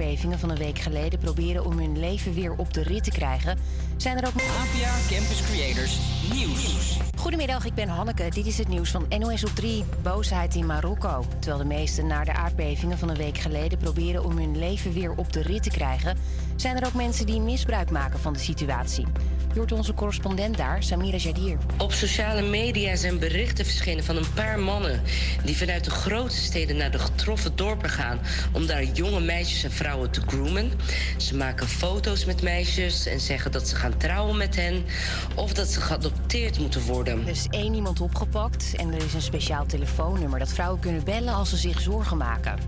aardbevingen 0.00 0.38
van 0.38 0.50
een 0.50 0.56
week 0.56 0.78
geleden 0.78 1.18
proberen 1.18 1.64
om 1.64 1.78
hun 1.78 1.98
leven 1.98 2.34
weer 2.34 2.52
op 2.56 2.72
de 2.72 2.82
rit 2.82 3.04
te 3.04 3.10
krijgen, 3.10 3.58
zijn 3.96 4.16
er 4.16 4.26
ook. 4.26 4.32
APA 4.32 5.14
Campus 5.14 5.42
Creators 5.42 5.98
Nieuws. 6.32 6.98
Goedemiddag, 7.16 7.64
ik 7.64 7.74
ben 7.74 7.88
Hanneke. 7.88 8.30
Dit 8.30 8.46
is 8.46 8.58
het 8.58 8.68
nieuws 8.68 8.90
van 8.90 9.06
NOS 9.18 9.44
op 9.44 9.50
3. 9.50 9.84
Boosheid 10.02 10.54
in 10.54 10.66
Marokko. 10.66 11.24
Terwijl 11.38 11.62
de 11.62 11.74
meesten 11.74 12.06
na 12.06 12.24
de 12.24 12.32
aardbevingen 12.32 12.98
van 12.98 13.08
een 13.08 13.16
week 13.16 13.38
geleden 13.38 13.78
proberen 13.78 14.24
om 14.24 14.36
hun 14.36 14.58
leven 14.58 14.92
weer 14.92 15.12
op 15.16 15.32
de 15.32 15.42
rit 15.42 15.62
te 15.62 15.70
krijgen, 15.70 16.16
zijn 16.56 16.76
er 16.76 16.86
ook 16.86 16.94
mensen 16.94 17.26
die 17.26 17.40
misbruik 17.40 17.90
maken 17.90 18.18
van 18.18 18.32
de 18.32 18.38
situatie. 18.38 19.06
Je 19.52 19.58
hoort 19.58 19.72
onze 19.72 19.94
correspondent 19.94 20.56
daar, 20.56 20.82
Samira 20.82 21.16
Jadir. 21.16 21.58
Op 21.78 21.92
sociale 21.92 22.42
media 22.42 22.96
zijn 22.96 23.18
berichten 23.18 23.64
verschenen 23.64 24.04
van 24.04 24.16
een 24.16 24.32
paar 24.34 24.58
mannen 24.58 25.02
die 25.44 25.56
vanuit 25.56 25.84
de 25.84 25.90
grote 25.90 26.36
steden 26.36 26.76
naar 26.76 26.90
de 26.90 26.98
getroffen 26.98 27.56
dorpen 27.56 27.90
gaan 27.90 28.20
om 28.52 28.66
daar 28.66 28.84
jonge 28.84 29.20
meisjes 29.20 29.64
en 29.64 29.70
vrouwen 29.70 30.10
te 30.10 30.20
groomen. 30.26 30.72
Ze 31.16 31.36
maken 31.36 31.68
foto's 31.68 32.24
met 32.24 32.42
meisjes 32.42 33.06
en 33.06 33.20
zeggen 33.20 33.52
dat 33.52 33.68
ze 33.68 33.76
gaan 33.76 33.96
trouwen 33.96 34.36
met 34.36 34.56
hen 34.56 34.84
of 35.34 35.52
dat 35.52 35.68
ze 35.68 35.80
geadopteerd 35.80 36.58
moeten 36.58 36.82
worden. 36.82 37.22
Er 37.22 37.28
is 37.28 37.46
één 37.50 37.74
iemand 37.74 38.00
opgepakt 38.00 38.74
en 38.76 38.92
er 38.92 39.04
is 39.04 39.14
een 39.14 39.22
speciaal 39.22 39.66
telefoonnummer 39.66 40.38
dat 40.38 40.52
vrouwen 40.52 40.80
kunnen 40.80 41.04
bellen 41.04 41.34
als 41.34 41.50
ze 41.50 41.56
zich 41.56 41.80
zorgen 41.80 42.16
maken. 42.16 42.58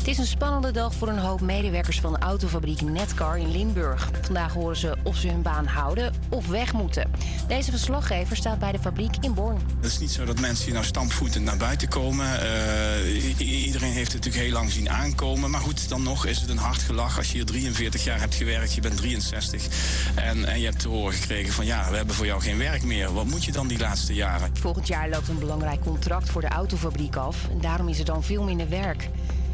Het 0.00 0.08
is 0.08 0.18
een 0.18 0.26
spannende 0.26 0.70
dag 0.70 0.94
voor 0.94 1.08
een 1.08 1.18
hoop 1.18 1.40
medewerkers 1.40 2.00
van 2.00 2.12
de 2.12 2.18
autofabriek 2.18 2.80
Netcar 2.80 3.38
in 3.38 3.50
Limburg. 3.50 4.10
Vandaag 4.22 4.52
horen 4.52 4.76
ze 4.76 4.96
of 5.02 5.16
ze 5.16 5.28
hun 5.28 5.42
baan 5.42 5.66
houden 5.66 6.14
of 6.28 6.48
weg 6.48 6.72
moeten. 6.72 7.10
Deze 7.48 7.70
verslaggever 7.70 8.36
staat 8.36 8.58
bij 8.58 8.72
de 8.72 8.78
fabriek 8.78 9.16
in 9.20 9.34
Born. 9.34 9.60
Het 9.76 9.84
is 9.84 9.98
niet 9.98 10.10
zo 10.10 10.24
dat 10.24 10.40
mensen 10.40 10.64
hier 10.64 10.74
nou 10.74 10.86
stampvoetend 10.86 11.44
naar 11.44 11.56
buiten 11.56 11.88
komen. 11.88 12.26
Uh, 12.42 13.64
iedereen 13.64 13.92
heeft 13.92 14.12
het 14.12 14.24
natuurlijk 14.24 14.44
heel 14.44 14.52
lang 14.52 14.70
zien 14.70 14.90
aankomen. 14.90 15.50
Maar 15.50 15.60
goed, 15.60 15.88
dan 15.88 16.02
nog 16.02 16.26
is 16.26 16.40
het 16.40 16.50
een 16.50 16.58
hard 16.58 16.82
gelach 16.82 17.16
als 17.16 17.26
je 17.26 17.34
hier 17.34 17.46
43 17.46 18.04
jaar 18.04 18.20
hebt 18.20 18.34
gewerkt. 18.34 18.74
Je 18.74 18.80
bent 18.80 18.96
63 18.96 19.66
en, 20.14 20.44
en 20.44 20.60
je 20.60 20.64
hebt 20.64 20.80
te 20.80 20.88
horen 20.88 21.14
gekregen 21.14 21.52
van 21.52 21.66
ja, 21.66 21.90
we 21.90 21.96
hebben 21.96 22.14
voor 22.14 22.26
jou 22.26 22.40
geen 22.40 22.58
werk 22.58 22.82
meer. 22.82 23.12
Wat 23.12 23.26
moet 23.26 23.44
je 23.44 23.52
dan 23.52 23.66
die 23.66 23.78
laatste 23.78 24.14
jaren? 24.14 24.50
Volgend 24.52 24.86
jaar 24.86 25.08
loopt 25.08 25.28
een 25.28 25.38
belangrijk 25.38 25.80
contract 25.80 26.30
voor 26.30 26.40
de 26.40 26.48
autofabriek 26.48 27.16
af. 27.16 27.48
En 27.50 27.60
daarom 27.60 27.88
is 27.88 27.98
er 27.98 28.04
dan 28.04 28.22
veel 28.22 28.42
minder 28.42 28.68
werk. 28.68 29.08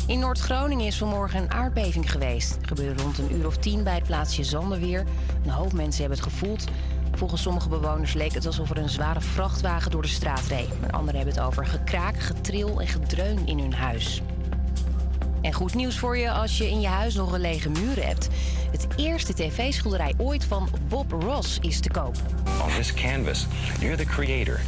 In 0.07 0.19
Noord-Groningen 0.19 0.87
is 0.87 0.99
vanmorgen 0.99 1.43
een 1.43 1.51
aardbeving 1.51 2.11
geweest. 2.11 2.55
Het 2.55 2.67
gebeurde 2.67 3.03
rond 3.03 3.19
een 3.19 3.33
uur 3.33 3.47
of 3.47 3.57
tien 3.57 3.83
bij 3.83 3.95
het 3.95 4.03
plaatsje 4.03 4.45
Zanderweer. 4.45 5.05
Een 5.45 5.51
hoop 5.51 5.73
mensen 5.73 6.01
hebben 6.01 6.19
het 6.19 6.33
gevoeld. 6.33 6.65
Volgens 7.13 7.43
sommige 7.43 7.69
bewoners 7.69 8.13
leek 8.13 8.33
het 8.33 8.47
alsof 8.47 8.71
er 8.71 8.79
een 8.79 8.89
zware 8.89 9.21
vrachtwagen 9.21 9.91
door 9.91 10.03
de 10.03 10.09
straat 10.09 10.47
reed. 10.49 10.81
Maar 10.81 10.91
anderen 10.91 11.17
hebben 11.17 11.35
het 11.35 11.45
over 11.45 11.67
gekraak, 11.67 12.21
getril 12.21 12.81
en 12.81 12.87
gedreun 12.87 13.47
in 13.47 13.59
hun 13.59 13.75
huis. 13.75 14.23
En 15.43 15.53
goed 15.53 15.75
nieuws 15.75 15.99
voor 15.99 16.19
je 16.19 16.31
als 16.31 16.59
je 16.59 16.71
in 16.71 16.81
je 16.81 16.87
huis 16.87 17.15
nog 17.15 17.33
een 17.33 17.41
lege 17.41 17.71
muur 17.71 18.05
hebt. 18.05 18.29
Het 18.71 18.87
eerste 18.97 19.35
tv-schilderij 19.35 20.15
ooit 20.17 20.45
van 20.45 20.69
Bob 20.89 21.13
Ross 21.13 21.59
is 21.61 21.81
te 21.81 21.91
koop. 21.91 22.17
On 22.63 22.69
this 22.77 22.95
canvas, 22.95 23.47
you're 23.81 23.97
the 23.97 24.05
creator. 24.05 24.61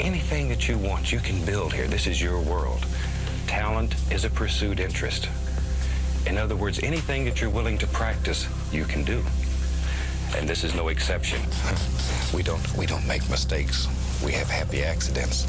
Anything 0.00 0.48
that 0.48 0.62
you 0.62 0.78
want, 0.78 1.08
you 1.08 1.22
can 1.22 1.44
build 1.44 1.72
here. 1.72 1.88
This 1.88 2.06
is 2.06 2.20
your 2.20 2.44
world. 2.44 2.84
Talent 3.50 3.96
is 4.12 4.24
a 4.24 4.30
pursued 4.30 4.78
interest. 4.78 5.28
In 6.24 6.38
other 6.38 6.54
words, 6.54 6.78
anything 6.82 7.24
that 7.24 7.40
you're 7.40 7.54
willing 7.54 7.78
to 7.78 7.86
practice, 7.86 8.46
you 8.70 8.84
can 8.84 9.02
do. 9.04 9.24
And 10.38 10.48
this 10.48 10.62
is 10.62 10.72
no 10.74 10.88
exception. 10.88 11.40
we 12.36 12.42
don't 12.44 12.76
we 12.76 12.86
don't 12.86 13.06
make 13.06 13.28
mistakes. 13.28 13.88
We 14.24 14.32
have 14.32 14.52
happy 14.52 14.84
accidents. 14.84 15.46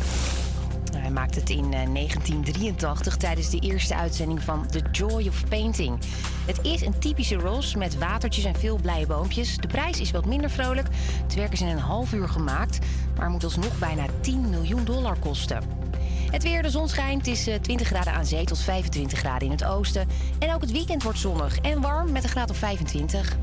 Hij 0.97 1.11
maakte 1.11 1.39
het 1.39 1.49
in 1.49 1.71
1983 1.71 3.17
tijdens 3.17 3.49
de 3.49 3.59
eerste 3.59 3.95
uitzending 3.95 4.41
van 4.41 4.67
The 4.67 4.81
Joy 4.91 5.27
of 5.27 5.43
Painting. 5.49 5.99
Het 6.45 6.59
is 6.61 6.81
een 6.81 6.99
typische 6.99 7.35
Ross 7.35 7.75
met 7.75 7.97
watertjes 7.97 8.43
en 8.43 8.55
veel 8.55 8.77
blije 8.81 9.05
boompjes. 9.05 9.57
De 9.57 9.67
prijs 9.67 9.99
is 9.99 10.11
wat 10.11 10.25
minder 10.25 10.49
vrolijk. 10.49 10.87
Het 11.23 11.33
werk 11.33 11.53
is 11.53 11.61
in 11.61 11.67
een 11.67 11.77
half 11.77 12.13
uur 12.13 12.29
gemaakt, 12.29 12.79
maar 13.17 13.29
moet 13.29 13.43
alsnog 13.43 13.79
bijna 13.79 14.05
10 14.21 14.49
miljoen 14.49 14.85
dollar 14.85 15.19
kosten. 15.19 15.80
Het 16.31 16.43
weer, 16.43 16.61
de 16.61 16.69
zon 16.69 16.87
schijnt. 16.87 17.25
Het 17.25 17.37
is 17.37 17.43
20 17.43 17.79
eh, 17.79 17.85
graden 17.85 18.13
aan 18.13 18.25
zee 18.25 18.45
tot 18.45 18.59
25 18.59 19.19
graden 19.19 19.45
in 19.45 19.51
het 19.51 19.63
oosten. 19.63 20.07
En 20.39 20.53
ook 20.53 20.61
het 20.61 20.71
weekend 20.71 21.03
wordt 21.03 21.19
zonnig 21.19 21.57
en 21.57 21.81
warm 21.81 22.11
met 22.11 22.23
een 22.23 22.29
graad 22.29 22.49
of 22.49 22.57
25. 22.57 23.35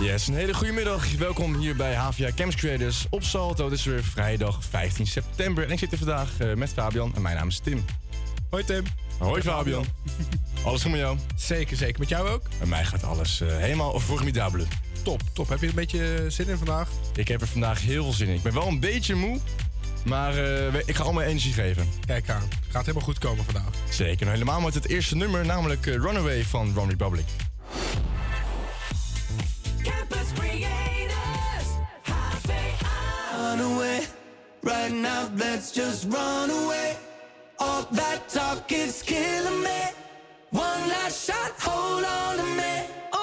Yes, 0.00 0.26
een 0.26 0.34
hele 0.34 0.54
goede 0.54 0.72
middag. 0.72 1.16
Welkom 1.16 1.54
hier 1.54 1.76
bij 1.76 1.94
HVA 1.94 2.30
Camps 2.34 2.54
Creators 2.54 3.06
op 3.10 3.22
Salto. 3.22 3.64
Het 3.64 3.72
is 3.72 3.84
weer 3.84 4.04
vrijdag 4.04 4.64
15 4.64 5.06
september. 5.06 5.64
En 5.64 5.70
ik 5.70 5.78
zit 5.78 5.90
hier 5.90 5.98
vandaag 5.98 6.40
uh, 6.40 6.54
met 6.54 6.72
Fabian 6.72 7.12
en 7.14 7.22
mijn 7.22 7.36
naam 7.36 7.48
is 7.48 7.58
Tim. 7.58 7.84
Hoi 8.50 8.64
Tim. 8.64 8.84
Hoi 9.18 9.42
Fabian. 9.42 9.84
alles 10.64 10.82
goed 10.82 10.90
met 10.90 11.00
jou? 11.00 11.18
Zeker, 11.36 11.76
zeker. 11.76 11.98
Met 11.98 12.08
jou 12.08 12.28
ook? 12.28 12.42
Bij 12.58 12.66
mij 12.66 12.84
gaat 12.84 13.04
alles 13.04 13.40
uh, 13.40 13.56
helemaal 13.56 14.00
formidabele. 14.00 14.64
Top, 15.02 15.22
top. 15.32 15.48
Heb 15.48 15.60
je 15.60 15.66
een 15.66 15.74
beetje 15.74 16.24
zin 16.28 16.48
in 16.48 16.56
vandaag? 16.56 16.88
Ik 17.14 17.28
heb 17.28 17.40
er 17.40 17.48
vandaag 17.48 17.82
heel 17.82 18.02
veel 18.02 18.12
zin 18.12 18.28
in. 18.28 18.34
Ik 18.34 18.42
ben 18.42 18.54
wel 18.54 18.66
een 18.66 18.80
beetje 18.80 19.14
moe, 19.14 19.38
maar 20.04 20.34
uh, 20.38 20.74
ik 20.74 20.96
ga 20.96 21.02
allemaal 21.02 21.22
energie 21.22 21.52
geven. 21.52 21.88
Kijk 22.06 22.30
aan. 22.30 22.48
Gaat 22.68 22.86
helemaal 22.86 23.06
goed 23.06 23.18
komen 23.18 23.44
vandaag. 23.44 23.70
Zeker. 23.90 24.26
Nou, 24.26 24.38
helemaal 24.38 24.60
met 24.60 24.74
het 24.74 24.88
eerste 24.88 25.16
nummer, 25.16 25.46
namelijk 25.46 25.86
uh, 25.86 25.94
Runaway 25.94 26.44
van 26.44 26.72
Run 26.74 26.88
Republic. 26.88 27.24
Campus 29.82 30.32
Creators, 30.34 31.68
Run 33.36 33.60
away, 33.60 34.00
right 34.62 34.92
now 34.92 35.28
let's 35.36 35.72
just 35.72 36.04
run 36.04 36.50
away. 36.50 36.96
All 37.58 37.86
that 37.92 38.28
talk 38.28 38.70
is 38.70 39.02
killing 39.02 39.62
me. 39.62 39.80
One 40.50 40.88
last 40.88 41.26
shot, 41.26 41.52
hold 41.58 42.04
on 42.04 42.36
to 42.36 42.42
me. 42.42 43.17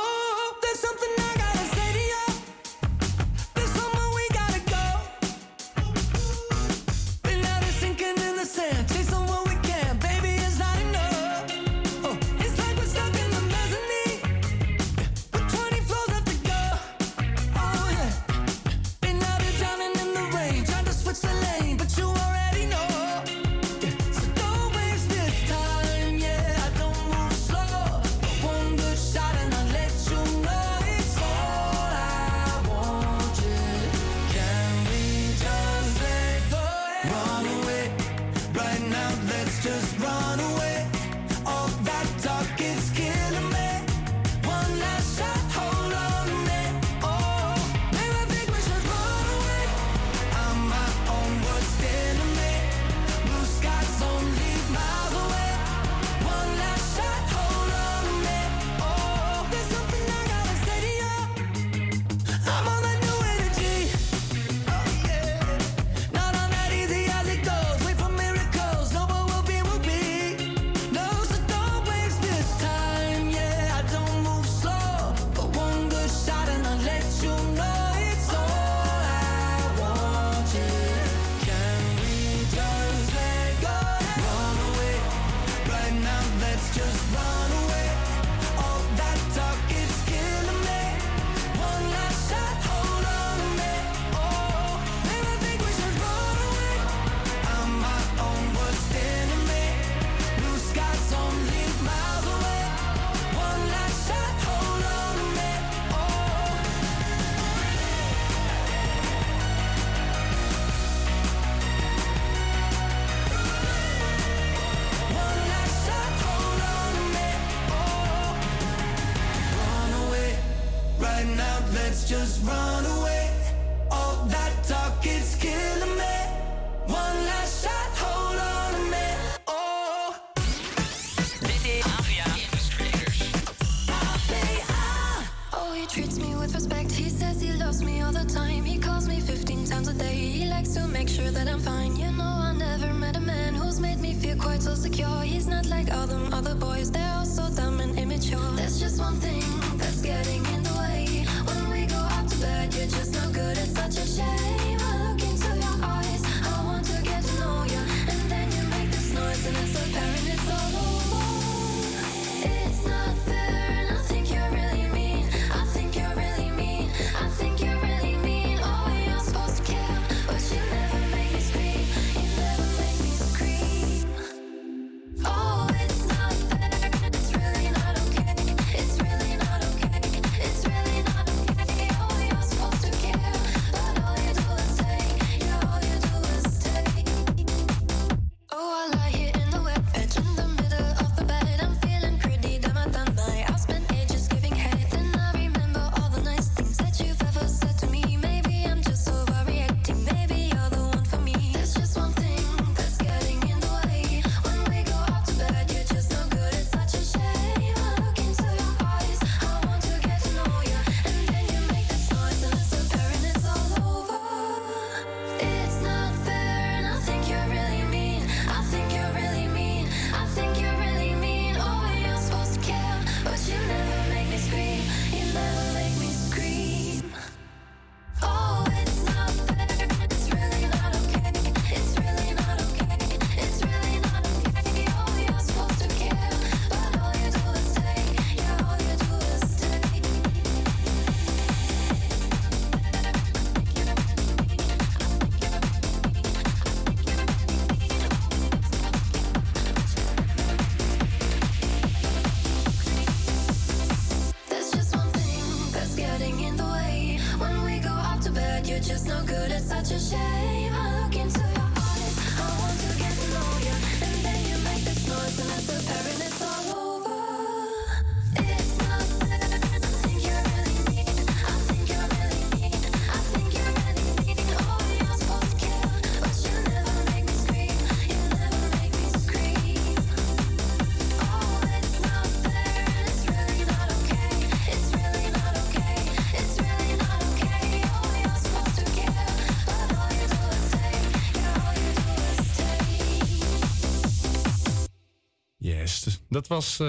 Dat 296.36 296.48
was... 296.48 296.80
eh 296.80 296.88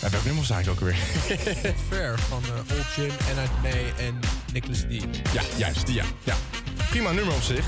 ja, 0.00 0.10
welk 0.10 0.24
nummer 0.24 0.42
was 0.42 0.50
eigenlijk 0.50 0.68
ook 0.68 0.88
alweer? 0.88 0.96
Fair 1.90 2.18
van 2.18 2.42
eh, 2.44 2.76
Old 2.76 2.94
Jim, 2.96 3.10
Anna 3.30 3.50
May 3.62 4.06
en 4.06 4.18
Nicholas 4.52 4.80
D. 4.80 5.32
ja, 5.32 5.42
juist, 5.56 5.86
die 5.86 5.94
ja. 5.94 6.04
ja. 6.24 6.34
Prima 6.90 7.12
nummer 7.12 7.34
op 7.34 7.42
zich. 7.42 7.66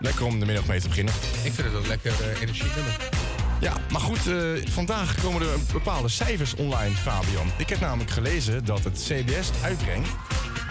Lekker 0.00 0.24
om 0.24 0.40
de 0.40 0.46
middag 0.46 0.66
mee 0.66 0.80
te 0.80 0.88
beginnen. 0.88 1.14
Ik 1.44 1.52
vind 1.52 1.56
het 1.56 1.72
wel 1.72 1.86
lekker 1.86 2.12
uh, 2.20 2.40
energienummer. 2.40 2.96
Ja, 3.60 3.72
maar 3.90 4.00
goed, 4.00 4.26
eh, 4.26 4.70
vandaag 4.70 5.22
komen 5.22 5.42
er 5.42 5.58
bepaalde 5.72 6.08
cijfers 6.08 6.54
online, 6.54 6.94
Fabian. 6.94 7.50
Ik 7.56 7.68
heb 7.68 7.80
namelijk 7.80 8.10
gelezen 8.10 8.64
dat 8.64 8.84
het 8.84 9.02
CBS 9.08 9.50
uitbrengt 9.62 10.08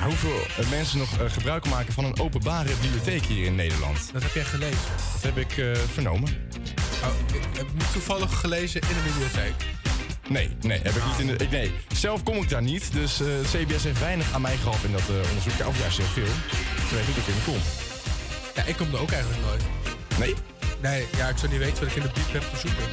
hoeveel 0.03 0.39
eh, 0.57 0.69
mensen 0.69 0.99
nog 0.99 1.17
eh, 1.19 1.29
gebruik 1.31 1.69
maken 1.69 1.93
van 1.93 2.05
een 2.05 2.19
openbare 2.19 2.69
bibliotheek 2.81 3.23
hier 3.23 3.45
in 3.45 3.55
Nederland. 3.55 4.13
Dat 4.13 4.23
heb 4.23 4.33
jij 4.33 4.43
gelezen. 4.43 4.79
Dat 5.13 5.21
heb 5.21 5.37
ik 5.37 5.57
eh, 5.57 5.73
vernomen. 5.73 6.46
Oh, 7.03 7.35
ik 7.35 7.57
heb 7.57 7.67
toevallig 7.91 8.39
gelezen 8.39 8.81
in 8.81 8.87
de 8.87 9.03
bibliotheek. 9.03 9.53
Nee, 10.29 10.49
nee, 10.61 10.79
heb 10.83 10.95
ik 10.95 11.05
niet 11.05 11.19
in 11.19 11.27
de. 11.27 11.43
Ik, 11.43 11.51
nee, 11.51 11.71
zelf 11.93 12.23
kom 12.23 12.35
ik 12.35 12.49
daar 12.49 12.61
niet, 12.61 12.93
dus 12.93 13.21
eh 13.21 13.27
CBS 13.27 13.83
heeft 13.83 13.99
weinig 13.99 14.33
aan 14.33 14.41
mij 14.41 14.57
gehad 14.57 14.83
in 14.83 14.91
dat 14.91 15.01
eh, 15.01 15.29
onderzoek. 15.29 15.67
Of 15.67 15.79
juist 15.79 15.97
heel 15.97 16.05
veel. 16.05 16.33
Ze 16.89 16.95
weet 16.95 17.07
niet 17.07 17.15
dat 17.15 17.27
ik 17.27 17.33
in 17.33 17.43
kom. 17.45 17.61
Ja, 18.55 18.63
ik 18.63 18.75
kom 18.75 18.93
er 18.93 18.99
ook 18.99 19.11
eigenlijk 19.11 19.43
nooit. 19.45 19.63
Nee? 20.17 20.35
Nee, 20.81 21.05
ja, 21.17 21.27
ik 21.27 21.37
zou 21.37 21.51
niet 21.51 21.61
weten 21.61 21.79
wat 21.79 21.89
ik 21.89 21.95
in 21.95 22.01
de 22.01 22.09
biep 22.13 22.31
heb 22.31 22.41
te 22.41 22.57
zoeken. 22.57 22.83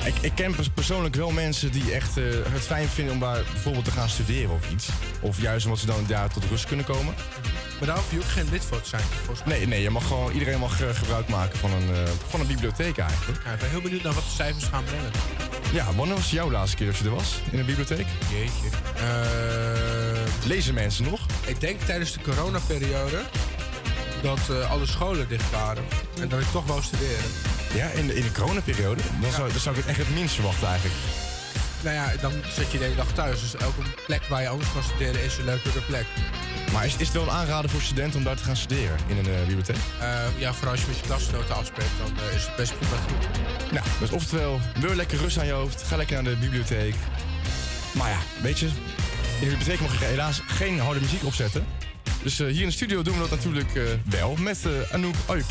Ja, 0.00 0.06
ik, 0.06 0.14
ik 0.20 0.32
ken 0.34 0.54
pers- 0.54 0.68
persoonlijk 0.68 1.14
wel 1.14 1.30
mensen 1.30 1.70
die 1.72 1.92
echt 1.92 2.16
eh, 2.16 2.24
het 2.48 2.62
fijn 2.62 2.88
vinden 2.88 3.14
om 3.14 3.20
daar 3.20 3.42
bijvoorbeeld 3.52 3.84
te 3.84 3.90
gaan 3.90 4.08
studeren 4.08 4.50
of 4.50 4.70
iets. 4.70 4.88
Of 5.20 5.40
juist 5.40 5.64
omdat 5.64 5.80
ze 5.80 5.86
dan 5.86 6.04
daar 6.06 6.28
tot 6.28 6.44
rust 6.44 6.66
kunnen 6.66 6.84
komen. 6.84 7.14
Maar 7.78 7.88
daar 7.88 7.96
hoef 7.96 8.10
je 8.10 8.16
ook 8.18 8.24
geen 8.24 8.48
lid 8.50 8.64
voor 8.64 8.80
te 8.80 8.88
zijn. 8.88 9.02
Nee, 9.44 9.66
nee, 9.66 9.82
je 9.82 9.90
mag 9.90 10.06
gewoon, 10.06 10.32
iedereen 10.32 10.58
mag 10.58 10.82
eh, 10.82 10.88
gebruik 10.94 11.28
maken 11.28 11.58
van 11.58 11.72
een, 11.72 11.94
eh, 11.94 12.10
van 12.28 12.40
een 12.40 12.46
bibliotheek 12.46 12.98
eigenlijk. 12.98 13.44
Ja, 13.44 13.52
ik 13.52 13.58
ben 13.58 13.70
heel 13.70 13.80
benieuwd 13.80 14.02
naar 14.02 14.12
wat 14.12 14.22
de 14.22 14.30
cijfers 14.30 14.64
gaan 14.64 14.84
brengen. 14.84 15.10
Ja, 15.72 15.94
wanneer 15.94 16.16
was 16.16 16.30
jouw 16.30 16.50
laatste 16.50 16.76
keer 16.76 16.86
dat 16.86 16.96
je 16.96 17.04
er 17.04 17.14
was 17.14 17.40
in 17.50 17.58
een 17.58 17.66
bibliotheek? 17.66 18.06
Jeetje. 18.30 18.68
Lezen 20.46 20.74
mensen 20.74 21.04
nog? 21.04 21.26
ik 21.46 21.60
denk 21.60 21.80
tijdens 21.80 22.12
de 22.12 22.20
coronaperiode 22.20 23.22
dat 24.22 24.68
alle 24.68 24.86
scholen 24.86 25.28
dicht 25.28 25.50
waren. 25.50 25.84
En 26.20 26.28
dat 26.28 26.40
ik 26.40 26.46
toch 26.52 26.66
wou 26.66 26.82
studeren. 26.82 27.30
Ja, 27.74 27.88
in 27.88 28.06
de, 28.06 28.14
in 28.14 28.22
de 28.22 28.32
coronaperiode? 28.32 29.02
Dan, 29.20 29.32
zou, 29.32 29.50
dan 29.50 29.60
zou 29.60 29.76
ik 29.76 29.80
het 29.80 29.90
echt 29.90 30.06
het 30.06 30.14
minst 30.14 30.34
verwachten 30.34 30.68
eigenlijk. 30.68 30.96
Nou 31.82 31.96
ja, 31.96 32.12
dan 32.20 32.32
zit 32.48 32.72
je 32.72 32.78
de 32.78 32.84
hele 32.84 32.96
dag 32.96 33.12
thuis. 33.12 33.40
Dus 33.40 33.56
elke 33.56 33.82
plek 34.06 34.24
waar 34.24 34.42
je 34.42 34.48
anders 34.48 34.72
kan 34.72 34.82
studeren 34.82 35.24
is 35.24 35.38
een 35.38 35.44
leukere 35.44 35.80
plek. 35.80 36.06
Maar 36.72 36.86
is, 36.86 36.96
is 36.96 37.06
het 37.06 37.16
wel 37.16 37.22
een 37.22 37.30
aanrader 37.30 37.70
voor 37.70 37.80
studenten 37.80 38.18
om 38.18 38.24
daar 38.24 38.36
te 38.36 38.42
gaan 38.42 38.56
studeren 38.56 38.96
in 39.06 39.18
een 39.18 39.26
eh, 39.26 39.38
bibliotheek? 39.38 39.76
Eh, 40.00 40.08
ja, 40.38 40.52
vooral 40.52 40.72
als 40.72 40.80
je 40.80 40.86
met 40.86 40.96
je 40.98 41.06
klasgenoten 41.06 41.54
afspreekt, 41.54 41.98
dan 41.98 42.18
eh, 42.18 42.34
is 42.34 42.46
het 42.46 42.56
best 42.56 42.78
prima 42.78 42.96
te 42.96 43.06
doen. 43.06 43.42
Nou, 43.72 43.86
dus 44.00 44.10
oftewel, 44.10 44.60
wil 44.80 44.90
je 44.90 44.96
lekker 44.96 45.18
rust 45.18 45.38
aan 45.38 45.46
je 45.46 45.52
hoofd, 45.52 45.82
ga 45.82 45.96
lekker 45.96 46.22
naar 46.22 46.32
de 46.32 46.38
bibliotheek. 46.38 46.94
Maar 47.92 48.10
ja, 48.10 48.18
weet 48.42 48.58
je, 48.58 48.66
in 48.66 48.72
de 49.40 49.46
bibliotheek 49.46 49.80
mag 49.80 49.98
je 49.98 50.04
helaas 50.04 50.40
geen 50.46 50.80
harde 50.80 51.00
muziek 51.00 51.24
opzetten. 51.24 51.66
Dus 52.24 52.40
eh, 52.40 52.46
hier 52.46 52.60
in 52.60 52.66
de 52.66 52.72
studio 52.72 53.02
doen 53.02 53.14
we 53.14 53.20
dat 53.20 53.30
natuurlijk 53.30 53.74
eh, 53.74 53.82
wel 54.04 54.36
met 54.36 54.66
eh, 54.66 54.94
Anouk 54.94 55.14
Are 55.26 55.42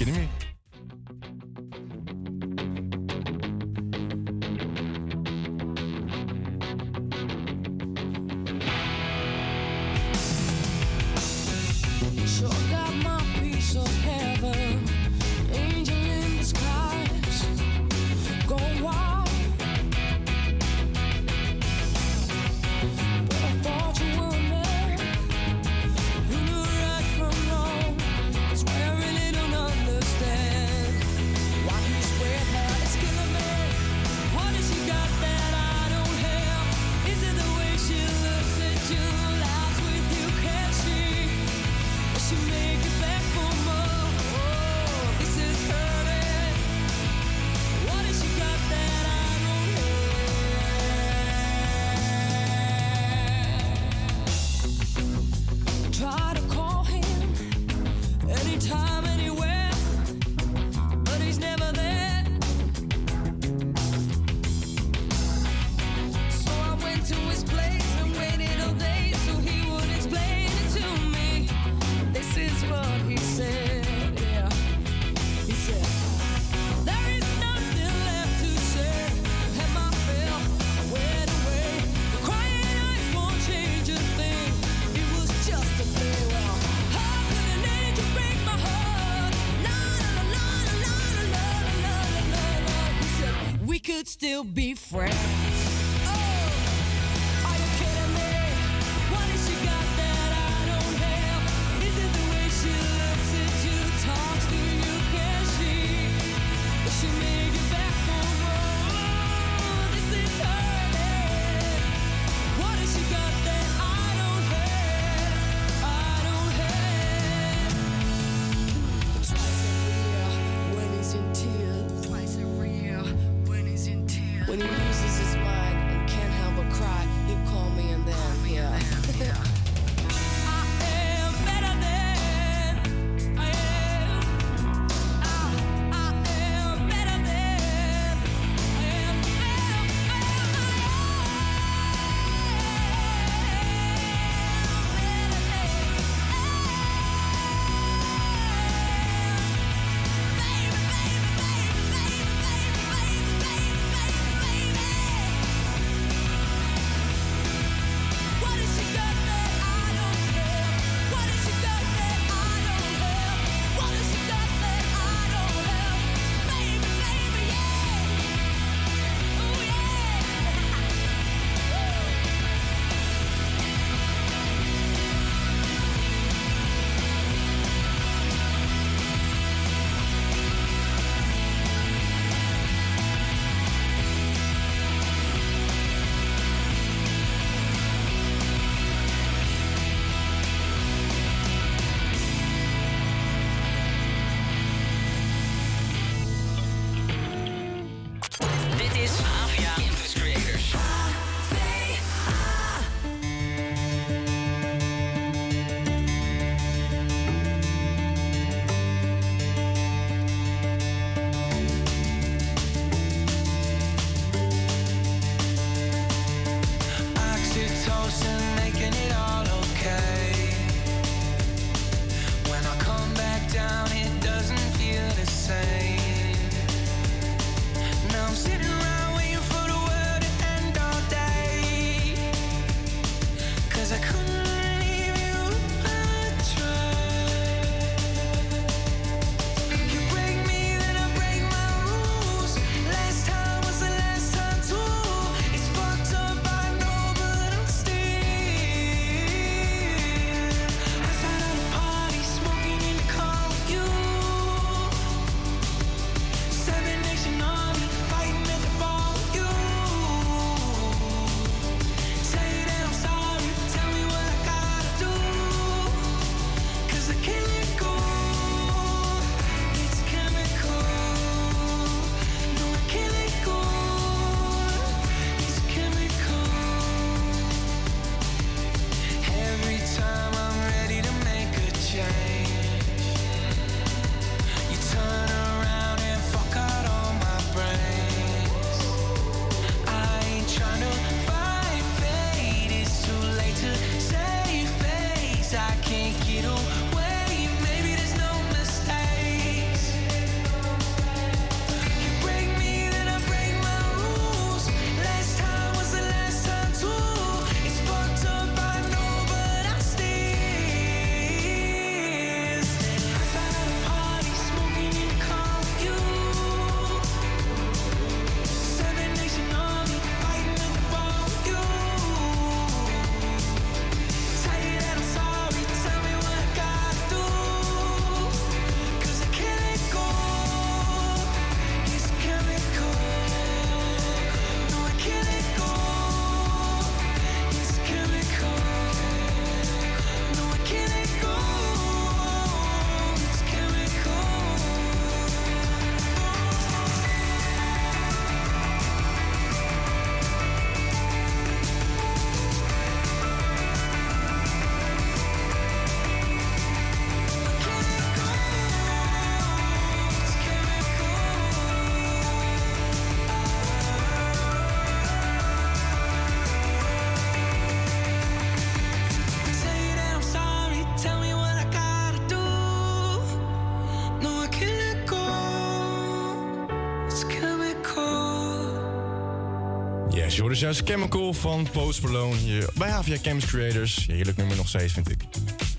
Dus 380.54 380.62
juist 380.62 380.82
Chemical 380.86 381.34
van 381.34 381.68
Post 381.72 382.02
Malone 382.02 382.36
hier 382.36 382.70
bij 382.76 382.90
Havia 382.90 383.18
Campus 383.22 383.46
Creators. 383.46 384.06
Heerlijk 384.08 384.38
nummer 384.38 384.56
nog 384.56 384.68
steeds, 384.68 384.94
vind 384.94 385.12
ik. 385.12 385.22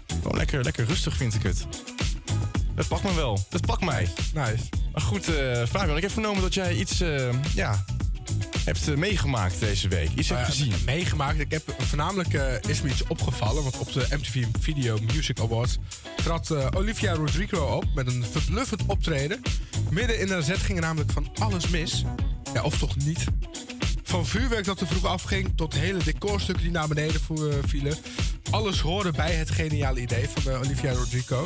Gewoon 0.06 0.36
lekker, 0.36 0.62
lekker 0.62 0.84
rustig, 0.84 1.16
vind 1.16 1.34
ik 1.34 1.42
het. 1.42 1.66
Dat 2.74 2.88
pakt 2.88 3.02
me 3.02 3.14
wel. 3.14 3.46
Dat 3.48 3.66
pakt 3.66 3.84
mij. 3.84 4.08
Nice. 4.34 4.62
Maar 4.92 5.02
goed, 5.02 5.28
eh 5.36 5.62
Fabian, 5.66 5.96
ik 5.96 6.02
heb 6.02 6.10
vernomen 6.10 6.42
dat 6.42 6.54
jij 6.54 6.74
iets, 6.74 7.00
eh, 7.00 7.28
ja, 7.54 7.84
hebt 8.64 8.88
eh, 8.88 8.96
meegemaakt 8.96 9.60
deze 9.60 9.88
week. 9.88 10.10
Iets 10.16 10.28
hebt 10.28 10.40
Eh, 10.40 10.46
gezien. 10.46 10.72
Meegemaakt. 10.84 11.40
Ik 11.40 11.50
heb 11.50 11.74
voornamelijk 11.78 12.32
is 12.68 12.82
me 12.82 12.88
iets 12.88 13.06
opgevallen. 13.06 13.62
Want 13.62 13.78
op 13.78 13.92
de 13.92 14.06
MTV 14.10 14.44
Video 14.60 14.98
Music 15.14 15.40
Awards 15.40 15.78
trad 16.16 16.74
Olivia 16.76 17.12
Rodrigo 17.12 17.64
op 17.64 17.84
met 17.94 18.06
een 18.06 18.24
verbluffend 18.30 18.82
optreden. 18.86 19.42
Midden 19.90 20.20
in 20.20 20.30
een 20.30 20.42
zet 20.42 20.58
ging 20.58 20.78
er 20.78 20.84
namelijk 20.84 21.12
van 21.12 21.28
alles 21.38 21.68
mis. 21.68 22.04
Ja, 22.54 22.62
of 22.62 22.78
toch 22.78 22.96
niet. 22.96 23.24
Van 24.14 24.26
vuurwerk 24.26 24.64
dat 24.64 24.78
te 24.78 24.86
vroeg 24.86 25.04
afging 25.04 25.52
tot 25.56 25.74
hele 25.74 26.04
decorstukken 26.04 26.64
die 26.64 26.72
naar 26.72 26.88
beneden 26.88 27.20
eh, 27.28 27.44
vielen. 27.66 27.96
Alles 28.50 28.80
hoorde 28.80 29.12
bij 29.12 29.34
het 29.34 29.50
geniale 29.50 30.00
idee 30.00 30.28
van 30.28 30.52
eh, 30.52 30.60
Olivia 30.60 30.92
Rodrigo. 30.92 31.44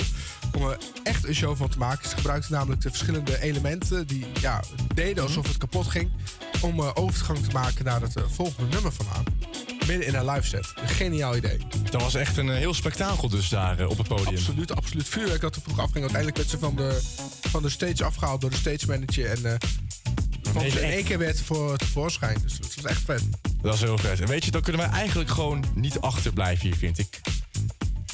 Om 0.56 0.68
er 0.68 0.78
echt 1.02 1.26
een 1.26 1.34
show 1.34 1.56
van 1.56 1.68
te 1.68 1.78
maken. 1.78 2.08
Ze 2.08 2.16
gebruikte 2.16 2.52
namelijk 2.52 2.80
de 2.80 2.88
verschillende 2.88 3.42
elementen 3.42 4.06
die 4.06 4.26
ja, 4.40 4.62
deden 4.94 5.22
alsof 5.22 5.48
het 5.48 5.56
kapot 5.56 5.87
ging. 5.87 6.10
Om 6.60 6.80
eh, 6.80 6.90
overgang 6.94 7.38
te 7.38 7.50
maken 7.52 7.84
naar 7.84 8.00
het 8.00 8.14
volgende 8.26 8.75
nummer 8.75 8.92
van 8.92 9.06
haar. 9.06 9.22
Midden 9.87 10.06
in 10.06 10.14
een 10.14 10.30
live 10.30 10.46
set. 10.46 10.72
Een 10.76 10.88
geniaal 10.88 11.37
idee. 11.37 11.58
Dat 11.90 12.02
was 12.02 12.14
echt 12.14 12.37
een 12.37 12.50
heel 12.50 12.75
spektakel 12.75 13.28
dus 13.28 13.48
daar 13.48 13.87
op 13.87 13.98
het 13.98 14.08
podium. 14.08 14.37
Absoluut, 14.37 14.76
absoluut. 14.76 15.08
Vuurwerk 15.08 15.40
dat 15.40 15.52
te 15.52 15.60
vroeg 15.60 15.78
afging. 15.78 16.00
Uiteindelijk 16.00 16.37
werd 16.37 16.50
ze 16.50 16.58
van 16.58 16.76
de, 16.76 17.00
van 17.40 17.62
de 17.62 17.68
stage 17.68 18.04
afgehaald 18.04 18.40
door 18.40 18.50
de 18.50 18.56
stage 18.56 18.87
manager. 18.87 19.30
En 19.30 19.58
kwam 20.50 20.71
ze 20.71 20.81
in 20.81 20.93
één 20.93 21.05
keer 21.05 21.19
weer 21.19 21.37
voor 21.37 21.76
tevoorschijn. 21.76 22.38
Dus 22.43 22.59
dat 22.59 22.75
was 22.75 22.85
echt 22.85 23.02
vet. 23.02 23.23
Dat 23.62 23.75
is 23.75 23.81
heel 23.81 23.99
vet. 23.99 24.21
En 24.21 24.26
weet 24.26 24.45
je, 24.45 24.50
dan 24.50 24.62
kunnen 24.62 24.81
wij 24.81 24.90
eigenlijk 24.90 25.31
gewoon 25.31 25.64
niet 25.75 26.00
achterblijven 26.00 26.67
hier, 26.67 26.76
vind 26.76 26.99
ik. 26.99 27.21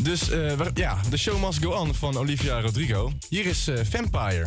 Dus 0.03 0.31
eh, 0.31 0.53
ja, 0.75 1.01
de 1.11 1.17
show 1.17 1.45
must 1.45 1.63
go 1.63 1.71
on 1.71 1.95
van 1.95 2.17
Olivia 2.17 2.61
Rodrigo. 2.61 3.13
Hier 3.29 3.47
is 3.47 3.69
eh, 3.69 3.81
Vampire. 3.91 4.47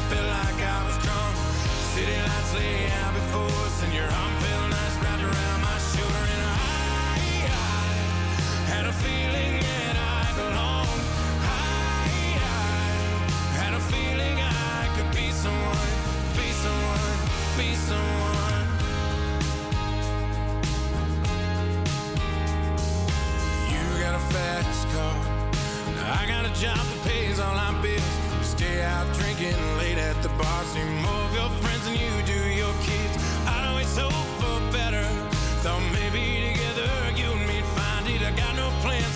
drinking 29.41 29.77
late 29.77 29.97
at 29.97 30.21
the 30.21 30.29
bar. 30.29 30.63
See 30.65 30.83
more 31.01 31.21
of 31.27 31.33
your 31.33 31.49
friends 31.61 31.85
than 31.85 31.95
you 31.95 32.20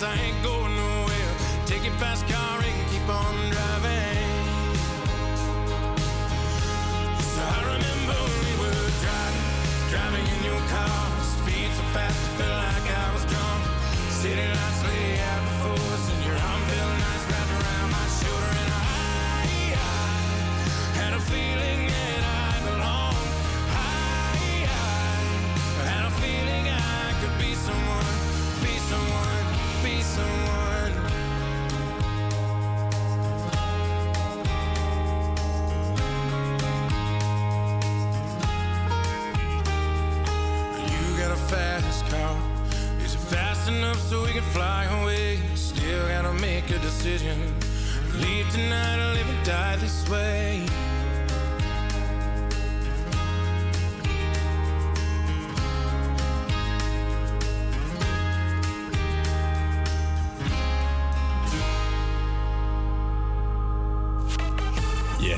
got 0.00 0.08
I 0.08 0.20
ain't 0.20 0.42
going 0.42 0.76
nowhere. 0.76 1.34
Take 1.64 1.84
your 1.84 1.94
fast 1.94 2.26
car 2.28 2.58
and 2.60 2.90
keep 2.90 3.08
on 3.08 3.34
driving. 3.50 4.34
So 7.32 7.40
I 7.40 7.60
remember 7.72 8.18
we 8.44 8.52
were 8.60 8.90
driving, 9.04 9.46
driving 9.90 10.26
in 10.36 10.44
your 10.44 10.60
car. 10.68 11.22
Speed 11.22 11.70
so 11.76 11.82
fast, 11.94 12.16
it 12.16 12.36
felt 12.38 12.56
like 12.64 12.86
I 12.90 13.12
was 13.14 13.24
drunk. 13.24 13.62
City 14.10 14.46
lights 14.48 14.75
enough 43.96 44.10
so 44.10 44.22
we 44.22 44.32
can 44.32 44.42
fly 44.42 44.84
away? 45.02 45.40
Still 45.54 46.08
gotta 46.08 46.32
make 46.34 46.70
a 46.70 46.78
decision. 46.78 47.54
Leave 48.14 48.48
tonight 48.50 48.98
or 48.98 49.14
live 49.14 49.28
and 49.28 49.46
die 49.46 49.76
this 49.76 50.08
way. 50.08 50.85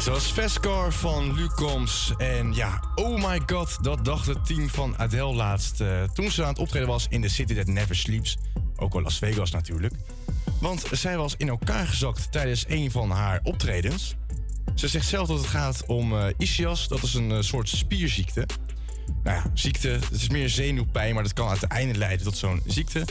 Was 0.08 0.32
Vescar 0.32 0.92
van 0.92 1.34
Lucoms. 1.34 2.12
En 2.16 2.54
ja, 2.54 2.82
oh 2.94 3.28
my 3.28 3.42
god, 3.46 3.78
dat 3.84 4.04
dacht 4.04 4.26
het 4.26 4.46
team 4.46 4.68
van 4.68 4.98
Adele 4.98 5.34
laatst. 5.34 5.80
eh, 5.80 6.02
toen 6.02 6.30
ze 6.30 6.42
aan 6.42 6.48
het 6.48 6.58
optreden 6.58 6.88
was 6.88 7.06
in 7.08 7.22
The 7.22 7.28
City 7.28 7.54
That 7.54 7.66
Never 7.66 7.96
Sleeps. 7.96 8.36
Ook 8.76 8.92
wel 8.92 9.02
Las 9.02 9.18
Vegas 9.18 9.50
natuurlijk. 9.50 9.94
Want 10.60 10.84
zij 10.90 11.16
was 11.16 11.34
in 11.36 11.48
elkaar 11.48 11.86
gezakt 11.86 12.32
tijdens 12.32 12.64
een 12.68 12.90
van 12.90 13.10
haar 13.10 13.40
optredens. 13.42 14.14
Ze 14.74 14.88
zegt 14.88 15.06
zelf 15.06 15.28
dat 15.28 15.38
het 15.38 15.46
gaat 15.46 15.86
om 15.86 16.18
eh, 16.18 16.26
ischias. 16.36 16.88
Dat 16.88 17.02
is 17.02 17.14
een 17.14 17.30
eh, 17.32 17.40
soort 17.40 17.68
spierziekte. 17.68 18.46
Nou 19.22 19.36
ja, 19.36 19.50
ziekte. 19.54 19.88
Het 19.88 20.10
is 20.10 20.28
meer 20.28 20.48
zenuwpijn, 20.48 21.14
maar 21.14 21.22
dat 21.22 21.32
kan 21.32 21.48
uiteindelijk 21.48 21.98
leiden 21.98 22.26
tot 22.26 22.36
zo'n 22.36 22.62
ziekte. 22.66 23.04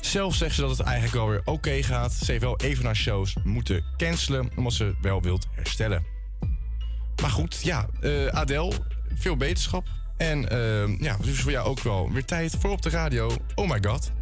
Zelf 0.00 0.34
zegt 0.34 0.54
ze 0.54 0.60
dat 0.60 0.70
het 0.70 0.80
eigenlijk 0.80 1.14
wel 1.14 1.28
weer 1.28 1.42
oké 1.44 1.82
gaat. 1.82 2.12
Ze 2.12 2.30
heeft 2.30 2.44
wel 2.44 2.60
even 2.60 2.84
haar 2.84 2.96
shows 2.96 3.36
moeten 3.44 3.84
cancelen, 3.96 4.50
omdat 4.56 4.72
ze 4.72 4.94
wel 5.00 5.22
wilt 5.22 5.46
herstellen. 5.50 6.13
Maar 7.20 7.30
goed, 7.30 7.60
ja, 7.62 7.86
eh 8.00 8.26
Adele, 8.26 8.72
veel 9.14 9.36
beterschap. 9.36 9.86
En 10.16 10.48
eh, 10.48 10.98
ja, 10.98 11.16
dus 11.22 11.40
voor 11.40 11.50
jou 11.50 11.68
ook 11.68 11.80
wel 11.80 12.12
weer 12.12 12.24
tijd 12.24 12.56
voor 12.60 12.70
op 12.70 12.82
de 12.82 12.90
radio. 12.90 13.36
Oh 13.54 13.70
my 13.70 13.78
god. 13.86 14.12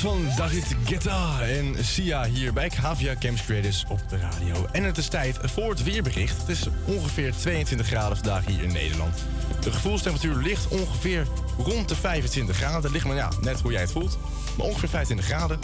Van 0.00 0.28
David 0.36 0.76
Guetta 0.84 1.40
en 1.40 1.84
Sia 1.84 2.24
hier 2.24 2.52
bij 2.52 2.70
Havia 2.80 3.14
Camps 3.18 3.44
Creators 3.44 3.84
op 3.88 4.00
de 4.08 4.18
radio. 4.18 4.66
En 4.72 4.84
het 4.84 4.98
is 4.98 5.08
tijd 5.08 5.38
voor 5.42 5.70
het 5.70 5.82
weerbericht. 5.82 6.40
Het 6.40 6.48
is 6.48 6.66
ongeveer 6.84 7.32
22 7.34 7.86
graden 7.86 8.16
vandaag 8.16 8.46
hier 8.46 8.62
in 8.62 8.72
Nederland. 8.72 9.24
De 9.60 9.72
gevoelstemperatuur 9.72 10.42
ligt 10.42 10.68
ongeveer 10.68 11.26
rond 11.58 11.88
de 11.88 11.94
25 11.94 12.56
graden. 12.56 12.90
Ligt 12.90 13.06
maar 13.06 13.16
ja, 13.16 13.30
net 13.40 13.60
hoe 13.60 13.72
jij 13.72 13.80
het 13.80 13.92
voelt. 13.92 14.18
Maar 14.56 14.66
ongeveer 14.66 14.88
25 14.88 15.26
graden. 15.26 15.58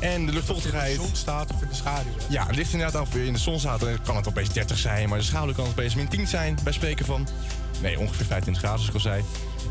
En 0.00 0.26
de 0.26 0.32
luchtvochtigheid... 0.32 0.92
In 0.94 1.00
de 1.00 1.06
zon 1.06 1.16
staat 1.16 1.52
of 1.54 1.62
in 1.62 1.68
de 1.68 1.74
schaduw. 1.74 2.10
Ja, 2.28 2.46
het 2.46 2.56
ligt 2.56 2.72
inderdaad 2.72 3.00
af. 3.00 3.14
In 3.14 3.32
de 3.32 3.38
zon 3.38 3.58
staat, 3.58 3.80
dan 3.80 4.02
kan 4.02 4.16
het 4.16 4.28
opeens 4.28 4.52
30 4.52 4.78
zijn, 4.78 5.08
maar 5.08 5.18
de 5.18 5.24
schaduw 5.24 5.54
kan 5.54 5.64
het 5.64 5.72
opeens 5.72 5.94
min 5.94 6.08
10 6.08 6.26
zijn, 6.26 6.58
bij 6.64 6.72
spreken 6.72 7.04
van. 7.04 7.28
Nee, 7.80 7.98
ongeveer 7.98 8.26
25 8.26 8.62
graden, 8.62 8.84
zoals 8.84 8.88
ik 8.88 8.94
al 8.94 9.12
zei. 9.12 9.24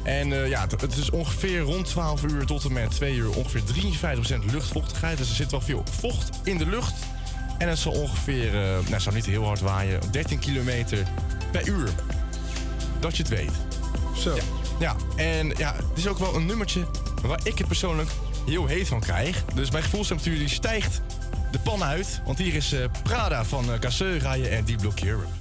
En 0.03 0.33
eh, 0.33 0.49
ja, 0.49 0.67
het, 0.77 0.97
is 0.97 1.09
ongeveer 1.09 1.59
rond 1.59 1.85
12 1.85 2.23
uur 2.23 2.45
tot 2.45 2.65
en 2.65 2.73
met 2.73 2.91
2 2.91 3.15
uur 3.15 3.35
ongeveer 3.35 3.61
53% 3.61 4.51
luchtvochtigheid. 4.51 5.17
Dus 5.17 5.29
er 5.29 5.35
zit 5.35 5.51
wel 5.51 5.61
veel 5.61 5.83
vocht 5.99 6.39
in 6.43 6.57
de 6.57 6.65
lucht. 6.65 6.93
En 7.57 7.69
het 7.69 7.77
zal 7.77 7.91
ongeveer, 7.91 8.47
eh, 8.47 8.61
nou, 8.61 8.89
het 8.89 9.01
zal 9.01 9.13
niet 9.13 9.25
heel 9.25 9.45
hard 9.45 9.59
waaien, 9.59 9.99
13 10.11 10.39
kilometer 10.39 11.07
per 11.51 11.67
uur. 11.67 11.89
Dat 12.99 13.17
je 13.17 13.23
het 13.23 13.31
weet. 13.31 13.51
Zo. 14.15 14.35
Ja, 14.35 14.41
ja, 14.79 14.95
en 15.15 15.53
ja, 15.57 15.75
het 15.75 15.97
is 15.97 16.07
ook 16.07 16.17
wel 16.17 16.35
een 16.35 16.45
nummertje 16.45 16.85
waar 17.21 17.39
ik 17.43 17.57
het 17.57 17.67
persoonlijk 17.67 18.09
heel 18.45 18.65
heet 18.65 18.87
van 18.87 18.99
krijg. 18.99 19.43
Dus 19.53 19.71
mijn 19.71 19.83
gevoelstemperatuur 19.83 20.39
die 20.39 20.49
stijgt 20.49 21.01
de 21.51 21.59
pan 21.59 21.83
uit. 21.83 22.21
Want 22.25 22.37
hier 22.37 22.53
is 22.53 22.73
eh, 22.73 22.85
Prada 23.03 23.45
van 23.45 23.65
uh, 23.69 23.79
Casseur 23.79 24.17
rijden 24.17 24.51
en 24.51 24.65
Deep 24.65 24.77
Block 24.77 24.99
Europe. 24.99 25.40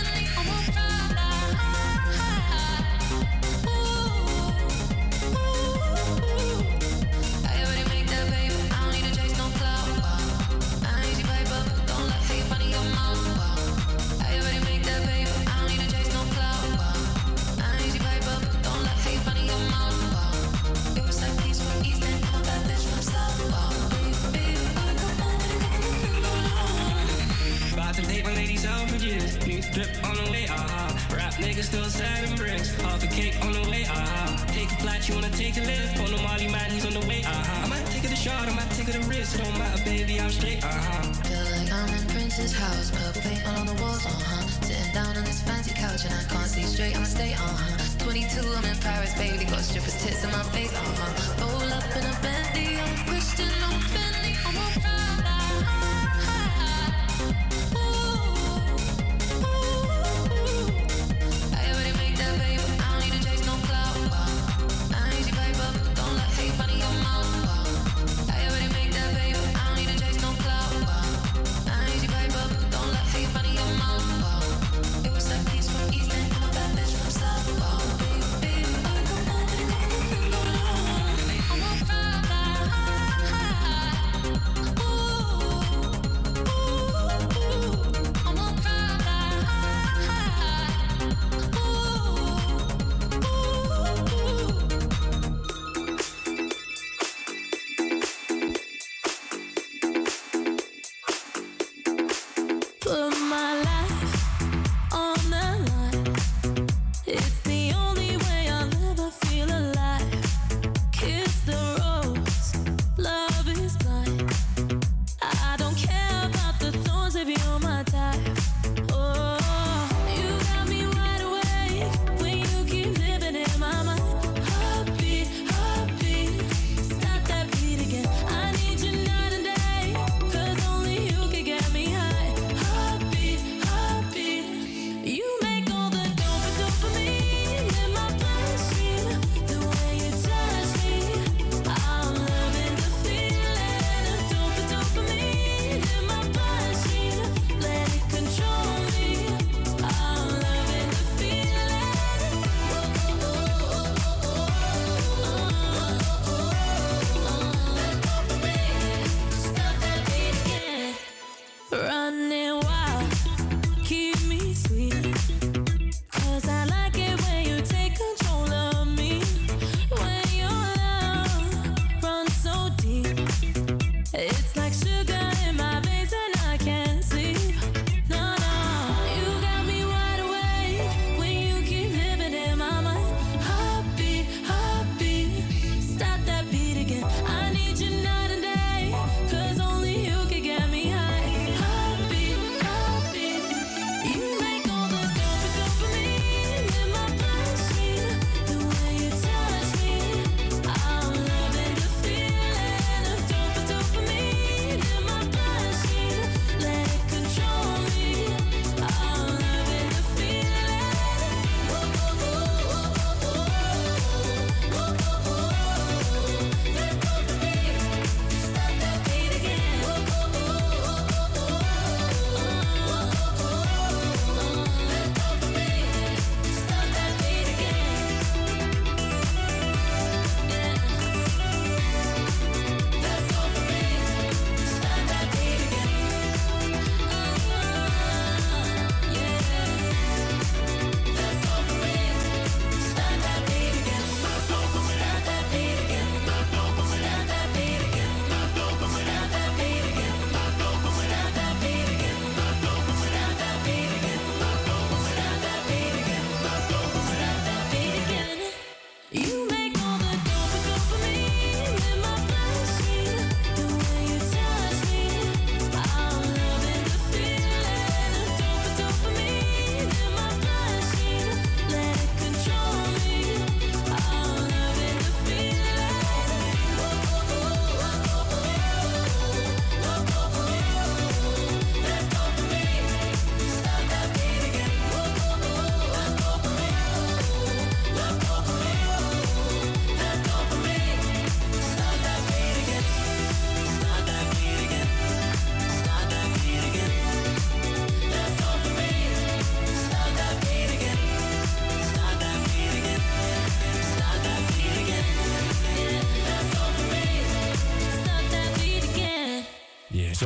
drip 29.69 29.91
on 30.03 30.15
the 30.15 30.31
way, 30.31 30.45
ah. 30.49 30.89
Rap 31.13 31.33
niggas 31.35 31.69
still 31.69 31.83
and 31.83 32.35
bricks. 32.37 32.73
Half 32.81 33.03
a 33.03 33.07
cake 33.07 33.35
on 33.43 33.53
the 33.53 33.61
way, 33.69 33.85
ah. 33.87 34.45
Take 34.47 34.71
a 34.71 34.77
flight, 34.81 35.07
you 35.07 35.15
wanna 35.15 35.29
take 35.31 35.57
a 35.57 35.61
lift. 35.61 35.99
On 35.99 36.11
the 36.11 36.21
Molly 36.21 36.47
man, 36.47 36.69
he's 36.71 36.85
on 36.85 36.93
the 36.93 37.05
way, 37.07 37.21
ah. 37.25 37.63
I 37.63 37.67
might 37.67 37.85
take 37.87 38.03
it 38.03 38.11
a 38.11 38.15
shot, 38.15 38.47
I 38.47 38.53
might 38.53 38.71
take 38.71 38.87
it 38.87 38.95
a 38.95 39.03
risk. 39.07 39.35
It 39.35 39.43
don't 39.43 39.57
matter, 39.57 39.83
baby, 39.83 40.19
I'm 40.19 40.31
straight, 40.31 40.59
ah. 40.63 41.01
Feel 41.25 41.45
like 41.55 41.71
I'm 41.71 41.89
in 41.93 42.05
Prince's 42.07 42.53
house, 42.53 42.91
purple 42.91 43.21
paint 43.21 43.45
all 43.47 43.57
on 43.57 43.65
the 43.67 43.77
walls, 43.81 44.05
uh 44.05 44.09
huh. 44.09 44.47
Sitting 44.65 44.93
down 44.93 45.17
on 45.17 45.23
this 45.23 45.41
fancy 45.41 45.73
couch 45.73 46.05
and 46.05 46.13
I 46.13 46.23
can't 46.31 46.49
see 46.49 46.63
straight, 46.63 46.95
I'ma 46.95 47.05
stay, 47.05 47.33
uh 47.33 47.37
huh. 47.37 48.05
22, 48.05 48.41
I'm 48.41 48.65
in 48.65 48.77
Paris, 48.77 49.13
baby, 49.17 49.45
got 49.45 49.61
strippers 49.61 49.97
tits 50.03 50.23
in 50.23 50.31
my 50.31 50.43
face, 50.55 50.73
uh 50.73 50.81
huh. 50.81 51.45
Roll 51.45 51.73
up 51.73 51.85
in 51.97 52.03
a 52.05 52.13
Bentley, 52.21 52.79
I'm 52.79 53.10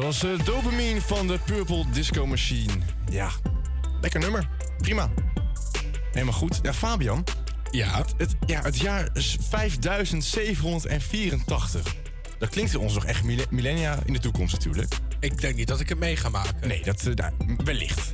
was 0.06 0.24
eh, 0.24 0.30
Dopamine 0.45 1.01
van 1.01 1.28
de 1.28 1.39
Purple 1.45 1.86
Disco 1.91 2.26
Machine. 2.26 2.72
Ja, 3.10 3.30
lekker 4.01 4.20
nummer. 4.20 4.49
Prima. 4.78 5.10
Helemaal 6.12 6.34
goed. 6.34 6.60
Ja, 6.62 6.74
Fabian. 6.74 7.24
Ja? 7.72 7.97
Het, 7.97 8.14
het- 8.18 8.36
ja, 8.45 8.62
het 8.62 8.80
jaar 8.80 9.10
is 9.14 9.38
5784. 9.49 11.95
Dat 12.39 12.49
klinkt 12.49 12.72
voor 12.72 12.82
ons 12.82 12.93
nog 12.93 13.06
echt 13.06 13.24
mille- 13.24 13.45
millennia 13.49 13.99
in 14.06 14.14
de 14.14 14.20
toekomst 14.20 14.53
natuurlijk. 14.53 14.93
Ik 15.20 15.41
denk 15.41 15.56
niet 15.56 15.68
dat 15.68 15.80
ik 15.80 15.89
het 15.89 15.99
mee 15.99 16.16
ga 16.16 16.30
maken. 16.30 16.68
Nee, 16.68 16.84
dat 16.84 17.03
nou, 17.03 17.32
wellicht. 17.64 18.14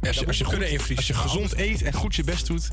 als, 0.00 0.18
je, 0.18 0.26
als, 0.26 0.38
je 0.38 0.44
goed, 0.44 0.96
als 0.96 1.06
je 1.06 1.14
gezond 1.14 1.56
eet 1.58 1.82
en 1.82 1.92
goed 1.92 2.14
je 2.14 2.24
best 2.24 2.46
doet. 2.46 2.68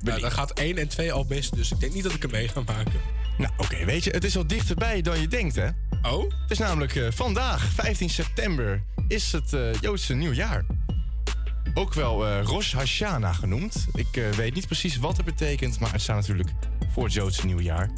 Nou, 0.00 0.20
dan 0.20 0.32
gaat 0.32 0.50
1 0.52 0.78
en 0.78 0.88
2 0.88 1.12
al 1.12 1.24
best, 1.26 1.54
dus 1.56 1.72
ik 1.72 1.80
denk 1.80 1.94
niet 1.94 2.02
dat 2.02 2.14
ik 2.14 2.22
het 2.22 2.30
mee 2.30 2.48
ga 2.48 2.62
maken. 2.66 3.00
Nou, 3.38 3.52
oké, 3.56 3.84
weet 3.84 4.04
je, 4.04 4.10
het 4.10 4.24
is 4.24 4.36
al 4.36 4.46
dichterbij 4.46 5.02
dan 5.02 5.20
je 5.20 5.28
denkt, 5.28 5.56
hè? 5.56 5.68
Oh? 6.10 6.30
Het 6.42 6.50
is 6.50 6.58
namelijk 6.58 6.94
eh, 6.94 7.06
vandaag, 7.10 7.64
15 7.64 8.10
september, 8.10 8.82
is 9.08 9.32
het 9.32 9.52
eh, 9.52 9.74
Joodse 9.80 10.14
nieuwjaar. 10.14 10.64
Ook 11.74 11.94
wel 11.94 12.26
eh 12.26 12.42
Rosh 12.42 12.72
Hashanah 12.72 13.34
genoemd. 13.34 13.86
Ik 13.92 14.22
weet 14.36 14.54
niet 14.54 14.66
precies 14.66 14.96
wat 14.96 15.16
het 15.16 15.26
betekent, 15.26 15.80
maar 15.80 15.92
het 15.92 16.00
staat 16.00 16.16
natuurlijk 16.16 16.50
voor 16.92 17.04
het 17.04 17.12
Joodse 17.12 17.46
nieuwjaar. 17.46 17.90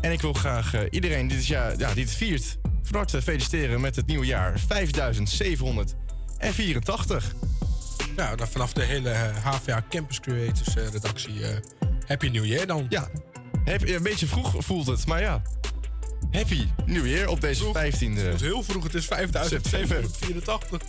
En 0.00 0.12
ik 0.12 0.20
wil 0.20 0.32
graag 0.32 0.90
iedereen 0.90 1.26
die, 1.26 1.36
dit 1.36 1.46
jaar, 1.46 1.78
ja, 1.78 1.94
die 1.94 2.04
het 2.04 2.14
viert 2.14 2.58
van 2.82 2.96
harte 2.96 3.22
feliciteren 3.22 3.80
met 3.80 3.96
het 3.96 4.06
nieuwjaar 4.06 4.58
5784. 4.58 7.34
Nou, 8.16 8.36
dan 8.36 8.48
vanaf 8.48 8.72
de 8.72 8.82
hele 8.82 9.14
HVA 9.42 9.84
Campus 9.88 10.20
Creators 10.20 10.74
redactie 10.74 11.40
Happy 12.06 12.28
New 12.28 12.44
Year 12.44 12.66
dan. 12.66 12.86
Ja, 12.88 13.08
heb, 13.64 13.88
een 13.88 14.02
beetje 14.02 14.26
vroeg 14.26 14.54
voelt 14.58 14.86
het, 14.86 15.06
maar 15.06 15.20
ja. 15.20 15.42
Happy 16.30 16.66
New 16.86 17.06
Year 17.06 17.28
op 17.28 17.40
deze 17.40 17.64
15e. 17.64 17.72
Het 18.14 18.34
is 18.34 18.40
heel 18.40 18.62
vroeg, 18.62 18.82
het 18.82 18.94
is 18.94 19.04
5784. 19.04 20.80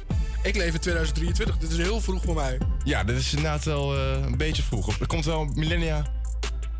Ik 0.44 0.56
leef 0.56 0.74
in 0.74 0.80
2023, 0.80 1.58
dit 1.58 1.72
is 1.72 1.78
heel 1.78 2.02
vroeg 2.02 2.24
voor 2.24 2.36
mij. 2.36 2.58
Ja, 2.84 3.04
dit 3.04 3.18
is 3.18 3.34
inderdaad 3.34 3.64
wel 3.64 3.96
eh, 3.96 4.26
een 4.26 4.38
beetje 4.38 4.64
vroeg. 4.64 5.00
Het 5.00 5.08
komt 5.08 5.26
wel 5.26 5.46
millennia 5.46 6.06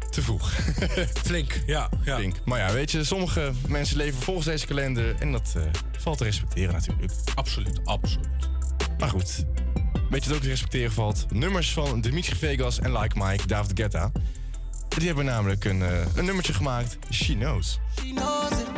te 0.10 0.22
vroeg. 0.22 0.52
Flink, 1.26 1.62
ja. 1.66 1.90
ja. 2.04 2.16
Flink. 2.16 2.36
Maar 2.46 2.60
ja, 2.60 2.74
weet 2.74 2.92
je, 2.92 3.04
sommige 3.04 3.52
mensen 3.68 3.98
leven 3.98 4.22
volgens 4.22 4.46
deze 4.46 4.66
kalender 4.66 5.16
en 5.20 5.32
dat 5.32 5.54
eh, 5.58 5.64
valt 5.98 6.18
te 6.18 6.24
respecteren 6.24 6.74
natuurlijk. 6.74 7.12
Absoluut, 7.36 7.80
absoluut. 7.84 8.50
Maar 9.00 9.10
goed, 9.10 9.46
weet 10.10 10.24
je 10.24 10.30
wat 10.30 10.38
ook 10.38 10.44
te 10.44 10.50
respecteren 10.50 10.92
valt? 10.92 11.26
Nummers 11.30 11.74
van 11.74 12.02
Dimitri 12.02 12.36
Vegas 12.36 12.80
en 12.80 12.98
Like 12.98 13.18
Mike, 13.24 13.48
David 13.48 13.80
Guetta. 13.80 14.12
Die 14.98 15.08
hebben 15.08 15.26
namelijk 15.26 15.66
een, 15.66 15.82
eh, 15.82 16.16
een 16.16 16.26
nummertje 16.26 16.54
gemaakt, 16.54 16.98
She 17.12 17.34
Knows. 17.34 17.80
She 18.00 18.14
knows 18.14 18.71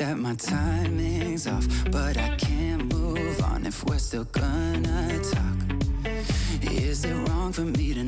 that 0.00 0.16
my 0.16 0.34
timing's 0.34 1.46
off, 1.46 1.66
but 1.90 2.16
I 2.16 2.34
can't 2.36 2.90
move 2.90 3.42
on 3.42 3.66
if 3.66 3.84
we're 3.84 3.98
still 3.98 4.24
gonna 4.24 5.20
talk. 5.22 5.58
Is 6.62 7.04
it 7.04 7.12
wrong 7.28 7.52
for 7.52 7.66
me 7.66 7.92
to 7.92 7.99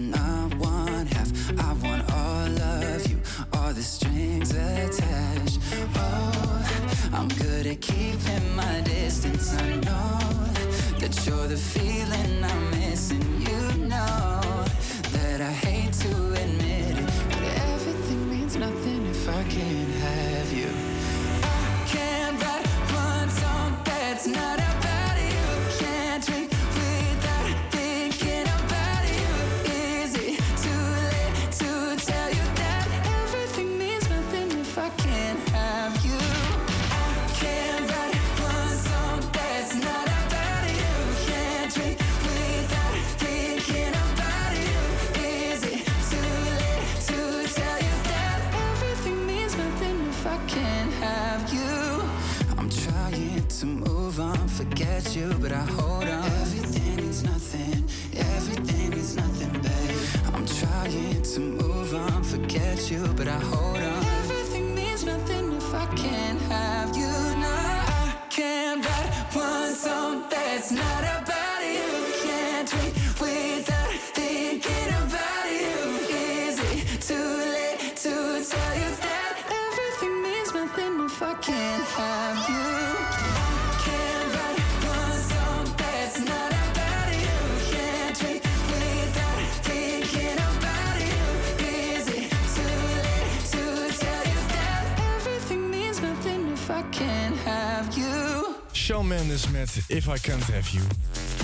If 99.86 100.06
I 100.06 100.20
Can't 100.20 100.42
Have 100.52 100.72
You. 100.72 100.84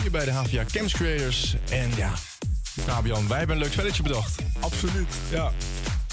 Hier 0.01 0.11
bij 0.11 0.25
de 0.25 0.31
HVA 0.31 0.65
Camps 0.73 0.93
Creators. 0.93 1.57
En 1.71 1.91
ja, 1.97 2.13
Fabian, 2.85 3.29
wij 3.29 3.39
hebben 3.39 3.57
een 3.57 3.63
leuk 3.63 3.73
spelletje 3.73 4.03
bedacht. 4.03 4.39
Absoluut, 4.61 5.09
ja. 5.31 5.53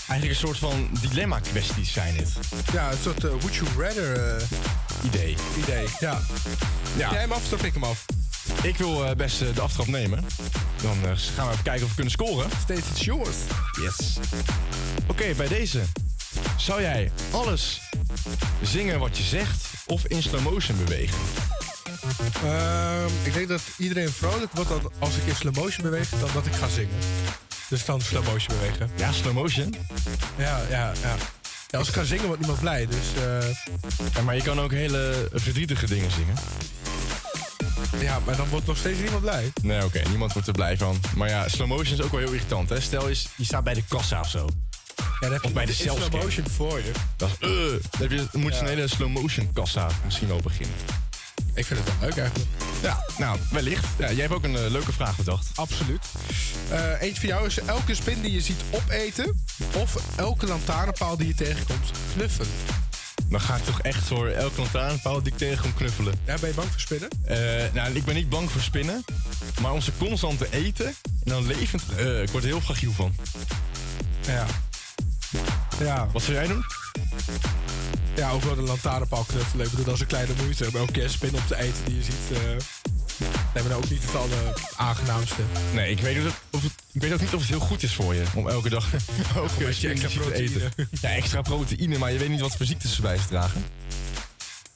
Eigenlijk 0.08 0.30
een 0.42 0.48
soort 0.48 0.58
van 0.58 0.90
dilemma-kwesties 1.02 1.92
zijn 1.94 2.16
het. 2.16 2.30
Ja, 2.74 2.92
een 2.92 2.98
soort 3.04 3.24
eh, 3.24 3.30
would 3.30 3.56
you 3.56 3.68
rather 3.78 4.36
eh, 4.36 4.44
Idee. 5.04 5.36
idee. 5.58 5.86
Ja. 6.00 6.20
Ja. 6.98 7.12
Jij 7.12 7.20
hem 7.20 7.32
af, 7.32 7.44
stap 7.46 7.64
ik 7.64 7.74
hem 7.74 7.84
af. 7.84 8.06
Ik 8.62 8.78
wil 8.78 9.06
eh, 9.06 9.16
best 9.16 9.40
de 9.40 9.62
aftrap 9.62 9.88
nemen. 9.88 10.24
Dan 10.82 10.98
gaan 11.36 11.46
we 11.48 11.52
even 11.52 11.64
kijken 11.64 11.84
of 11.84 11.90
we 11.90 11.96
kunnen 11.96 12.12
scoren. 12.14 12.50
Steeds 12.64 12.88
it's 12.90 13.06
yours. 13.06 13.36
Yes. 13.82 14.18
Oké, 15.08 15.34
bij 15.38 15.48
deze. 15.48 15.82
Zou 16.58 16.82
jij 16.82 17.12
alles 17.32 17.82
zingen 18.62 19.00
wat 19.00 19.18
je 19.18 19.24
zegt 19.24 19.66
of 19.86 20.06
in 20.06 20.22
slow 20.24 20.42
motion 20.42 20.78
bewegen? 20.86 21.18
Ehm, 22.44 23.08
ik 23.24 23.34
denk 23.34 23.48
dat 23.48 23.62
iedereen 23.78 24.12
vrolijk 24.12 24.52
wordt 24.52 24.72
als 25.00 25.16
ik 25.16 25.26
in 25.26 25.36
slow 25.36 25.56
motion 25.56 25.84
beweeg 25.84 26.10
dan 26.10 26.30
dat 26.34 26.46
ik 26.46 26.54
ga 26.54 26.68
zingen. 26.68 26.96
Dus 27.70 27.86
dan 27.86 28.02
slow 28.02 28.26
motion 28.28 28.58
bewegen. 28.60 28.90
Ja, 28.96 29.12
slow 29.12 29.34
motion. 29.34 29.76
Ja, 30.38 30.62
ja, 30.70 30.92
ja. 31.02 31.16
ja 31.70 31.78
als 31.78 31.88
ik 31.88 31.94
ga 31.94 32.04
zingen 32.04 32.26
wordt 32.26 32.40
niemand 32.40 32.60
blij, 32.60 32.88
dus 32.88 33.24
eh, 33.24 33.50
Ja, 34.14 34.22
maar 34.22 34.36
je 34.36 34.42
kan 34.42 34.60
ook 34.60 34.72
hele 34.72 35.30
verdrietige 35.34 35.86
dingen 35.86 36.12
zingen. 36.12 36.36
ja, 38.00 38.20
maar 38.26 38.36
dan 38.36 38.48
wordt 38.50 38.66
nog 38.68 38.78
steeds 38.78 39.00
niemand 39.00 39.22
blij. 39.22 39.52
Nee, 39.62 39.84
oké, 39.84 40.02
niemand 40.10 40.34
wordt 40.34 40.48
er 40.48 40.54
blij 40.54 40.78
van. 40.78 41.00
Maar 41.16 41.30
ja, 41.30 41.48
slow 41.48 41.68
motion 41.68 41.98
is 41.98 42.02
ook 42.02 42.12
wel 42.12 42.20
heel 42.20 42.32
irritant. 42.32 42.70
Hè? 42.70 42.80
Stel 42.80 43.10
eens, 43.10 43.28
je 43.36 43.46
staat 43.46 43.64
bij 43.64 43.74
de 43.74 43.84
kassa 43.88 44.20
of 44.20 44.30
zo. 44.30 44.50
Ja, 44.96 45.06
dan 45.20 45.32
heb 45.32 45.42
je 45.42 45.48
Of 45.48 45.54
bij 45.54 45.66
de 45.66 45.72
in 45.72 45.78
slow 45.78 46.12
motion 46.12 46.50
voor 46.50 46.78
je. 46.78 46.92
Dat 47.18 47.30
is, 47.30 47.48
eh, 47.48 47.50
dan, 47.50 48.02
heb 48.02 48.12
je, 48.12 48.28
dan 48.32 48.42
moet 48.42 48.54
je 48.54 48.60
een 48.60 48.68
hele 48.68 48.88
slow 48.88 49.10
motion 49.10 49.54
kassa 49.54 49.88
misschien 50.06 50.28
wel 50.28 50.40
beginnen. 50.44 50.76
Ik 51.56 51.66
vind 51.66 51.80
het 51.80 51.90
wel 52.00 52.10
leuk 52.10 52.18
eigenlijk. 52.18 52.50
Ja, 52.82 53.06
nou, 53.18 53.40
wellicht. 53.52 53.86
Ja, 53.98 54.12
jij 54.12 54.22
hebt 54.22 54.34
ook 54.34 54.44
een 54.44 54.56
eh, 54.56 54.70
leuke 54.70 54.92
vraag 54.92 55.18
bedacht. 55.18 55.48
Absoluut. 55.56 56.06
Eh 56.70 57.02
eentje 57.02 57.20
voor 57.20 57.30
jou 57.30 57.46
is 57.46 57.60
elke 57.60 57.96
spin 57.96 58.22
die 58.22 58.32
je 58.32 58.42
ziet 58.42 58.62
opeten 58.72 59.44
of 59.76 60.18
elke 60.18 60.48
lantaarnpaal 60.48 61.18
die 61.18 61.28
je 61.28 61.36
tegenkomt 61.36 61.92
knuffelen. 62.14 62.48
Dan 63.30 63.42
ga 63.42 63.56
ik 63.56 63.64
toch 63.64 63.82
echt 63.82 64.08
voor 64.08 64.28
elke 64.28 64.62
lantaarnpaal 64.62 65.24
die 65.24 65.32
ik 65.32 65.38
tegenkom 65.38 65.74
knuffelen. 65.74 66.14
Ja, 66.26 66.38
ben 66.40 66.50
je 66.50 66.56
bang 66.56 66.70
voor 66.72 66.80
spinnen? 66.80 67.10
Eh, 67.26 67.74
nou, 67.74 67.96
ik 67.96 68.06
ben 68.06 68.16
niet 68.16 68.30
bang 68.30 68.52
voor 68.52 68.62
spinnen. 68.62 69.04
Maar 69.62 69.72
om 69.72 69.82
ze 69.82 69.92
constant 69.98 70.38
te 70.38 70.48
eten 70.52 70.86
en 70.86 70.96
dan 71.24 71.48
levend... 71.48 71.82
ik 72.22 72.30
word 72.30 72.44
er 72.44 72.50
heel 72.50 72.62
fragiel 72.62 72.92
van. 72.92 73.16
Ja. 74.28 74.46
Ja. 75.80 76.08
Wat 76.12 76.22
zou 76.22 76.34
jij 76.34 76.48
doen? 76.48 76.66
Ja, 78.16 78.32
ook 78.32 78.44
wel 78.44 78.56
de 78.56 78.62
lantaarnpaal 78.62 79.24
knuffelen. 79.24 79.66
Ik 79.66 79.72
bedoel, 79.72 79.86
dat 79.86 79.96
is 79.96 80.02
een 80.02 80.08
kleine 80.08 80.34
moeite. 80.42 80.64
Maar 80.72 80.82
elke 80.82 80.92
keer 80.92 81.10
spin 81.10 81.36
op 81.36 81.48
te 81.48 81.58
eten 81.58 81.86
die 81.86 81.96
je 81.96 82.04
ziet... 82.04 82.32
eh 82.32 82.40
nee, 83.54 83.64
maar 83.64 83.78
ook 83.78 83.90
niet 83.90 84.02
het 84.06 84.16
alleraangenaamste. 84.16 85.42
Nee, 85.74 85.92
ik 85.92 86.00
weet, 86.00 86.26
ook, 86.26 86.34
of 86.52 86.64
het, 86.64 86.72
ik 86.92 87.02
weet 87.02 87.14
ook 87.14 87.20
niet 87.20 87.34
of 87.34 87.40
het 87.40 87.50
heel 87.50 87.60
goed 87.60 87.84
is 87.84 87.94
voor 87.94 88.16
je. 88.16 88.24
Om 88.36 88.50
elke 88.50 88.70
dag 88.70 88.88
beetje 89.58 89.74
spin 89.74 89.92
extra 89.92 90.24
te 90.24 90.34
eten. 90.34 90.60
proteïne. 90.60 90.88
Ja, 91.02 91.10
extra 91.10 91.42
proteïne, 91.42 91.98
maar 91.98 92.12
je 92.12 92.20
weet 92.20 92.30
niet 92.30 92.40
wat 92.40 92.56
voor 92.56 92.66
ziektes 92.66 92.96
ze 92.96 93.02
bij 93.02 93.20
dragen. 93.30 93.64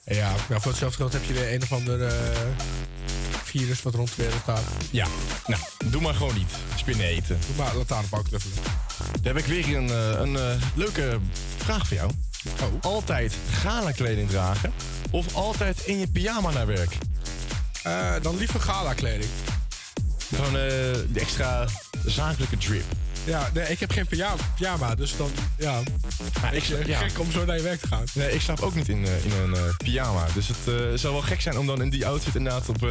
Ja, 0.05 0.35
nou, 0.49 0.61
voor 0.61 0.71
hetzelfde 0.71 0.97
geld 0.97 1.13
heb 1.13 1.23
je 1.23 1.33
weer 1.33 1.53
een 1.53 1.61
of 1.61 1.71
ander 1.71 2.07
eh, 2.07 2.13
virus 3.43 3.81
wat 3.81 3.95
rond 3.95 4.15
de 4.15 4.21
wereld 4.23 4.41
gaat. 4.43 4.63
Ja, 4.91 5.07
nou, 5.45 5.61
doe 5.85 6.01
maar 6.01 6.13
gewoon 6.13 6.35
niet. 6.35 6.51
Spinnen 6.75 7.05
eten. 7.05 7.39
Doe 7.47 7.55
maar 7.55 7.75
lantaarnpaal 7.75 8.21
knuffelen. 8.21 8.57
Dan 9.21 9.35
heb 9.35 9.37
ik 9.37 9.45
weer 9.45 9.77
een, 9.77 9.89
eh, 9.89 10.19
een 10.19 10.35
eh, 10.35 10.61
leuke 10.75 11.19
vraag 11.57 11.87
voor 11.87 11.97
jou. 11.97 12.11
Oh. 12.45 12.81
Altijd 12.81 13.33
gala 13.51 13.91
kleding 13.91 14.29
dragen 14.29 14.73
of 15.11 15.35
altijd 15.35 15.79
in 15.79 15.99
je 15.99 16.07
pyjama 16.07 16.51
naar 16.51 16.67
werk? 16.67 16.97
Eh, 17.83 18.11
dan 18.21 18.37
liever 18.37 18.59
gala 18.59 18.93
kleding. 18.93 19.29
Gewoon 20.35 20.55
eh, 20.55 20.61
de 21.09 21.19
extra 21.19 21.67
zakelijke 22.05 22.57
drip. 22.57 22.83
Ja, 23.23 23.49
nee, 23.53 23.67
ik 23.67 23.79
heb 23.79 23.91
geen 23.91 24.07
pyjama, 24.07 24.43
pyjama 24.55 24.95
dus 24.95 25.17
dan, 25.17 25.31
ja. 25.57 25.81
Maar 26.41 26.53
ik, 26.53 26.63
Ik, 26.63 26.87
ja. 26.87 26.99
Gek 26.99 27.19
om 27.19 27.31
zo 27.31 27.45
naar 27.45 27.55
je 27.55 27.61
werk 27.61 27.79
te 27.79 27.87
gaan. 27.87 28.03
Nee, 28.13 28.33
ik 28.33 28.41
slaap 28.41 28.61
ook 28.61 28.75
niet 28.75 28.89
in, 28.89 29.05
eh, 29.05 29.25
in 29.25 29.31
een 29.31 29.75
pyjama. 29.77 30.25
Dus 30.33 30.47
het 30.47 30.99
zou 30.99 31.13
wel 31.13 31.21
gek 31.21 31.41
zijn 31.41 31.57
om 31.57 31.67
dan 31.67 31.81
in 31.81 31.89
die 31.89 32.07
outfit 32.07 32.35
inderdaad 32.35 32.69
op, 32.69 32.83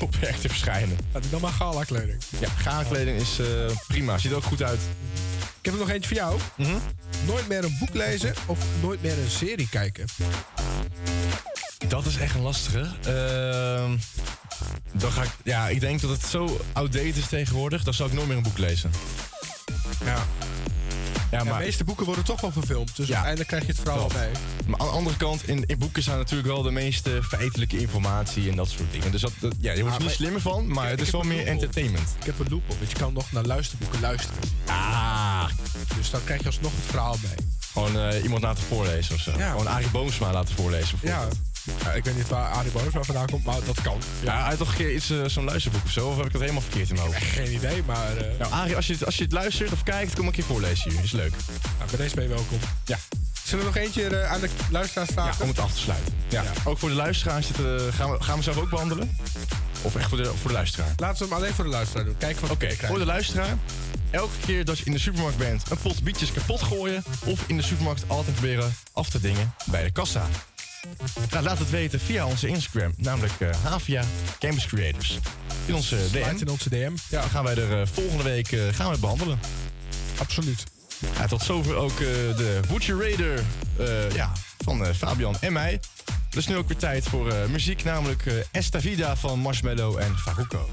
op 0.00 0.16
werk 0.16 0.36
te 0.36 0.48
verschijnen. 0.48 0.98
Ja, 1.12 1.20
dan 1.30 1.40
maar 1.40 1.52
gala 1.52 1.84
kleding. 1.84 2.22
Ja, 2.38 2.48
gala 2.48 2.82
kleding 2.82 3.20
is 3.20 3.40
prima. 3.86 4.18
Ziet 4.18 4.30
er 4.30 4.36
ook 4.36 4.44
goed 4.44 4.62
uit. 4.62 4.80
Ik 5.66 5.72
heb 5.72 5.80
er 5.80 5.86
nog 5.86 5.94
eentje 5.96 6.08
voor 6.08 6.16
jou. 6.26 6.40
Mhm. 6.56 6.78
Nooit 7.26 7.48
meer 7.48 7.64
een 7.64 7.76
boek 7.78 7.94
lezen 7.94 8.34
of 8.46 8.58
nooit 8.82 9.02
meer 9.02 9.12
een 9.18 9.30
serie 9.30 9.68
kijken. 9.68 10.06
Dat 11.88 12.06
is 12.06 12.16
echt 12.16 12.34
een 12.34 12.40
lastige. 12.40 12.78
Ehm, 13.04 13.96
dan 14.92 15.12
ga 15.12 15.22
ik, 15.22 15.30
ja, 15.44 15.68
ik 15.68 15.80
denk 15.80 16.00
dat 16.00 16.10
het 16.10 16.22
zo 16.24 16.60
outdated 16.72 17.16
is 17.16 17.26
tegenwoordig. 17.26 17.84
Dan 17.84 17.94
zal 17.94 18.06
ik 18.06 18.12
nooit 18.12 18.26
meer 18.28 18.36
een 18.36 18.42
boek 18.42 18.58
lezen. 18.58 18.90
Ja. 20.04 20.06
Ja, 21.30 21.38
Ja, 21.38 21.44
maar, 21.44 21.58
de 21.58 21.64
meeste 21.64 21.84
boeken 21.84 22.06
worden 22.06 22.24
toch 22.24 22.40
wel 22.40 22.52
verfilmd. 22.52 22.96
Dus 22.96 23.06
Ja. 23.06 23.12
uiteindelijk 23.12 23.48
krijg 23.48 23.62
je 23.66 23.72
het 23.72 23.80
verhaal 23.80 24.00
al 24.02 24.10
mee. 24.18 24.30
maar 24.66 24.80
aan 24.80 24.86
de 24.86 24.92
andere 24.92 25.16
kant, 25.16 25.48
in, 25.48 25.64
in 25.66 25.78
boeken 25.78 26.02
staan 26.02 26.16
natuurlijk 26.18 26.48
wel 26.48 26.62
de 26.62 26.70
meeste 26.70 27.22
feitelijke 27.22 27.78
informatie 27.78 28.50
en 28.50 28.56
dat 28.56 28.68
soort 28.68 28.92
dingen. 28.92 29.10
Dus 29.12 29.20
dat, 29.20 29.32
dat- 29.40 29.54
ja, 29.60 29.72
je 29.72 29.80
wordt 29.82 29.96
er 29.96 30.02
niet 30.02 30.10
slimmer 30.10 30.40
van, 30.40 30.68
maar 30.72 30.84
Ik- 30.84 30.90
het 30.90 31.00
is 31.00 31.10
wel 31.10 31.22
meer 31.22 31.46
entertainment. 31.46 32.14
Ik 32.20 32.26
heb 32.26 32.38
een 32.38 32.46
loop 32.50 32.62
op, 32.70 32.78
want 32.78 32.90
je 32.90 32.96
kan 32.96 33.12
nog 33.12 33.32
naar 33.32 33.44
luisterboeken 33.44 34.00
luisteren. 34.00 34.38
Ah, 34.66 35.05
dus 35.96 36.10
dan 36.10 36.24
krijg 36.24 36.40
je 36.40 36.46
alsnog 36.46 36.72
het 36.74 36.84
verhaal 36.84 37.16
mee. 37.22 37.46
Gewoon 37.72 37.96
uh, 37.96 38.22
iemand 38.22 38.42
laten 38.42 38.64
voorlezen 38.64 39.14
of 39.14 39.20
zo. 39.20 39.32
Ja. 39.38 39.50
Gewoon 39.50 39.66
Arie 39.66 39.88
Boomsma 39.88 40.32
laten 40.32 40.54
voorlezen. 40.54 40.98
Ja. 41.02 41.28
ja. 41.82 41.90
Ik 41.90 42.04
weet 42.04 42.16
niet 42.16 42.28
waar 42.28 42.50
Arie 42.50 42.70
Boomsma 42.70 43.02
vandaan 43.02 43.26
komt, 43.26 43.44
maar 43.44 43.64
dat 43.64 43.80
kan. 43.82 44.00
Ja, 44.22 44.44
hij 44.44 44.56
toch 44.56 44.68
een 44.68 44.76
keer 44.76 44.94
iets 44.94 45.10
eh, 45.10 45.24
zo'n 45.26 45.44
luisterboek 45.44 45.84
of 45.84 45.90
zo? 45.90 46.08
Of 46.08 46.16
heb 46.16 46.26
ik 46.26 46.32
dat 46.32 46.40
helemaal 46.40 46.62
verkeerd 46.62 46.88
in 46.90 46.96
mijn? 46.96 47.12
Geen 47.12 47.52
idee, 47.52 47.82
maar... 47.86 48.16
Uh... 48.16 48.38
Nou, 48.38 48.52
Arie, 48.52 48.76
als 48.76 48.86
je, 48.86 48.96
als 49.04 49.16
je 49.16 49.22
het 49.22 49.32
luistert 49.32 49.72
of 49.72 49.82
kijkt, 49.82 50.14
kom 50.14 50.26
een 50.26 50.32
keer 50.32 50.44
voorlezen 50.44 50.90
hier. 50.90 51.02
Is 51.02 51.12
leuk. 51.12 51.32
Nou, 51.78 51.90
bij 51.90 51.98
deze 51.98 52.14
ben 52.14 52.24
je 52.24 52.30
welkom. 52.30 52.58
Ja. 52.84 52.98
Zullen 53.42 53.64
we 53.64 53.70
nog 53.70 53.82
eentje 53.82 54.26
aan 54.26 54.40
de 54.40 54.48
luisteraars 54.70 55.10
staan? 55.10 55.26
Ja, 55.26 55.34
om 55.42 55.48
het 55.48 55.58
af 55.58 55.72
te 55.72 55.78
sluiten. 55.78 56.14
Ja. 56.28 56.44
Ook 56.64 56.78
voor 56.78 56.88
de 56.88 56.94
luisteraars 56.94 57.46
zitten, 57.46 57.92
gaan, 57.92 58.10
we, 58.10 58.22
gaan 58.22 58.36
we 58.36 58.42
zelf 58.42 58.56
ook 58.56 58.70
behandelen? 58.70 59.18
Of 59.82 59.96
echt 59.96 60.08
voor 60.08 60.18
de, 60.18 60.24
voor 60.24 60.48
de 60.48 60.52
luisteraar? 60.52 60.92
Laten 60.96 61.18
we 61.18 61.24
hem 61.24 61.42
alleen 61.42 61.54
voor 61.54 61.64
de 61.64 61.70
luisteraar 61.70 62.04
doen. 62.04 62.16
Kijk 62.16 62.40
wat 62.40 62.56
voor 62.86 62.98
de 62.98 63.04
luisteraar 63.04 63.56
elke 64.10 64.38
keer 64.46 64.64
dat 64.64 64.78
je 64.78 64.84
in 64.84 64.92
de 64.92 64.98
supermarkt 64.98 65.38
bent 65.38 65.70
een 65.70 65.78
pot 65.78 66.02
bietjes 66.02 66.32
kapot 66.32 66.62
gooien 66.62 67.04
of 67.24 67.44
in 67.46 67.56
de 67.56 67.62
supermarkt 67.62 68.04
altijd 68.06 68.34
proberen 68.34 68.74
af 68.92 69.10
te 69.10 69.20
dingen 69.20 69.54
bij 69.70 69.84
de 69.84 69.90
kassa? 69.90 70.26
Nou, 71.30 71.44
laat 71.44 71.58
het 71.58 71.70
weten 71.70 72.00
via 72.00 72.26
onze 72.26 72.46
Instagram, 72.48 72.92
namelijk 72.96 73.32
uh, 73.38 73.48
Havia 73.62 74.04
Campus 74.38 74.66
Creators. 74.66 75.18
In 75.66 75.74
onze 75.74 75.96
DM. 76.12 76.36
In 76.38 76.48
onze 76.48 76.68
DM. 76.68 76.92
Ja. 77.10 77.22
Gaan 77.22 77.44
wij 77.44 77.56
er 77.56 77.80
eh, 77.80 77.86
volgende 77.92 78.22
week 78.22 78.52
eh, 78.52 78.60
gaan 78.72 78.92
we 78.92 78.98
behandelen. 78.98 79.38
Absoluut. 80.18 80.64
Tot 81.28 81.42
zover 81.42 81.74
ook 81.74 81.98
de 81.98 82.60
Butcher 82.68 83.00
Raider 83.00 83.44
ja, 84.14 84.32
van 84.58 84.94
Fabian 84.94 85.36
en 85.40 85.52
mij. 85.52 85.80
Dus 86.30 86.46
nu 86.46 86.56
ook 86.56 86.68
weer 86.68 86.76
tijd 86.76 87.04
voor 87.04 87.34
muziek, 87.50 87.84
namelijk 87.84 88.46
Estavida 88.52 89.16
van 89.16 89.38
Marshmallow 89.38 89.98
en 89.98 90.18
Faruko. 90.18 90.68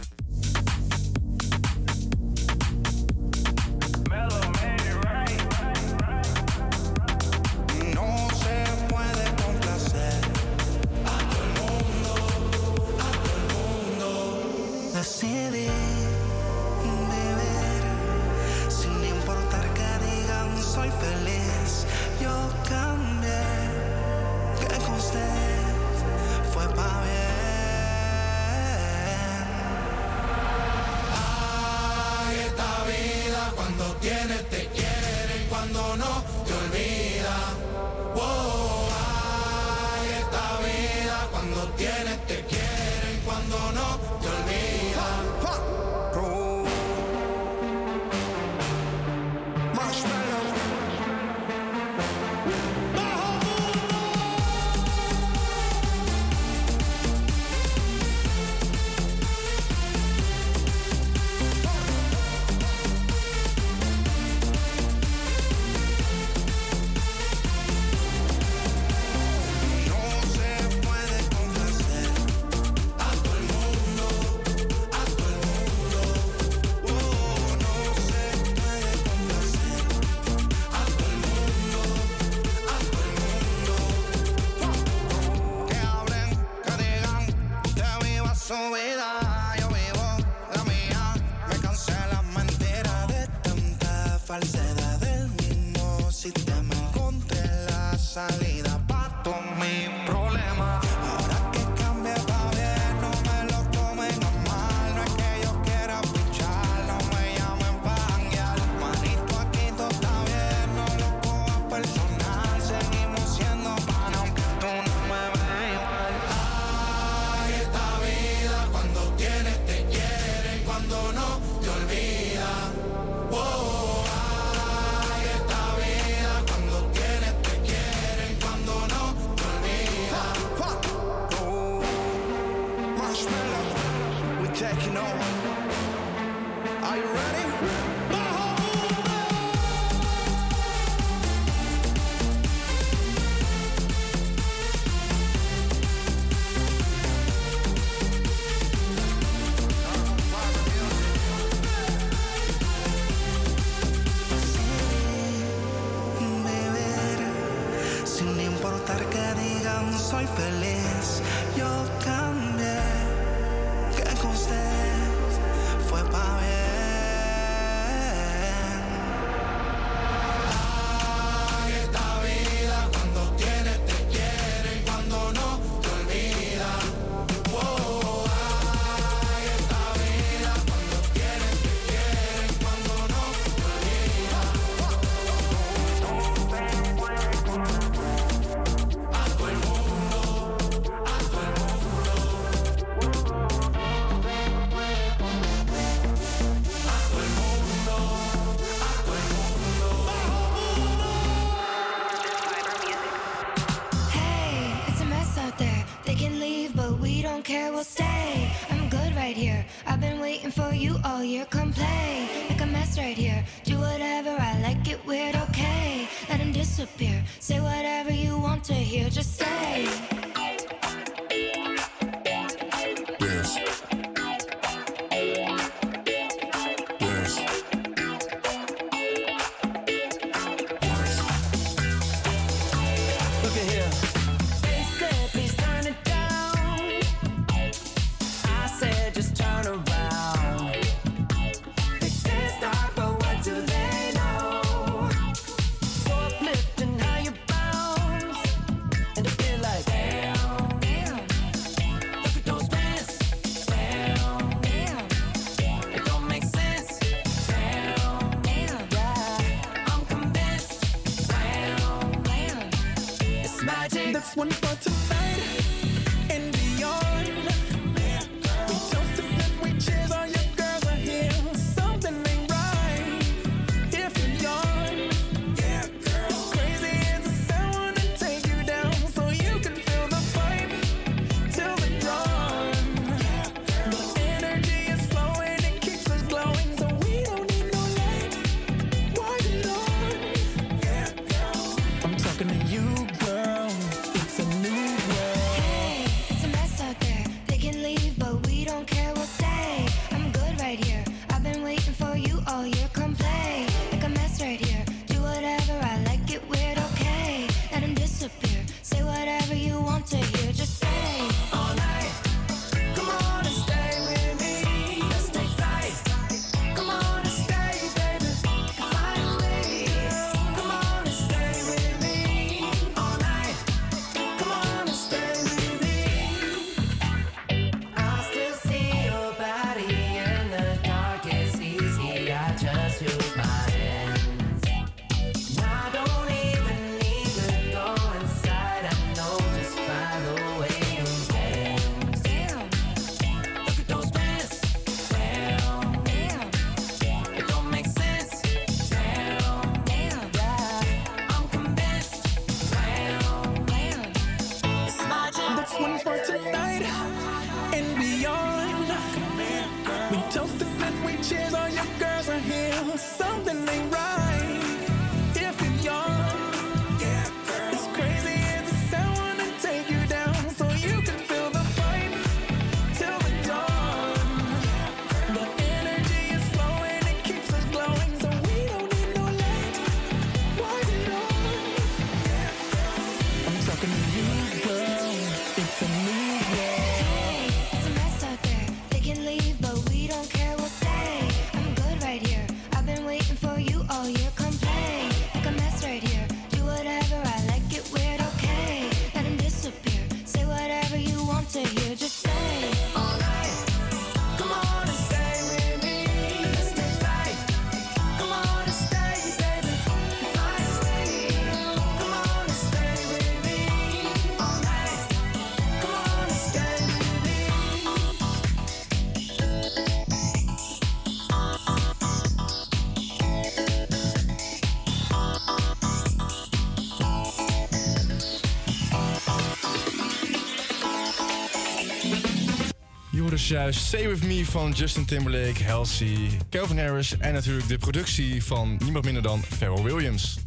Juist 433.48 433.86
Stay 433.86 434.08
With 434.08 434.24
Me 434.24 434.46
van 434.46 434.72
Justin 434.72 435.06
Timberlake, 435.06 435.64
Halsey, 435.64 436.30
Calvin 436.50 436.78
Harris... 436.80 437.18
en 437.18 437.34
natuurlijk 437.34 437.68
de 437.68 437.78
productie 437.78 438.44
van 438.44 438.78
niemand 438.84 439.06
minder 439.06 439.24
dan 439.24 439.44
Pharrell 439.58 439.84
Williams. 439.84 440.38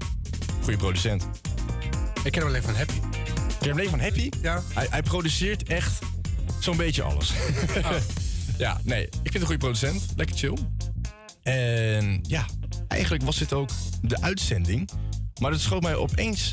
Goeie 0.63 0.79
producent. 0.79 1.27
Ik 2.25 2.33
ken 2.33 2.41
hem 2.41 2.51
alleen 2.51 2.63
van 2.63 2.75
Happy. 2.75 3.01
Ken 3.59 3.69
hem 3.69 3.73
alleen 3.73 3.91
van 3.91 4.01
Happy? 4.01 4.31
Ja. 4.43 4.63
Hij, 4.75 4.87
hij 4.91 5.03
produceert 5.03 5.63
echt 5.63 5.99
zo'n 6.61 6.77
beetje 6.77 7.03
alles. 7.03 7.33
ja, 8.59 8.81
nee, 8.85 9.03
ik 9.05 9.31
vind 9.31 9.35
een 9.35 9.41
goede 9.41 9.59
producent. 9.59 10.05
Lekker 10.17 10.37
chill. 10.37 10.57
En 11.43 12.25
ja, 12.29 12.47
eigenlijk 12.89 13.25
was 13.25 13.39
dit 13.39 13.53
ook 13.53 13.71
de 14.03 14.23
uitzending. 14.23 14.91
Maar 15.41 15.51
het 15.51 15.61
schoot 15.61 15.83
mij 15.83 15.95
opeens... 15.95 16.53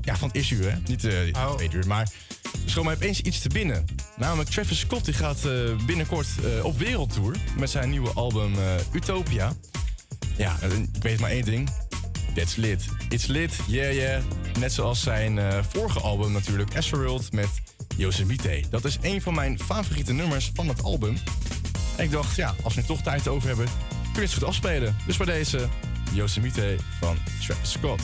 Ja, 0.00 0.16
van 0.16 0.28
het 0.28 0.36
eerste 0.36 0.54
uur, 0.54 0.70
hè? 0.70 0.78
Niet 0.86 1.04
eh 1.04 1.12
Oh. 1.32 1.54
tweede 1.54 1.76
uur, 1.76 1.86
maar... 1.86 2.08
Schoot 2.64 2.84
mij 2.84 2.94
opeens 2.94 3.20
iets 3.20 3.38
te 3.38 3.48
binnen. 3.48 3.84
Namelijk 4.16 4.50
Travis 4.50 4.78
Scott 4.78 5.04
die 5.04 5.14
gaat 5.14 5.44
eh, 5.44 5.52
binnenkort 5.86 6.26
eh, 6.44 6.64
op 6.64 6.78
wereldtour... 6.78 7.36
met 7.58 7.70
zijn 7.70 7.90
nieuwe 7.90 8.10
album 8.12 8.54
eh, 8.54 8.74
Utopia. 8.92 9.52
Ja, 10.36 10.56
ik 10.94 11.02
weet 11.02 11.20
maar 11.20 11.30
één 11.30 11.44
ding. 11.44 11.68
That's 12.34 12.56
lit. 12.56 12.84
It's 13.08 13.26
lit, 13.26 13.58
yeah 13.66 13.92
yeah. 13.92 14.22
Net 14.58 14.72
zoals 14.72 15.00
zijn 15.00 15.64
vorige 15.64 16.00
album 16.00 16.32
natuurlijk, 16.32 16.76
Astroworld 16.76 17.32
met 17.32 17.48
Yosemite. 17.96 18.62
Dat 18.70 18.84
is 18.84 18.98
een 19.00 19.22
van 19.22 19.34
mijn 19.34 19.58
favoriete 19.58 20.12
nummers 20.12 20.50
van 20.54 20.68
het 20.68 20.82
album. 20.82 21.16
En 21.96 22.04
ik 22.04 22.10
dacht, 22.10 22.36
ja, 22.36 22.54
als 22.62 22.74
we 22.74 22.80
nu 22.80 22.86
toch 22.86 23.02
tijd 23.02 23.28
over 23.28 23.48
hebben, 23.48 23.66
kun 24.02 24.22
je 24.22 24.28
het 24.28 24.32
goed 24.32 24.44
afspelen. 24.44 24.96
Dus 25.06 25.16
bij 25.16 25.26
deze 25.26 25.68
Yosemite 26.12 26.76
van 27.00 27.16
Travis 27.40 27.70
Scott. 27.70 28.02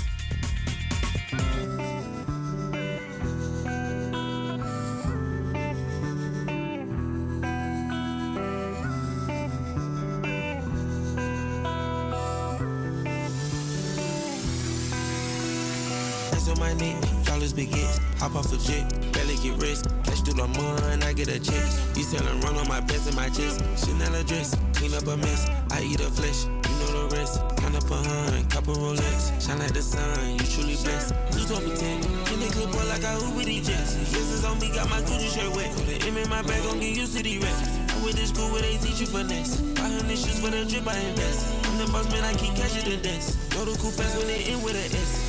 Hop 18.19 18.35
off 18.35 18.53
a 18.53 18.59
jet, 18.59 18.83
barely 19.13 19.37
get 19.37 19.63
rest. 19.63 19.87
Cash 20.03 20.23
through 20.23 20.35
the 20.35 20.49
mud, 20.49 21.05
I 21.05 21.13
get 21.13 21.29
a 21.29 21.39
check. 21.39 21.63
You 21.95 22.03
selling 22.03 22.41
run 22.41 22.57
on 22.57 22.67
my 22.67 22.81
pants 22.81 23.07
and 23.07 23.15
my 23.15 23.29
chest. 23.29 23.63
Chanel 23.79 24.15
address, 24.15 24.57
clean 24.75 24.93
up 24.95 25.07
a 25.07 25.17
mess. 25.17 25.47
I 25.71 25.83
eat 25.83 26.01
a 26.01 26.11
flesh, 26.11 26.45
you 26.45 26.75
know 26.83 27.07
the 27.07 27.17
rest. 27.17 27.39
Count 27.63 27.77
up 27.77 27.91
a 27.91 27.95
hun, 27.95 28.45
couple 28.51 28.75
Rolex. 28.75 29.39
Shine 29.39 29.61
like 29.61 29.73
the 29.73 29.83
sun, 29.83 30.35
you 30.35 30.47
truly 30.51 30.75
blessed. 30.83 31.15
You 31.31 31.47
me 31.63 31.77
10, 31.79 32.03
in 32.35 32.41
the 32.43 32.49
clip 32.51 32.71
boy 32.75 32.85
like 32.91 33.05
I 33.05 33.15
these 33.45 33.67
jets. 33.69 33.95
It's 33.95 34.45
on 34.45 34.59
me, 34.59 34.69
got 34.75 34.91
my 34.91 35.01
Gucci 35.07 35.31
shirt 35.31 35.55
wet. 35.55 35.71
Put 35.75 35.87
the 35.87 36.07
M 36.07 36.17
in 36.17 36.29
my 36.29 36.43
bag, 36.43 36.63
gon' 36.65 36.81
get 36.81 36.97
used 36.97 37.17
to 37.17 37.23
the 37.23 37.39
rest. 37.39 37.71
I 37.71 38.05
went 38.05 38.17
to 38.19 38.27
school 38.27 38.51
where 38.51 38.63
they 38.63 38.77
teach 38.79 39.01
you 39.01 39.07
finesse. 39.07 39.61
Buy 39.79 39.89
hundred 39.89 40.19
shoes 40.19 40.41
for 40.41 40.51
the 40.51 40.67
drip, 40.67 40.87
I 40.87 40.99
invest. 40.99 41.55
I'm 41.71 41.79
the 41.79 41.87
boss 41.93 42.11
man, 42.11 42.25
I 42.25 42.35
keep 42.35 42.55
catching 42.59 42.85
the 42.91 42.99
desk. 42.99 43.39
Know 43.55 43.65
the 43.65 43.79
cool 43.79 43.91
fast 43.91 44.19
when 44.19 44.27
they 44.27 44.43
in 44.51 44.61
with 44.63 44.75
a 44.75 44.85
S. 44.91 45.28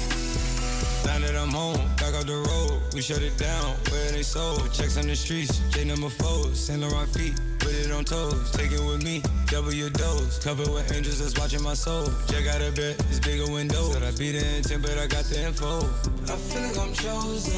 I'm 1.39 1.49
home, 1.51 1.79
back 1.95 2.13
up 2.15 2.25
the 2.25 2.35
road, 2.35 2.81
we 2.93 3.01
shut 3.01 3.21
it 3.21 3.37
down 3.37 3.73
where 3.89 4.11
they 4.11 4.23
sold. 4.23 4.73
Checks 4.73 4.97
on 4.97 5.07
the 5.07 5.15
streets, 5.15 5.59
J 5.69 5.85
number 5.85 6.09
four, 6.09 6.53
Saint 6.53 6.81
Laurent 6.81 7.07
feet, 7.09 7.33
put 7.59 7.71
it 7.71 7.91
on 7.91 8.03
toes. 8.03 8.51
Take 8.51 8.73
it 8.73 8.83
with 8.83 9.03
me, 9.03 9.23
double 9.47 9.73
your 9.73 9.89
dose. 9.89 10.37
Covered 10.43 10.67
with 10.67 10.91
angels 10.91 11.19
that's 11.19 11.39
watching 11.39 11.63
my 11.63 11.75
soul. 11.75 12.11
Check 12.27 12.45
out 12.47 12.61
a 12.61 12.71
bed, 12.73 12.97
it's 13.09 13.21
bigger 13.21 13.49
windows. 13.49 13.93
Said 13.93 14.03
I 14.03 14.11
beat 14.11 14.33
the 14.33 14.57
intent, 14.57 14.81
but 14.81 14.97
I 14.97 15.07
got 15.07 15.23
the 15.25 15.39
info. 15.47 15.79
I 16.27 16.35
feel 16.35 16.61
like 16.61 16.77
I'm 16.77 16.93
chosen. 16.93 17.55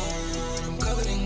I'm 0.67 0.77
covered 0.77 1.07
in 1.07 1.25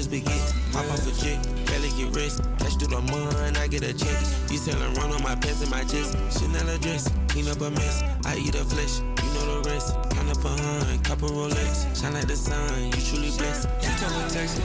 flawless 0.00 0.06
begins. 0.06 0.52
Hop 0.72 0.86
off 0.90 1.06
a 1.06 1.12
jet, 1.24 1.38
barely 1.66 1.90
get 1.90 2.14
rich. 2.14 2.32
Cash 2.58 2.76
through 2.76 2.88
the 2.88 3.00
mud, 3.00 3.56
I 3.56 3.66
get 3.66 3.82
a 3.82 3.92
check. 3.92 4.16
You 4.50 4.58
selling 4.58 4.94
run 4.94 5.12
on 5.12 5.22
my 5.22 5.34
pants 5.34 5.62
and 5.62 5.70
my 5.70 5.82
chest. 5.84 6.16
Chanel 6.38 6.68
address, 6.68 7.10
clean 7.28 7.48
up 7.48 7.60
a 7.60 7.70
mess. 7.70 8.02
I 8.24 8.36
eat 8.36 8.54
a 8.54 8.64
flesh, 8.64 9.00
you 9.00 9.30
know 9.34 9.60
the 9.60 9.70
rest. 9.70 9.94
Count 10.10 10.30
up 10.30 10.44
a 10.44 10.48
hun, 10.48 10.98
couple 11.00 11.28
Rolex. 11.30 12.00
Shine 12.00 12.14
like 12.14 12.26
the 12.26 12.36
sun, 12.36 12.86
you 12.86 13.00
truly 13.02 13.30
blessed. 13.36 13.68
She 13.80 13.90
told 13.98 14.12
me 14.16 14.30
text, 14.30 14.60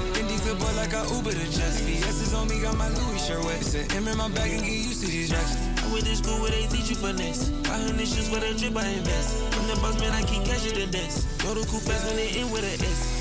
boy 0.60 0.74
like 0.78 0.94
I 0.94 1.04
Uber 1.16 1.32
to 1.32 1.48
Jess. 1.52 1.82
VS 1.82 2.22
is 2.22 2.34
on 2.34 2.48
me, 2.48 2.62
got 2.62 2.78
my 2.78 2.90
Louis 2.90 3.20
shirt 3.20 3.44
wet. 3.44 3.64
Said 3.64 3.92
M 3.94 4.08
in 4.08 4.18
my 4.18 4.30
bag 4.30 4.52
and 4.52 4.62
get 4.62 4.72
used 4.72 5.02
to 5.02 5.08
these 5.08 5.32
racks. 5.32 5.58
I 5.84 5.92
went 5.92 6.06
to 6.06 6.16
school 6.16 6.40
where 6.42 6.52
they 6.52 6.68
teach 6.68 6.90
you 6.90 6.96
finesse. 6.96 7.50
Buy 7.68 7.82
hundred 7.82 8.08
shoes 8.08 8.30
for 8.30 8.40
the 8.40 8.54
drip, 8.54 8.76
I 8.76 8.88
invest. 8.88 9.42
I'm 9.58 9.68
the 9.68 9.76
boss 9.82 10.00
man, 10.00 10.12
I 10.12 10.24
keep 10.24 10.46
catching 10.46 10.76
the 10.76 10.88
desk. 10.88 11.28
Know 11.44 11.54
the 11.54 11.66
cool 11.68 11.80
fast 11.80 12.06
when 12.08 12.16
they 12.16 12.40
in 12.40 12.52
with 12.52 12.64
a 12.64 12.74
S. 12.86 13.15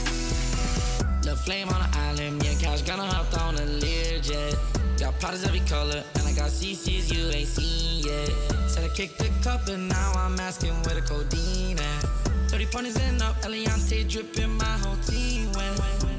The 1.35 1.41
flame 1.41 1.69
on 1.69 1.81
the 1.81 1.99
island, 1.99 2.41
me 2.41 2.47
and 2.47 2.61
Cash 2.61 2.83
gonna 2.83 3.03
hop 3.03 3.27
on 3.43 3.57
a 3.57 3.67
Learjet. 3.83 4.57
Got 5.01 5.19
powders 5.19 5.45
every 5.45 5.59
color, 5.69 6.05
and 6.15 6.29
I 6.29 6.33
got 6.33 6.49
CCs 6.49 7.13
you 7.13 7.29
ain't 7.31 7.49
seen 7.49 8.07
yet. 8.07 8.29
Said 8.69 8.85
I 8.85 8.95
kicked 8.95 9.19
the 9.19 9.31
cup, 9.43 9.67
and 9.67 9.89
now 9.89 10.13
I'm 10.13 10.39
asking 10.39 10.75
where 10.85 10.95
the 10.95 11.01
codeine 11.01 11.81
at. 11.81 12.05
30 12.51 12.67
pointers 12.67 12.97
and 12.99 13.21
up, 13.21 13.35
Eliante 13.43 14.09
dripping, 14.09 14.53
my 14.57 14.79
whole 14.79 14.97
team 14.99 15.51
went. 15.55 16.14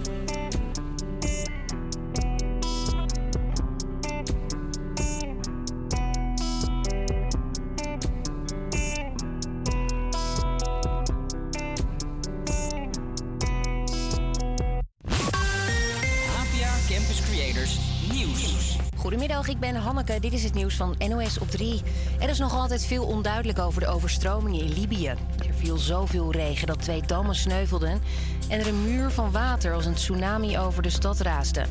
Ik 19.47 19.59
ben 19.59 19.75
Hanneke. 19.75 20.19
Dit 20.19 20.33
is 20.33 20.43
het 20.43 20.53
nieuws 20.53 20.75
van 20.75 20.95
NOS 21.07 21.39
op 21.39 21.51
3. 21.51 21.81
Er 22.19 22.29
is 22.29 22.37
nog 22.37 22.53
altijd 22.53 22.85
veel 22.85 23.05
onduidelijk 23.05 23.59
over 23.59 23.81
de 23.81 23.87
overstromingen 23.87 24.59
in 24.59 24.73
Libië. 24.73 25.07
Er 25.07 25.53
viel 25.57 25.77
zoveel 25.77 26.31
regen 26.31 26.67
dat 26.67 26.81
twee 26.81 27.01
dammen 27.01 27.35
sneuvelden... 27.35 28.01
en 28.49 28.59
er 28.59 28.67
een 28.67 28.83
muur 28.83 29.09
van 29.09 29.31
water 29.31 29.73
als 29.73 29.85
een 29.85 29.93
tsunami 29.93 30.57
over 30.57 30.81
de 30.81 30.89
stad 30.89 31.19
raasde. 31.19 31.65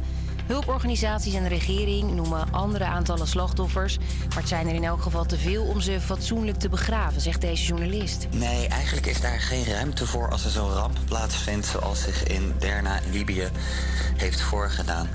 Hulporganisaties 0.46 1.34
en 1.34 1.42
de 1.42 1.48
regering 1.48 2.12
noemen 2.12 2.52
andere 2.52 2.84
aantallen 2.84 3.26
slachtoffers... 3.26 3.98
maar 4.28 4.38
het 4.38 4.48
zijn 4.48 4.68
er 4.68 4.74
in 4.74 4.84
elk 4.84 5.02
geval 5.02 5.24
te 5.24 5.38
veel 5.38 5.64
om 5.64 5.80
ze 5.80 6.00
fatsoenlijk 6.00 6.58
te 6.58 6.68
begraven, 6.68 7.20
zegt 7.20 7.40
deze 7.40 7.64
journalist. 7.64 8.26
Nee, 8.30 8.68
eigenlijk 8.68 9.06
is 9.06 9.20
daar 9.20 9.40
geen 9.40 9.64
ruimte 9.64 10.06
voor 10.06 10.30
als 10.30 10.44
er 10.44 10.50
zo'n 10.50 10.72
ramp 10.72 10.98
plaatsvindt 11.04 11.66
zoals 11.66 12.02
zich 12.02 12.24
in 12.24 12.54
Derna, 12.58 13.00
Libië, 13.10 13.48
heeft 14.16 14.40
voorgedaan. 14.40 15.08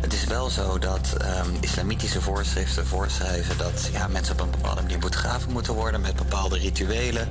Het 0.00 0.12
is 0.12 0.24
wel 0.24 0.50
zo 0.50 0.78
dat 0.78 1.12
ehm, 1.18 1.48
islamitische 1.60 2.20
voorschriften 2.20 2.86
voorschrijven 2.86 3.58
dat 3.58 3.88
ja, 3.92 4.06
mensen 4.06 4.34
op 4.34 4.40
een 4.40 4.50
bepaalde 4.50 4.82
manier 4.82 4.98
begraven 4.98 5.52
moeten 5.52 5.74
worden 5.74 6.00
met 6.00 6.16
bepaalde 6.16 6.58
rituelen. 6.58 7.28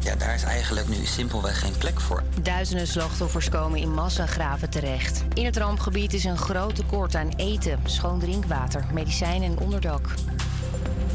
Ja, 0.00 0.14
daar 0.14 0.34
is 0.34 0.42
eigenlijk 0.42 0.88
nu 0.88 1.04
simpelweg 1.04 1.60
geen 1.60 1.76
plek 1.78 2.00
voor. 2.00 2.22
Duizenden 2.42 2.86
slachtoffers 2.86 3.48
komen 3.48 3.78
in 3.78 3.94
massagraven 3.94 4.70
terecht. 4.70 5.24
In 5.34 5.44
het 5.44 5.56
rampgebied 5.56 6.12
is 6.12 6.24
een 6.24 6.38
groot 6.38 6.74
tekort 6.74 7.14
aan 7.14 7.30
eten, 7.36 7.80
schoon 7.84 8.20
drinkwater, 8.20 8.84
medicijnen 8.92 9.50
en 9.50 9.58
onderdak. 9.58 10.08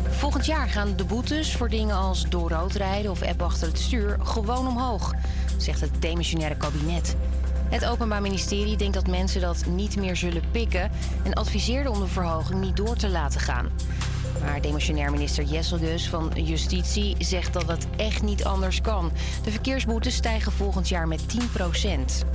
Volgend 0.09 0.45
jaar 0.45 0.69
gaan 0.69 0.95
de 0.95 1.03
boetes 1.05 1.55
voor 1.55 1.69
dingen 1.69 1.95
als 1.95 2.25
door 2.29 2.49
rood 2.49 2.73
rijden 2.73 3.11
of 3.11 3.21
app 3.21 3.41
achter 3.41 3.67
het 3.67 3.79
stuur 3.79 4.17
gewoon 4.23 4.67
omhoog, 4.67 5.13
zegt 5.57 5.81
het 5.81 6.01
demissionaire 6.01 6.57
kabinet. 6.57 7.15
Het 7.73 7.85
Openbaar 7.85 8.21
Ministerie 8.21 8.77
denkt 8.77 8.93
dat 8.93 9.07
mensen 9.07 9.41
dat 9.41 9.65
niet 9.65 9.95
meer 9.95 10.15
zullen 10.15 10.43
pikken 10.51 10.91
en 11.23 11.33
adviseerde 11.33 11.89
om 11.89 11.99
de 11.99 12.07
verhoging 12.07 12.59
niet 12.59 12.77
door 12.77 12.95
te 12.95 13.09
laten 13.09 13.39
gaan. 13.39 13.69
Maar 14.41 14.61
demissionair 14.61 15.11
minister 15.11 15.43
Jesselgus 15.43 16.09
van 16.09 16.31
Justitie 16.35 17.15
zegt 17.19 17.53
dat 17.53 17.67
het 17.67 17.87
echt 17.95 18.21
niet 18.21 18.43
anders 18.43 18.81
kan. 18.81 19.11
De 19.43 19.51
verkeersboetes 19.51 20.15
stijgen 20.15 20.51
volgend 20.51 20.89
jaar 20.89 21.07
met 21.07 21.21
10% 21.21 22.25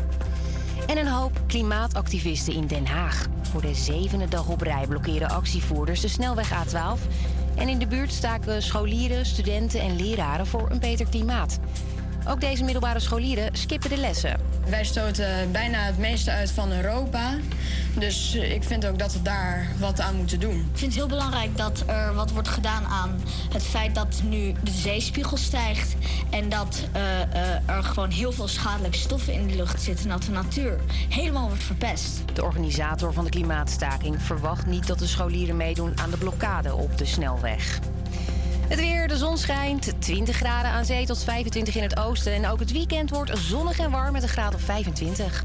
En 0.86 0.99
een 0.99 1.09
hoop 1.09 1.41
klimaatactivisten 1.47 2.55
in 2.55 2.66
Den 2.66 2.86
Haag. 2.86 3.26
Voor 3.43 3.62
de 3.62 3.74
zevende 3.74 4.28
dag 4.28 4.49
op 4.49 4.61
rij 4.61 4.86
blokkeren 4.86 5.28
actievoerders 5.28 6.01
de 6.01 6.09
snelweg 6.09 6.51
A12. 6.51 7.01
En 7.55 7.68
in 7.68 7.78
de 7.78 7.86
buurt 7.86 8.12
staken 8.12 8.62
scholieren, 8.62 9.26
studenten 9.26 9.80
en 9.80 9.97
leraren 9.97 10.47
voor 10.47 10.70
een 10.70 10.80
beter 10.80 11.07
klimaat. 11.07 11.59
Ook 12.29 12.41
deze 12.41 12.64
middelbare 12.64 13.01
scholieren 13.01 13.57
skippen 13.57 13.91
de 13.91 13.97
lessen. 13.97 14.41
Wij 14.68 14.85
stoten 14.85 15.53
bijna 15.53 15.79
het 15.79 15.99
meeste 15.99 16.31
uit 16.31 16.51
van 16.51 16.72
Europa. 16.72 17.37
Dus 17.99 18.35
eh, 18.35 18.53
ik 18.53 18.62
vind 18.62 18.87
ook 18.87 18.99
dat 18.99 19.12
we 19.12 19.22
daar 19.22 19.66
wat 19.79 20.01
aan 20.01 20.16
moeten 20.16 20.41
doen. 20.41 20.59
Ik 20.72 20.79
vind 20.79 20.93
het 20.93 20.95
heel 20.95 21.09
belangrijk 21.09 21.57
dat 21.57 21.85
er 21.87 22.14
wat 22.14 22.31
wordt 22.31 22.49
gedaan 22.49 22.85
aan 22.85 23.20
het 23.53 23.62
feit 23.62 23.95
dat 23.95 24.20
nu 24.29 24.53
de 24.62 24.70
zeespiegel 24.70 25.37
stijgt. 25.37 25.95
En 26.31 26.49
dat 26.49 26.89
eh, 26.93 27.22
eh, 27.22 27.29
er 27.66 27.83
gewoon 27.83 28.11
heel 28.11 28.33
veel 28.33 28.49
schadelijke 28.49 28.99
stoffen 28.99 29.33
in 29.33 29.47
de 29.47 29.55
lucht 29.55 29.83
zitten. 29.83 30.05
En 30.05 30.11
dat 30.11 30.22
de 30.22 30.31
natuur 30.31 30.81
helemaal 31.09 31.49
wordt 31.49 31.62
verpest. 31.62 32.22
De 32.33 32.45
organisator 32.45 33.12
van 33.12 33.24
de 33.24 33.31
klimaatstaking 33.31 34.22
verwacht 34.22 34.66
niet 34.66 34.87
dat 34.87 34.99
de 34.99 35.07
scholieren 35.07 35.57
meedoen 35.57 35.93
aan 36.01 36.11
de 36.11 36.16
blokkade 36.16 36.74
op 36.74 36.99
de 36.99 37.05
snelweg. 37.05 37.81
Het 38.69 38.81
weer, 38.81 39.09
de 39.09 39.16
zon 39.16 39.39
schijnt. 39.39 39.93
20 39.99 40.37
graden 40.37 40.71
aan 40.71 40.85
zee 40.85 41.07
tot 41.07 41.25
25 41.25 41.77
in 41.77 41.83
het 41.83 41.99
oosten. 41.99 42.33
En 42.33 42.47
ook 42.47 42.61
het 42.61 42.73
weekend 42.73 43.11
wordt 43.11 43.39
zonnig 43.39 43.79
en 43.79 43.91
warm 43.91 44.12
met 44.12 44.23
een 44.23 44.29
graad 44.29 44.55
of 44.55 44.61
25. 44.61 45.45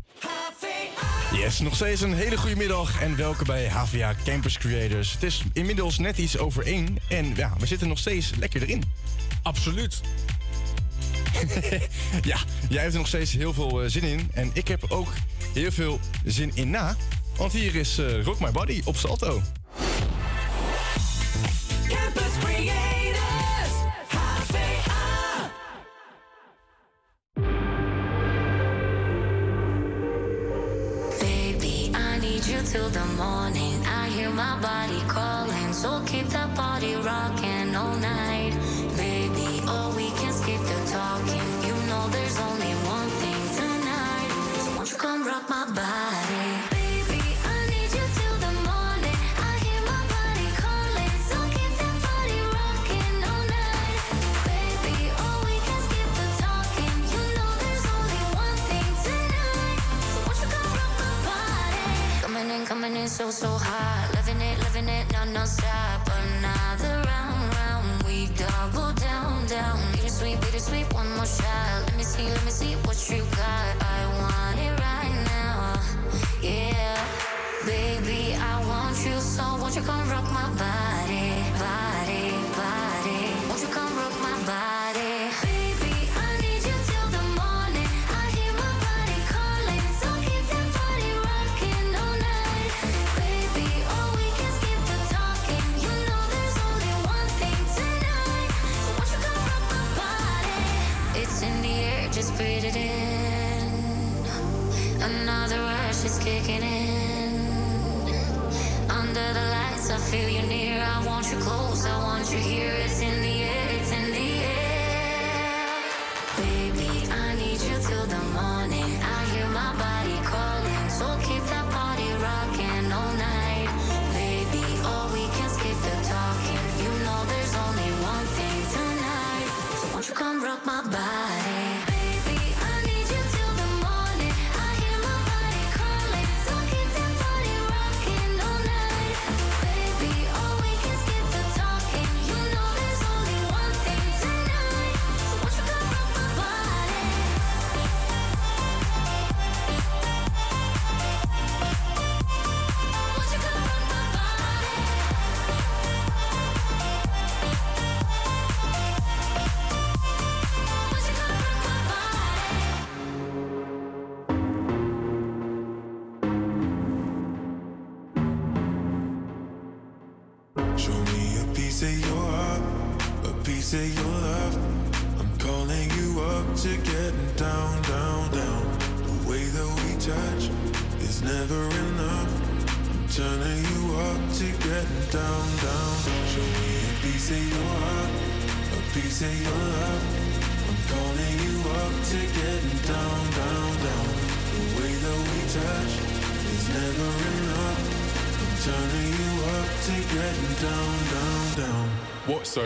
Yes, 1.34 1.60
nog 1.60 1.76
steeds 1.76 2.02
een 2.02 2.14
hele 2.14 2.38
goede 2.38 2.56
middag 2.56 3.02
en 3.02 3.16
welkom 3.16 3.46
bij 3.46 3.70
HVA 3.70 4.16
Campus 4.26 4.58
Creators. 4.58 5.14
Het 5.14 5.24
is 5.24 5.44
inmiddels 5.54 5.98
net 5.98 6.18
iets 6.18 6.38
over 6.38 6.66
één 6.66 6.98
en 7.10 7.36
ja, 7.36 7.54
we 7.60 7.66
zitten 7.66 7.88
nog 7.88 7.98
steeds 7.98 8.32
lekker 8.40 8.62
erin. 8.62 8.84
Absoluut. 9.44 10.02
ja, 12.22 12.38
jij 12.70 12.82
hebt 12.82 12.94
er 12.94 13.00
nog 13.00 13.08
steeds 13.08 13.32
heel 13.32 13.54
veel 13.54 13.82
eh, 13.82 13.90
zin 13.90 14.04
in 14.04 14.30
en 14.34 14.50
ik 14.54 14.68
heb 14.68 14.86
ook 14.88 15.14
heel 15.54 15.72
veel 15.72 16.00
zin 16.26 16.52
in 16.54 16.70
na. 16.70 16.96
Want 17.38 17.52
hier 17.52 17.76
is 17.76 17.98
eh, 17.98 18.24
Rock 18.24 18.40
My 18.40 18.52
Body 18.52 18.82
op 18.86 18.96
Salto. 18.96 19.42
Coming 62.66 62.96
in, 62.96 63.08
so, 63.10 63.30
so 63.30 63.50
hot. 63.50 64.10
Living 64.16 64.42
it, 64.42 64.58
living 64.60 64.88
it, 64.88 65.12
no, 65.12 65.26
no 65.26 65.44
stop. 65.44 66.08
Another 66.08 67.04
round, 67.06 67.56
round. 67.56 68.04
We 68.04 68.28
double 68.40 68.94
down, 68.94 69.46
down. 69.48 69.80
Bittersweet, 69.92 70.40
bittersweet, 70.40 70.92
one 70.94 71.10
more 71.16 71.26
shot. 71.26 71.84
Let 71.86 71.98
me 71.98 72.04
see, 72.04 72.24
let 72.24 72.44
me 72.46 72.52
see 72.52 72.74
what 72.86 72.98
you 73.12 73.22
got. 73.36 73.76
I 73.84 74.00
want 74.20 74.60
it 74.60 74.74
right 74.80 75.16
now. 75.28 75.80
Yeah. 76.42 76.98
Baby, 77.66 78.36
I 78.36 78.66
want 78.66 78.98
you 79.06 79.20
so. 79.20 79.44
Won't 79.60 79.76
you 79.76 79.82
come 79.82 80.10
rock 80.10 80.26
my 80.32 80.50
body, 80.58 81.23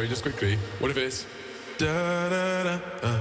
Just 0.08 0.22
quickly. 0.24 0.56
What 0.80 0.90
if 0.90 0.98
it's 0.98 1.26
Da 1.78 2.30
da 2.30 2.64
da, 2.64 2.80
uh, 3.04 3.17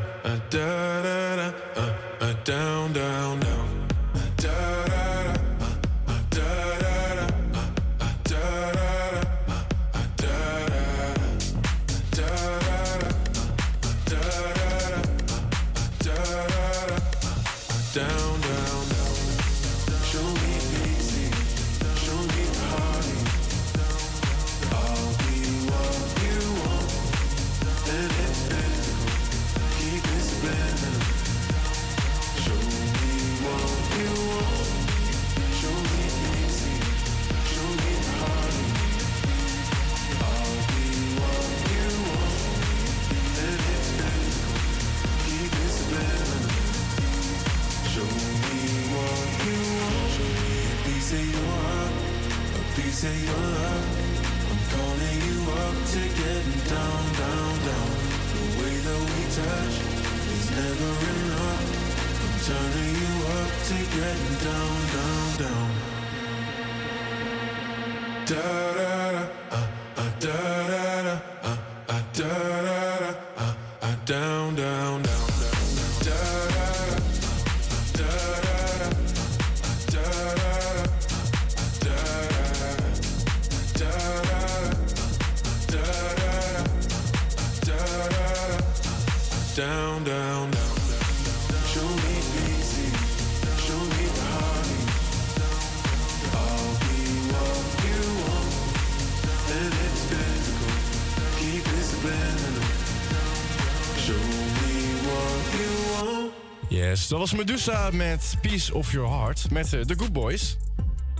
Yes, 106.96 107.08
dat 107.08 107.18
was 107.18 107.32
Medusa 107.32 107.90
met 107.90 108.36
Piece 108.40 108.74
of 108.74 108.92
Your 108.92 109.08
Heart 109.08 109.50
met 109.50 109.72
eh, 109.72 109.80
The 109.80 109.94
Good 109.96 110.12
Boys. 110.12 110.56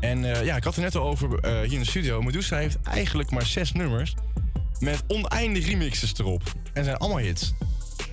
En 0.01 0.35
eh, 0.35 0.45
ja, 0.45 0.57
ik 0.57 0.65
had 0.65 0.75
het 0.75 0.85
net 0.85 0.95
al 0.95 1.09
over 1.09 1.39
eh, 1.39 1.53
hier 1.61 1.73
in 1.73 1.79
de 1.79 1.87
studio. 1.87 2.23
Medusa 2.23 2.57
heeft 2.57 2.79
eigenlijk 2.83 3.31
maar 3.31 3.47
zes 3.47 3.73
nummers 3.73 4.15
met 4.79 5.05
oneindig 5.07 5.67
remixes 5.67 6.19
erop. 6.19 6.43
En 6.73 6.85
zijn 6.85 6.97
allemaal 6.97 7.19
hits. 7.19 7.55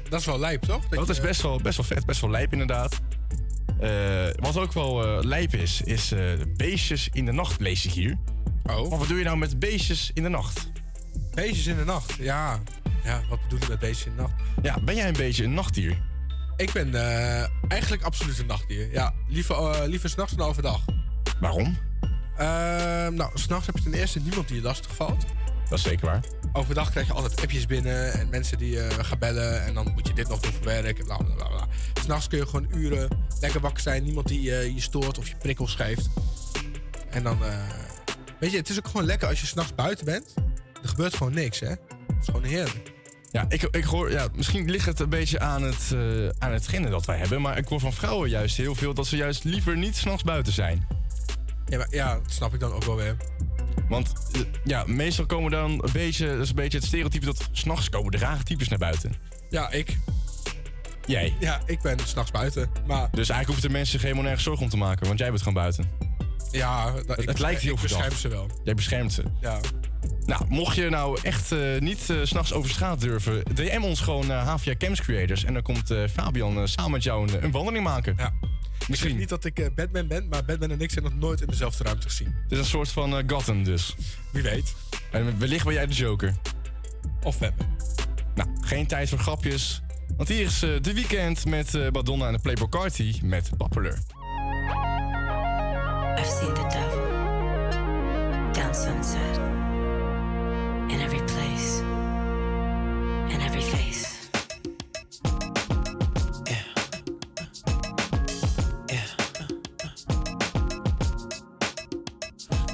Dat 0.09 0.19
is 0.19 0.25
wel 0.25 0.39
lijp, 0.39 0.61
toch? 0.61 0.87
Dat, 0.87 1.09
is 1.09 1.19
best 1.19 1.41
wel, 1.41 1.61
best 1.61 1.77
wel 1.77 1.85
vet, 1.85 2.05
best 2.05 2.21
wel 2.21 2.29
lijp 2.29 2.51
inderdaad. 2.51 3.01
Wat 4.35 4.57
ook 4.57 4.73
wel 4.73 5.23
lijp 5.23 5.53
is, 5.55 5.81
is 5.81 6.13
beestjes 6.57 7.09
in 7.11 7.25
de 7.25 7.31
nacht, 7.31 7.59
lees 7.59 7.85
ik 7.85 7.91
hier. 7.91 8.17
Oh. 8.63 8.89
Maar 8.89 8.99
wat 8.99 9.07
doe 9.07 9.17
je 9.17 9.23
nou 9.23 9.37
met 9.37 9.59
beestjes 9.59 10.11
in 10.13 10.23
de 10.23 10.29
nacht? 10.29 10.71
Beestjes 11.33 11.67
in 11.67 11.77
de 11.77 11.85
nacht, 11.85 12.13
ja. 12.19 12.59
Ja, 13.03 13.21
wat 13.29 13.41
bedoel 13.41 13.59
je 13.59 13.65
met 13.69 13.79
beestjes 13.79 14.05
in 14.05 14.15
de 14.15 14.21
nacht? 14.21 14.33
Ja, 14.61 14.79
ben 14.85 14.95
jij 14.95 15.07
een 15.07 15.13
beetje 15.13 15.43
een 15.43 15.53
nachtdier? 15.53 16.11
Ik 16.63 16.71
ben 16.71 16.95
eh, 16.95 17.47
eigenlijk 17.67 18.03
absoluut 18.03 18.39
een 18.39 18.45
nachtdier. 18.45 18.91
Ja, 18.91 19.13
liever, 19.27 19.55
eh 19.55 19.87
liever 19.87 20.09
s'nachts 20.09 20.33
dan 20.33 20.47
overdag. 20.47 20.85
Waarom? 21.39 21.77
Ehm 22.37 23.13
nou, 23.13 23.31
s'nachts 23.33 23.65
heb 23.65 23.77
je 23.77 23.83
ten 23.83 23.93
eerste 23.93 24.19
niemand 24.19 24.47
die 24.47 24.57
je 24.57 24.63
lastig 24.63 24.95
valt. 24.95 25.25
Dat 25.69 25.77
is 25.77 25.83
zeker 25.83 26.05
waar. 26.05 26.23
Overdag 26.53 26.89
krijg 26.89 27.07
je 27.07 27.13
altijd 27.13 27.41
appjes 27.41 27.65
binnen 27.65 28.13
en 28.13 28.29
mensen 28.29 28.57
die 28.57 28.79
gaan 28.79 29.19
bellen. 29.19 29.65
En 29.65 29.73
dan 29.73 29.91
moet 29.93 30.07
je 30.07 30.13
dit 30.13 30.29
nog 30.29 30.39
doen 30.39 30.51
voor 30.51 30.63
werk 30.63 31.03
bla 31.03 31.17
bla 31.17 31.47
bla. 31.47 31.67
S'nachts 32.01 32.27
kun 32.27 32.37
je 32.37 32.45
gewoon 32.45 32.67
uren 32.75 33.25
lekker 33.39 33.59
wakker 33.59 33.83
zijn. 33.83 34.03
Niemand 34.03 34.27
die 34.27 34.41
je 34.41 34.81
stoort 34.81 35.17
of 35.17 35.27
je 35.27 35.35
prikkels 35.35 35.75
geeft. 35.75 36.09
En 37.09 37.23
dan, 37.23 37.37
weet 38.39 38.51
je, 38.51 38.57
het 38.57 38.69
is 38.69 38.77
ook 38.77 38.87
gewoon 38.87 39.05
lekker 39.05 39.27
als 39.27 39.41
je 39.41 39.47
s'nachts 39.47 39.75
buiten 39.75 40.05
bent. 40.05 40.33
Er 40.81 40.89
gebeurt 40.89 41.15
gewoon 41.15 41.33
niks, 41.33 41.59
hè? 41.59 41.69
Het 41.69 41.79
is 42.21 42.25
gewoon 42.25 42.43
heerlijk. 42.43 42.93
Ja, 43.33 43.45
ik, 43.49 43.61
ik 43.61 43.83
hoor, 43.83 44.11
ja, 44.11 44.27
misschien 44.35 44.71
ligt 44.71 44.85
het 44.85 44.99
een 44.99 45.09
beetje 45.09 45.39
aan 45.39 45.63
het, 45.63 45.91
eh 45.93 46.29
aan 46.39 46.51
hetgene 46.51 46.89
dat 46.89 47.05
wij 47.05 47.17
hebben. 47.17 47.41
Maar 47.41 47.57
ik 47.57 47.67
hoor 47.67 47.79
van 47.79 47.93
vrouwen 47.93 48.29
juist 48.29 48.57
heel 48.57 48.75
veel 48.75 48.93
dat 48.93 49.07
ze 49.07 49.15
juist 49.15 49.43
liever 49.43 49.77
niet 49.77 49.95
s'nachts 49.95 50.23
buiten 50.23 50.53
zijn. 50.53 50.87
Ja, 51.65 51.77
maar, 51.77 51.87
ja, 51.89 52.13
dat 52.13 52.31
snap 52.31 52.53
ik 52.53 52.59
dan 52.59 52.71
ook 52.71 52.83
wel 52.83 52.95
weer. 52.95 53.17
Want 53.89 54.13
eh, 54.31 54.41
ja, 54.63 54.83
meestal 54.87 55.25
komen 55.25 55.51
dan 55.51 55.71
een 55.71 55.91
beetje, 55.93 56.27
dat 56.27 56.39
is 56.39 56.49
een 56.49 56.55
beetje 56.55 56.77
het 56.77 56.87
stereotype 56.87 57.25
dat 57.25 57.49
s'nachts 57.51 57.89
komen 57.89 58.11
de 58.11 58.17
rare 58.17 58.43
types 58.43 58.67
naar 58.67 58.79
buiten. 58.79 59.13
Ja, 59.49 59.71
ik. 59.71 59.97
Jij? 61.05 61.33
Ja, 61.39 61.61
ik 61.65 61.81
ben 61.81 61.99
s'nachts 62.03 62.31
buiten. 62.31 62.69
Maar 62.87 63.07
Dus 63.11 63.29
eigenlijk 63.29 63.45
hoeven 63.45 63.67
de 63.67 63.69
mensen 63.69 63.91
zich 63.91 64.01
helemaal 64.01 64.23
nergens 64.23 64.43
zorgen 64.43 64.63
om 64.63 64.69
te 64.69 64.77
maken, 64.77 65.07
want 65.07 65.19
jij 65.19 65.29
bent 65.29 65.41
gewoon 65.41 65.61
buiten. 65.63 65.89
Ja, 66.53 66.91
dat, 66.91 67.07
Het, 67.07 67.19
ik, 67.19 67.27
het 67.27 67.39
lijkt 67.39 67.61
heel 67.61 67.77
ik 67.83 68.13
ze 68.13 68.27
wel. 68.27 68.47
Jij 68.63 68.73
beschermt 68.73 69.13
ze. 69.13 69.23
Ja. 69.41 69.59
Nou, 70.25 70.45
mocht 70.49 70.75
je 70.75 70.89
nou 70.89 71.19
echt 71.21 71.51
eh, 71.51 71.59
niet 71.79 72.09
eh, 72.09 72.17
s 72.23 72.29
s'nachts 72.29 72.53
over 72.53 72.69
straat 72.69 73.01
durven, 73.01 73.43
DM 73.53 73.81
ons 73.83 73.99
gewoon 73.99 74.27
naar 74.27 74.45
HVA 74.45 74.75
Camps 74.77 75.01
Creators. 75.01 75.43
En 75.43 75.53
dan 75.53 75.61
komt 75.61 75.91
eh, 75.91 76.03
Fabian 76.13 76.57
eh, 76.57 76.65
samen 76.65 76.91
met 76.91 77.03
jou 77.03 77.27
een, 77.27 77.43
een 77.43 77.51
wandeling 77.51 77.83
maken. 77.83 78.13
Ja. 78.17 78.33
Ik 78.87 78.95
zeg 78.95 79.15
niet 79.15 79.29
dat 79.29 79.45
ik 79.45 79.59
eh, 79.59 79.65
Batman 79.75 80.07
ben, 80.07 80.27
maar 80.27 80.45
Batman 80.45 80.71
en 80.71 80.81
ik 80.81 80.91
zijn 80.91 81.03
nog 81.03 81.15
nooit 81.15 81.41
in 81.41 81.47
dezelfde 81.47 81.83
ruimte 81.83 82.07
gezien. 82.07 82.35
Het 82.43 82.51
is 82.51 82.57
een 82.57 82.65
soort 82.65 82.89
van 82.89 83.17
eh, 83.17 83.23
Gotham 83.27 83.63
dus. 83.63 83.95
Wie 84.31 84.43
weet. 84.43 84.75
En 85.11 85.39
wellicht 85.39 85.65
ben 85.65 85.73
jij 85.73 85.85
de 85.85 85.93
Joker. 85.93 86.33
Of 87.23 87.39
Batman. 87.39 87.67
Nou, 88.35 88.49
geen 88.61 88.87
tijd 88.87 89.09
voor 89.09 89.17
grapjes. 89.17 89.81
Want 90.17 90.29
hier 90.29 90.45
is 90.45 90.63
eh, 90.63 90.69
de 90.81 90.93
weekend 90.93 91.45
met 91.45 91.75
eh, 91.75 91.89
Madonna 91.91 92.27
en 92.27 92.33
de 92.33 92.39
Playboy 92.39 92.69
Carti 92.69 93.19
met 93.23 93.49
Popular. 93.57 93.97
I've 96.17 96.27
seen 96.27 96.53
the 96.53 96.63
devil 96.69 97.03
down 98.53 98.73
sunset 98.73 99.37
in 100.91 100.99
every 101.01 101.19
place, 101.27 101.81
in 103.33 103.41
every 103.41 103.61
face. 103.61 104.29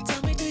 Tell 0.05 0.21
me, 0.23 0.33
do 0.35 0.45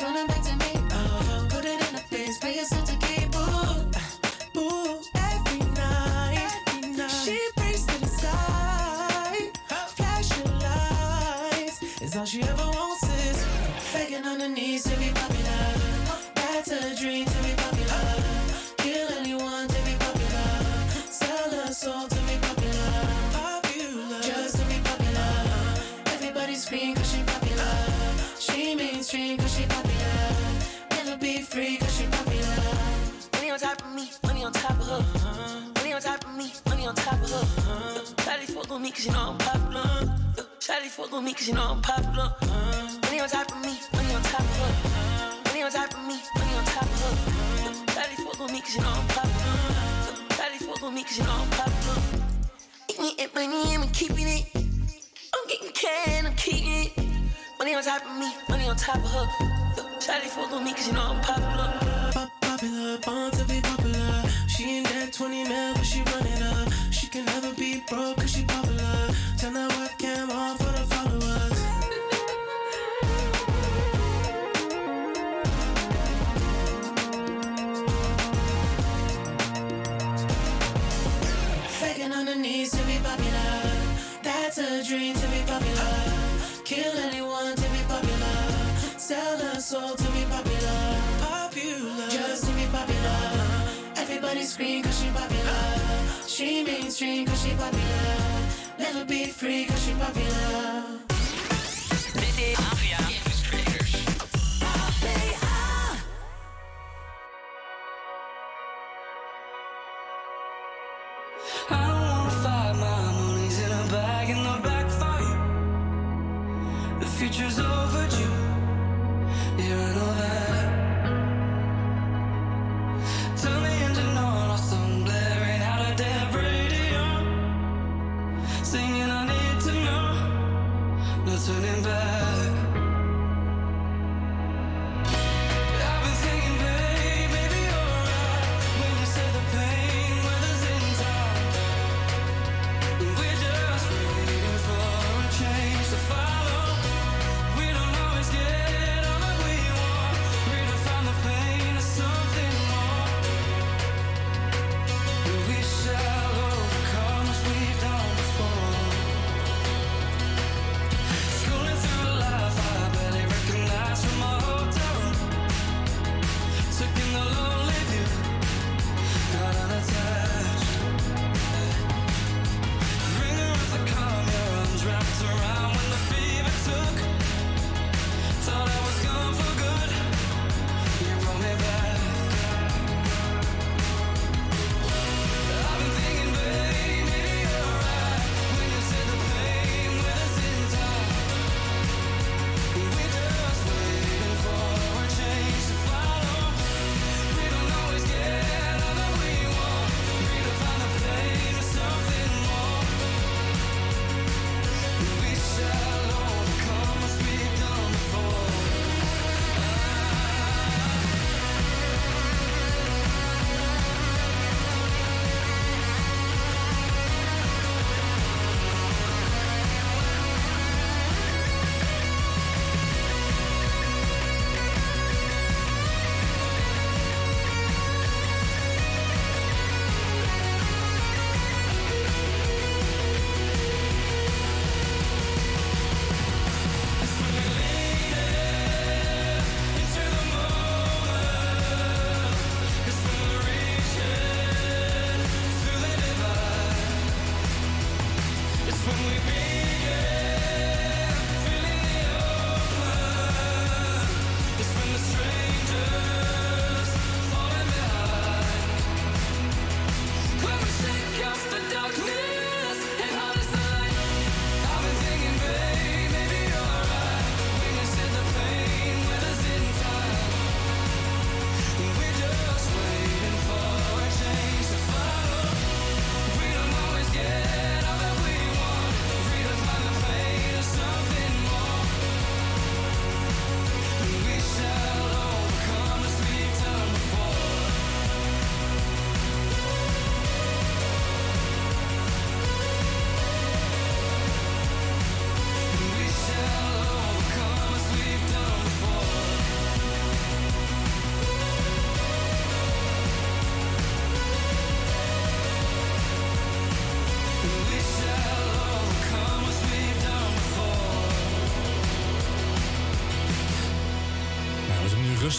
little 0.00 0.14
running 0.14 0.26
back 0.26 0.42
to 0.42 0.56
me. 0.56 0.86
Oh, 0.92 1.46
put 1.48 1.64
it 1.64 1.80
in 1.80 1.94
her 1.94 2.02
face, 2.02 2.38
pay 2.38 2.56
yourself 2.56 2.84
to 2.84 2.96
keep. 3.06 3.34
Ooh, 3.34 4.60
ooh, 4.60 5.00
every 5.14 5.58
night, 5.74 6.62
every 6.68 6.90
night. 6.90 7.10
She 7.10 7.38
prays 7.56 7.86
to 7.86 8.00
the 8.00 8.06
sky, 8.06 9.50
flashing 9.88 10.58
lights. 10.58 11.82
It's 12.02 12.16
all 12.16 12.26
she 12.26 12.42
ever 12.42 12.65
cause 41.46 41.54
you 41.54 41.54
know 41.54 41.70
I'm 41.70 41.82
popular. 41.82 42.34
Uh, 42.42 42.98
money 43.04 43.20
on 43.20 43.28
top 43.28 43.50
of 43.52 43.60
me, 43.62 43.78
money 43.92 44.14
on 44.14 44.22
top 44.22 44.40
of 44.40 44.56
her. 44.58 45.42
Money 45.44 45.62
on 45.62 45.70
top 45.70 45.92
of 45.94 46.00
me, 46.06 46.18
money 46.38 46.54
on 46.56 46.64
top 46.64 46.82
of 46.82 47.02
her. 47.02 47.14
Shawty 47.92 48.16
fuck 48.24 48.40
with 48.40 48.52
me 48.52 48.60
cause 48.60 48.74
you 48.74 48.82
know 48.82 48.88
I'm 48.88 49.06
popular. 49.06 49.46
Uh, 49.46 50.34
Shawty 50.34 50.58
fuck 50.66 50.82
with 50.82 50.94
me 50.94 51.02
cause 51.04 51.18
you 51.18 51.24
know 51.24 51.30
I'm 51.30 51.50
popular. 51.50 52.02
Eating 52.88 53.24
it, 53.24 53.34
money, 53.34 53.74
I'm 53.74 53.88
keeping 53.90 54.26
it. 54.26 54.46
I'm 54.56 55.48
getting 55.48 55.70
can, 55.72 56.26
I'm 56.26 56.34
keeping 56.34 56.66
it. 56.66 56.92
Money 57.58 57.74
on 57.74 57.82
top 57.84 58.04
of 58.04 58.18
me, 58.18 58.32
money 58.48 58.68
on 58.68 58.76
top 58.76 58.96
of 58.96 59.10
her. 59.10 59.26
Shawty 60.00 60.26
fuck 60.26 60.50
with 60.50 60.62
me 60.62 60.72
cause 60.72 60.88
you 60.88 60.94
know 60.94 61.00
I'm. 61.00 61.20
Popular, 61.20 62.25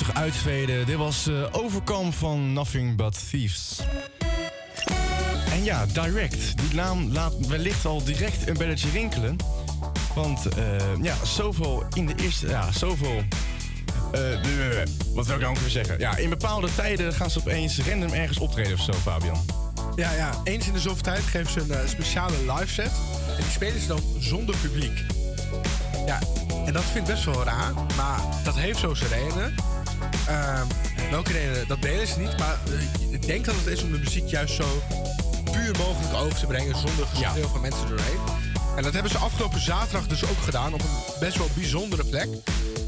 rustig 0.08 0.24
uitveden. 0.24 0.86
Dit 0.86 0.96
was 0.96 1.28
eh 1.28 1.34
Overcome 1.52 2.12
van 2.12 2.54
Nothing 2.54 2.96
But 2.96 3.30
Thieves. 3.30 3.80
En 5.52 5.64
ja, 5.64 5.86
Direct. 5.86 6.58
Die 6.58 6.74
naam 6.76 7.12
laat 7.12 7.34
wellicht 7.48 7.86
al 7.86 8.04
direct 8.04 8.48
een 8.48 8.58
belletje 8.58 8.90
rinkelen. 8.90 9.36
Want 10.16 10.46
eh, 10.46 10.64
ja, 11.02 11.16
zoveel 11.26 11.84
in 11.94 12.06
de 12.06 12.14
eerste... 12.22 12.48
Ja, 12.48 12.72
zoveel... 12.72 13.24
de- 14.12 14.84
wat 15.14 15.26
wil 15.26 15.36
ik 15.36 15.42
nou 15.42 15.58
weer 15.62 15.70
zeggen? 15.70 16.00
Ja, 16.00 16.18
in 16.18 16.30
bepaalde 16.30 16.68
tijden 16.76 17.14
gaan 17.14 17.30
ze 17.30 17.40
opeens 17.40 17.80
random 17.80 18.14
ergens 18.14 18.38
optreden 18.38 18.74
of 18.74 18.82
zo, 18.82 18.94
Fabian. 18.94 19.46
Ja, 19.96 20.12
ja, 20.14 20.32
eens 20.44 20.68
in 20.68 20.74
de 20.74 20.80
zoveel 20.80 21.02
tijd 21.04 21.24
geven 21.24 21.52
ze 21.52 21.74
een 21.74 21.90
speciale 21.90 22.38
live 22.54 22.74
set. 22.74 22.92
En 23.38 23.44
die 23.44 23.52
spelen 23.52 23.82
ze 23.82 23.88
dan 23.88 24.02
zonder 24.20 24.56
publiek. 24.58 25.00
Ja, 26.06 26.20
en 26.66 26.74
dat 26.74 26.84
vind 26.84 27.08
ik 27.08 27.14
best 27.14 27.26
wel 27.26 27.44
raar. 27.44 27.74
Maar 27.98 28.20
dat 28.44 28.56
heeft 28.56 28.80
zo 28.80 28.94
zijn 28.94 29.10
redenen. 29.10 29.56
Ehm, 30.28 30.68
welke 31.12 31.32
redenen, 31.32 31.68
dat 31.68 31.82
delen 31.82 32.08
ze 32.08 32.20
niet. 32.20 32.38
Maar 32.38 32.58
eh, 32.66 33.14
ik 33.14 33.28
denk 33.28 33.46
dat 33.46 33.56
het 33.56 33.66
is 33.66 33.84
om 33.84 33.92
de 33.92 33.98
muziek 33.98 34.28
juist 34.28 34.56
zo 34.56 34.84
puur 35.44 35.78
mogelijk 35.78 36.14
over 36.14 36.40
te 36.40 36.46
brengen. 36.46 36.76
Zonder 36.76 37.06
geschreeuw 37.06 37.48
van 37.48 37.62
mensen 37.62 37.88
doorheen. 37.88 38.20
En 38.76 38.84
dat 38.84 38.94
hebben 38.94 39.12
ze 39.12 39.18
afgelopen 39.18 39.62
zaterdag 39.62 40.08
dus 40.08 40.24
ook 40.24 40.38
gedaan. 40.44 40.74
Op 40.74 40.82
een 40.82 41.20
best 41.20 41.38
wel 41.38 41.50
bijzondere 41.56 42.06
plek. 42.06 42.28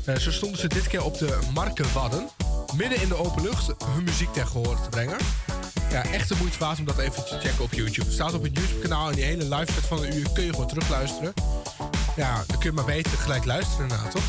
Eh, 0.06 0.16
zo 0.16 0.32
stonden 0.32 0.60
ze 0.60 0.68
dit 0.68 0.88
keer 0.88 1.04
op 1.04 1.18
de 1.18 1.40
Markenwadden. 1.54 2.30
Midden 2.76 3.02
in 3.02 3.08
de 3.08 3.16
open 3.16 3.42
lucht 3.42 3.68
hun 3.86 4.04
muziek 4.04 4.34
ten 4.34 4.48
gehoor 4.48 4.82
te 4.82 4.90
brengen. 4.90 5.18
Ja, 5.92 6.04
echt 6.04 6.30
de 6.30 6.36
moeite 6.40 6.60
waard 6.60 6.80
om 6.80 6.86
dat 6.86 6.98
even 6.98 7.26
te 7.26 7.40
checken 7.40 7.64
op 7.64 7.74
YouTube. 7.74 8.06
Het 8.06 8.14
staat 8.14 8.34
op 8.34 8.44
het 8.44 8.58
YouTube-kanaal 8.58 9.10
en 9.10 9.16
die 9.16 9.24
hele 9.24 9.56
live 9.56 9.72
set 9.72 9.86
van 9.86 10.04
een 10.04 10.16
uur 10.16 10.32
kun 10.34 10.44
je 10.44 10.52
gewoon 10.52 10.68
terugluisteren. 10.68 11.34
Ja, 12.16 12.44
dan 12.48 12.60
kun 12.60 12.70
je 12.70 12.76
maar 12.76 12.86
beter 12.86 13.18
gelijk 13.18 13.46
luisteren 13.46 13.88
na, 13.88 14.08
toch? 14.08 14.24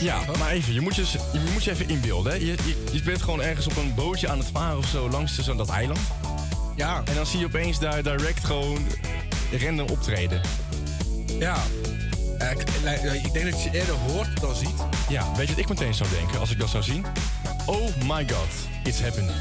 Ja, 0.00 0.20
maar 0.38 0.50
even, 0.50 0.72
je 0.72 0.80
moet 0.80 0.94
je, 0.94 1.04
je, 1.32 1.50
moet 1.52 1.64
je 1.64 1.70
even 1.70 1.88
inbeelden. 1.88 2.32
Hè? 2.32 2.38
Je, 2.38 2.46
je, 2.46 2.84
je 2.92 3.02
bent 3.02 3.22
gewoon 3.22 3.42
ergens 3.42 3.66
op 3.66 3.76
een 3.76 3.94
bootje 3.94 4.28
aan 4.28 4.38
het 4.38 4.48
varen 4.52 4.78
of 4.78 4.86
zo 4.86 5.10
langs 5.10 5.38
zo'n 5.38 5.56
dat 5.56 5.68
eiland. 5.68 5.98
Ja. 6.76 7.02
En 7.04 7.14
dan 7.14 7.26
zie 7.26 7.38
je 7.38 7.44
opeens 7.44 7.78
daar 7.78 8.02
direct 8.02 8.44
gewoon 8.44 8.78
random 9.60 9.88
optreden. 9.88 10.40
Ja. 11.38 11.62
Ik, 12.38 12.64
eh, 12.84 13.24
ik 13.24 13.32
denk 13.32 13.50
dat 13.50 13.62
je 13.62 13.70
eerder 13.72 13.94
hoort 13.94 14.40
dan 14.40 14.54
ziet. 14.54 14.86
Ja, 15.08 15.32
weet 15.36 15.48
je 15.48 15.54
wat 15.54 15.62
ik 15.62 15.68
meteen 15.68 15.94
zou 15.94 16.08
denken 16.10 16.40
als 16.40 16.50
ik 16.50 16.58
dat 16.58 16.68
zou 16.68 16.82
zien? 16.82 17.04
Oh 17.64 17.96
my 18.06 18.26
god, 18.28 18.48
it's 18.84 19.00
happening. 19.00 19.36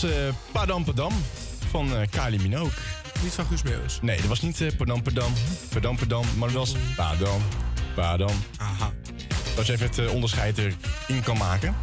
Was 0.00 0.10
Padam 0.52 0.84
Padam 0.84 1.12
van 1.70 1.96
eh 1.96 2.08
Kylie 2.10 2.40
Minogue. 2.40 2.70
Niet 3.22 3.32
van 3.32 3.46
Guus 3.46 3.62
Meeuwis? 3.62 3.98
Nee, 4.02 4.16
dat 4.16 4.26
was 4.26 4.40
niet 4.40 4.60
eh 4.60 4.76
Padam 4.76 5.02
Padam, 5.02 5.32
Padam 5.68 5.96
Padam, 5.96 6.24
maar 6.38 6.48
dat 6.48 6.56
was 6.56 6.74
Padam, 6.96 7.42
Padam. 7.94 8.36
Aha. 8.56 8.92
Dat 9.56 9.66
je 9.66 9.72
even 9.72 9.86
het 9.86 9.98
eh, 9.98 10.12
onderscheid 10.12 10.58
erin 10.58 11.22
kan 11.22 11.36
maken. 11.36 11.74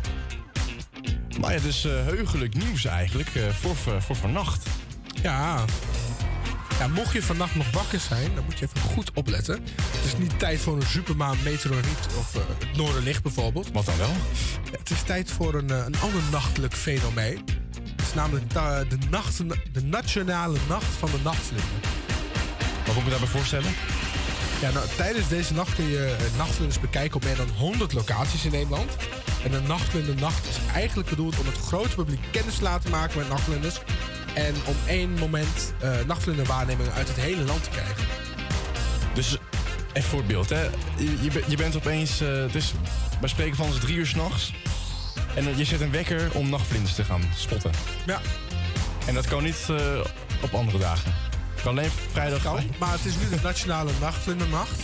Maar 1.40 1.50
ja, 1.50 1.56
het 1.58 1.66
is 1.66 1.84
heugelijk 1.84 2.54
nieuws 2.54 2.86
eigenlijk 2.86 3.30
voor, 3.62 3.76
voor, 4.02 4.16
vannacht. 4.16 4.68
Ja. 5.22 5.66
Ja, 6.80 6.88
mocht 6.88 7.14
je 7.14 7.24
vannacht 7.24 7.56
nog 7.56 7.72
wakker 7.72 8.00
zijn, 8.00 8.36
dan 8.36 8.44
moet 8.44 8.60
je 8.60 8.66
even 8.66 8.90
goed 8.90 9.12
opletten. 9.14 9.64
Het 9.92 10.06
is 10.06 10.18
niet 10.18 10.40
tijd 10.40 10.60
voor 10.60 10.76
een 10.76 10.88
supermaan, 10.88 11.38
meteoriet 11.44 12.08
of 12.18 12.34
het 12.34 12.78
Noorderlicht 12.78 13.24
bijvoorbeeld. 13.24 13.72
Wat 13.72 13.86
dan 13.86 13.98
wel? 13.98 14.14
Ja, 14.72 14.78
het 14.78 14.90
is 14.90 15.02
tijd 15.02 15.32
voor 15.32 15.54
een, 15.54 15.70
een 15.70 16.00
ander 16.00 16.22
nachtelijk 16.32 16.74
fenomeen. 16.74 17.57
Namelijk 18.18 18.50
de, 18.90 18.98
nacht, 19.10 19.38
de 19.72 19.84
nationale 19.84 20.58
nacht 20.68 20.94
van 21.00 21.10
de 21.12 21.20
nachtvlinder. 21.24 21.70
Wat 22.86 22.86
moet 22.86 22.98
ik 22.98 23.04
me 23.04 23.10
daarbij 23.10 23.28
voorstellen? 23.28 23.72
Ja, 24.62 24.72
nou, 24.72 24.86
tijdens 24.96 25.28
deze 25.28 25.54
nacht 25.54 25.76
kun 25.76 25.88
je 25.88 26.16
eh, 26.20 26.38
nachtvlinders 26.38 26.80
bekijken 26.80 27.16
op 27.16 27.24
meer 27.24 27.36
dan 27.36 27.50
100 27.58 27.94
locaties 27.94 28.46
in 28.46 28.52
Nederland. 28.52 28.92
En 29.44 29.54
een 29.54 29.68
nachtvlindernacht 29.68 30.48
is 30.48 30.58
eigenlijk 30.74 31.10
bedoeld 31.10 31.40
om 31.40 31.46
het 31.46 31.58
grote 31.58 31.96
publiek 31.96 32.20
kennis 32.32 32.56
te 32.56 32.64
laten 32.64 32.92
maken 32.92 33.18
met 33.18 33.30
nachtvlinders. 33.30 33.80
En 34.34 34.54
om 34.66 34.76
één 34.88 35.12
moment 35.12 35.74
eh 35.80 35.92
nachtvlinderwaarnemingen 36.08 36.94
uit 36.94 37.08
het 37.08 37.18
hele 37.18 37.44
land 37.44 37.64
te 37.64 37.70
krijgen. 37.70 38.06
Dus 39.14 39.38
even 39.94 40.10
voor 40.10 40.20
het 40.20 40.28
beeld, 40.28 40.50
hè. 40.50 40.64
Je, 40.98 41.22
je, 41.22 41.44
je 41.48 41.58
bent 41.58 41.76
opeens, 41.76 42.22
eh, 42.22 42.28
het 42.28 42.56
is 42.56 42.74
bij 43.20 43.30
spreken 43.30 43.56
van 43.56 43.68
is 43.68 43.80
drie 43.80 43.96
uur 43.96 44.08
s'nachts. 44.08 44.54
En 45.38 45.58
je 45.58 45.66
zet 45.66 45.82
een 45.82 45.92
wekker 45.92 46.30
om 46.34 46.50
nachtvlinders 46.50 46.96
te 46.96 47.04
gaan 47.04 47.22
spotten. 47.36 47.72
Ja. 48.06 48.22
En 49.08 49.14
dat 49.14 49.28
kan 49.28 49.44
niet 49.44 49.68
eh, 49.70 50.00
op 50.42 50.54
andere 50.54 50.78
dagen. 50.78 51.14
Kan 51.64 51.78
alleen 51.78 51.92
vrijdag. 52.12 52.42
Kan, 52.42 52.60
maar 52.80 52.92
het 52.92 53.06
is 53.06 53.14
nu 53.16 53.30
de 53.30 53.42
nationale 53.44 53.92
nachtvlindernacht. 54.00 54.82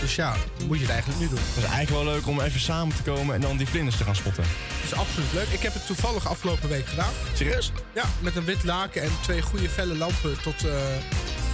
Dus 0.00 0.16
ja, 0.16 0.36
moet 0.66 0.76
je 0.76 0.82
het 0.82 0.92
eigenlijk 0.92 1.20
nu 1.20 1.28
doen. 1.28 1.38
Het 1.38 1.56
is 1.56 1.70
eigenlijk 1.70 2.04
wel 2.04 2.14
leuk 2.14 2.26
om 2.26 2.40
even 2.40 2.60
samen 2.60 2.96
te 2.96 3.02
komen 3.02 3.34
en 3.34 3.40
dan 3.40 3.56
die 3.56 3.66
vlinders 3.66 3.96
te 3.96 4.04
gaan 4.04 4.16
spotten. 4.16 4.42
Het 4.42 4.92
is 4.92 4.98
absoluut 4.98 5.32
leuk. 5.32 5.48
Ik 5.48 5.62
heb 5.62 5.72
het 5.72 5.86
toevallig 5.86 6.28
afgelopen 6.28 6.68
week 6.68 6.86
gedaan. 6.86 7.12
Serieus? 7.34 7.72
Ja, 7.94 8.04
met 8.20 8.36
een 8.36 8.44
wit 8.44 8.64
laken 8.64 9.02
en 9.02 9.10
twee 9.22 9.42
goede 9.42 9.68
felle 9.68 9.96
lampen 9.96 10.40
tot, 10.42 10.64
eh, 10.64 10.72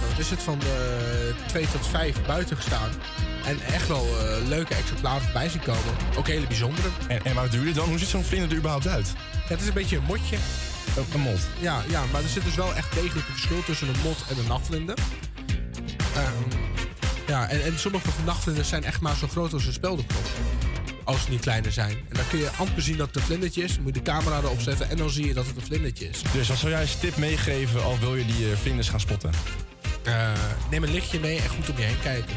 wat 0.09 0.19
is 0.19 0.29
het, 0.29 0.41
van 0.41 0.59
uh, 0.63 1.47
2 1.47 1.67
tot 1.71 1.87
5 1.87 2.25
buiten 2.25 2.55
gestaan. 2.55 2.89
En 3.45 3.61
echt 3.61 3.87
wel 3.87 4.05
eh, 4.19 4.47
leuke 4.47 4.75
exemplaren 4.75 5.21
voorbij 5.21 5.49
zien 5.49 5.61
komen. 5.61 5.93
Ook 6.17 6.27
hele 6.27 6.47
bijzondere. 6.47 6.87
En, 7.07 7.23
en 7.23 7.35
waar 7.35 7.49
doe 7.49 7.59
je 7.59 7.65
dit 7.65 7.75
dan? 7.75 7.89
Hoe 7.89 7.97
ziet 7.97 8.07
zo'n 8.07 8.23
vlinder 8.23 8.49
er 8.49 8.57
überhaupt 8.57 8.87
uit? 8.87 9.13
Het 9.47 9.61
is 9.61 9.67
een 9.67 9.73
beetje 9.73 9.97
een 9.97 10.03
motje. 10.03 10.37
Een 11.13 11.19
mot? 11.19 11.39
Ja, 11.59 11.83
ja, 11.87 12.03
maar 12.11 12.21
er 12.21 12.29
zit 12.29 12.43
dus 12.43 12.55
wel 12.55 12.75
echt 12.75 12.93
degelijk 12.93 13.27
een 13.27 13.33
verschil 13.33 13.63
tussen 13.63 13.87
een 13.87 14.01
mot 14.03 14.25
en 14.29 14.37
een 14.37 14.47
nachtvlinder. 14.47 14.97
Ehm, 16.15 16.59
ja, 17.27 17.47
en, 17.49 17.63
en 17.63 17.79
sommige 17.79 18.09
nachtvlinders 18.25 18.69
zijn 18.69 18.83
echt 18.83 19.01
maar 19.01 19.15
zo 19.15 19.27
groot 19.27 19.53
als 19.53 19.65
een 19.65 19.73
speldenknop. 19.73 20.25
Als 21.03 21.23
ze 21.23 21.29
niet 21.29 21.41
kleiner 21.41 21.71
zijn. 21.71 21.91
En 21.91 22.15
dan 22.15 22.27
kun 22.29 22.39
je 22.39 22.49
amper 22.57 22.81
zien 22.81 22.97
dat 22.97 23.07
het 23.07 23.15
een 23.15 23.21
vlindertje 23.21 23.63
is. 23.63 23.73
Dan 23.73 23.83
moet 23.83 23.95
je 23.95 24.01
de 24.01 24.11
camera 24.11 24.37
erop 24.37 24.61
zetten 24.61 24.89
en 24.89 24.97
dan 24.97 25.09
zie 25.09 25.27
je 25.27 25.33
dat 25.33 25.45
het 25.45 25.55
een 25.55 25.61
vlindertje 25.61 26.09
is. 26.09 26.21
Dus 26.33 26.47
wat 26.47 26.57
zou 26.57 26.71
jij 26.71 26.81
als 26.81 26.99
tip 26.99 27.17
meegeven 27.17 27.83
al 27.83 27.99
wil 27.99 28.15
je 28.15 28.25
die 28.25 28.51
eh, 28.51 28.57
vlinders 28.57 28.89
gaan 28.89 28.99
spotten? 28.99 29.31
Eh, 30.03 30.31
neem 30.69 30.83
een 30.83 30.91
lichtje 30.91 31.19
mee 31.19 31.41
en 31.41 31.49
goed 31.49 31.69
om 31.69 31.77
je 31.77 31.83
heen 31.83 31.99
kijken. 32.01 32.35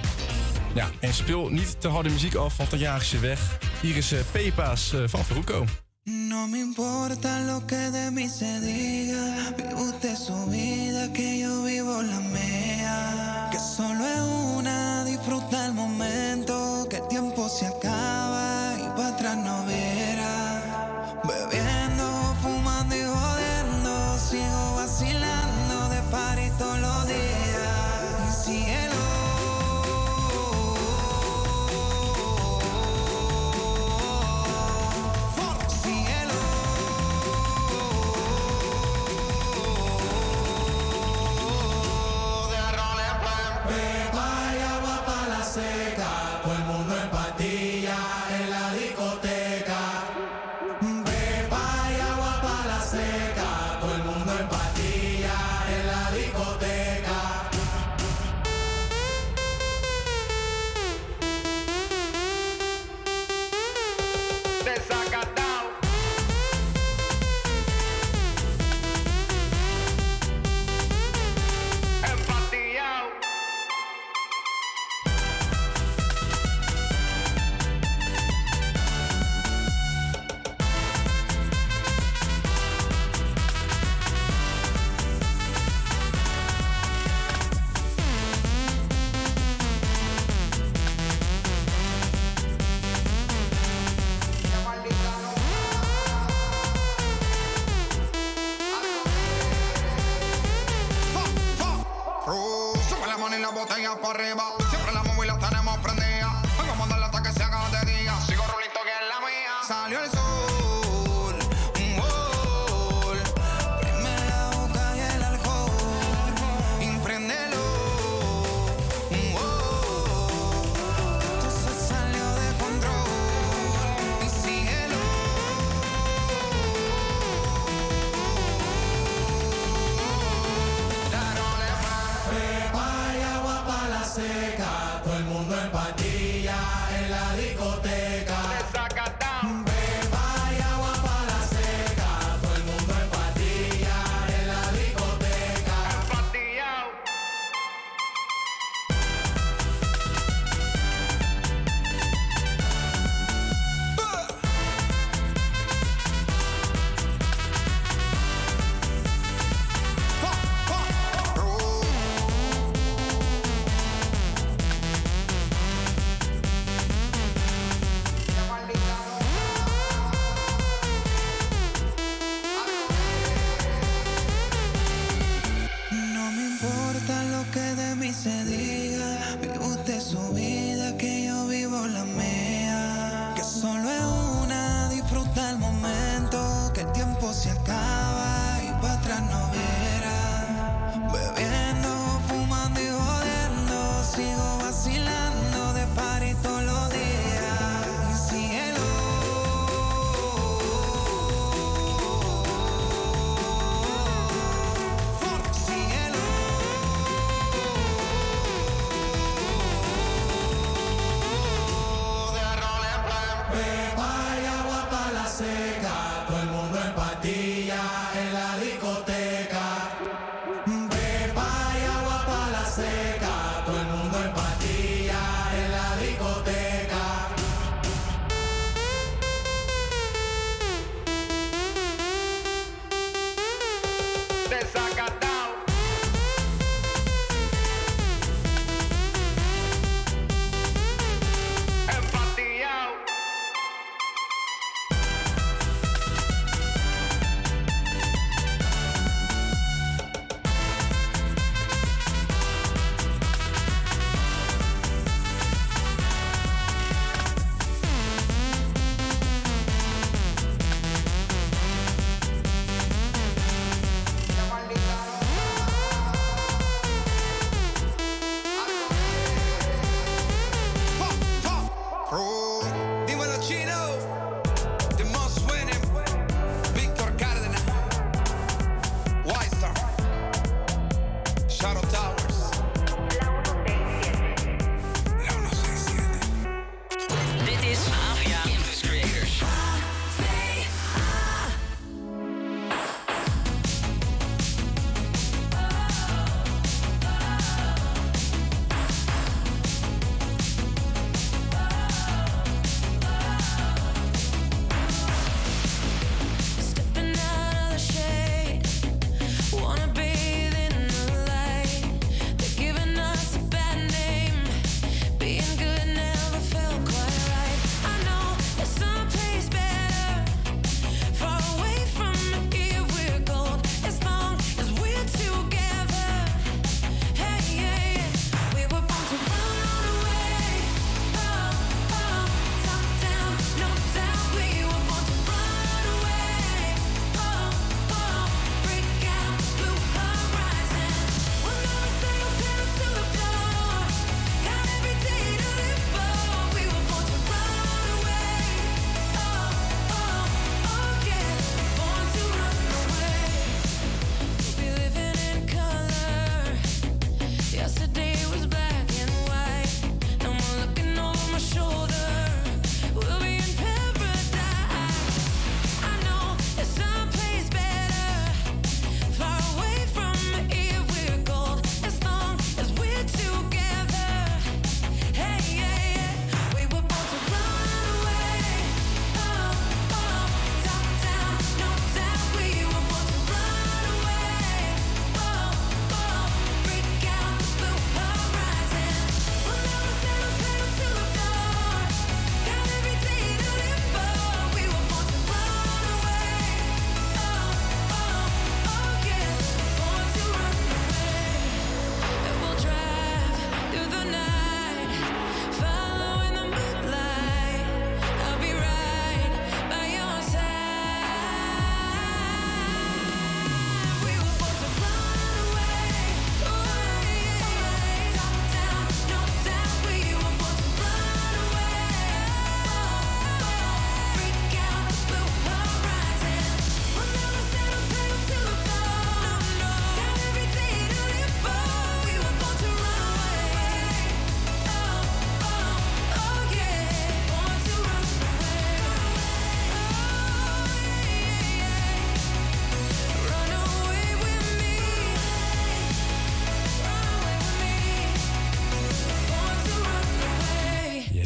Ja, 0.75 0.91
en 1.01 1.15
speel 1.15 1.49
niet 1.49 1.81
te 1.81 1.89
harde 1.89 2.09
muziek 2.09 2.35
af, 2.35 2.57
want 2.57 2.71
dan 2.71 2.79
jagen 2.79 3.07
ze 3.07 3.19
weg. 3.19 3.59
Hier 3.81 3.97
is 3.97 4.13
eh, 4.13 4.21
Pepa's 4.33 4.93
eh, 4.93 5.01
van 5.07 5.25
Faruko. 5.25 5.65
No 6.05 6.47
me 6.47 6.59
importa 6.59 7.41
lo 7.41 7.67
que 7.67 7.91
de 7.91 8.11
mí 8.13 8.29
se 8.29 8.61
diga. 8.61 9.53
Vive 9.57 9.75
usted 9.75 10.17
su 10.17 10.47
vida, 10.51 11.13
que 11.13 11.39
yo 11.39 11.63
vivo 11.65 12.03
la 12.03 12.21
mía. 12.21 13.49
Que 13.51 13.59
solo 13.59 14.05
es 14.05 14.21
una, 14.57 15.05
disfruta 15.05 15.67
el 15.67 15.73
momento. 15.73 16.87
Que 16.89 16.97
el 16.97 17.09
tiempo 17.09 17.49
se 17.49 17.67
acaba 17.67 18.77
y 18.79 18.89
para 18.97 19.09
atrás 19.09 19.37
no 19.37 19.65
verá. 19.67 21.21
Bebiendo, 21.25 22.37
fumando 22.41 22.95
y 22.95 23.03
jodiendo. 23.03 24.19
Sigo 24.31 24.75
vacilando 24.77 25.89
de 25.89 26.01
party 26.13 26.51
todos 26.59 26.79
los 26.79 27.09
días. 27.09 27.26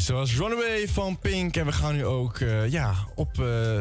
Was 0.07 0.35
Runaway 0.35 0.87
van 0.87 1.19
Pink. 1.19 1.57
En 1.57 1.65
we 1.65 1.71
gaan 1.71 1.93
nu 1.95 2.05
ook 2.05 2.39
eh, 2.39 2.71
ja, 2.71 2.93
op 3.15 3.39
eh, 3.39 3.79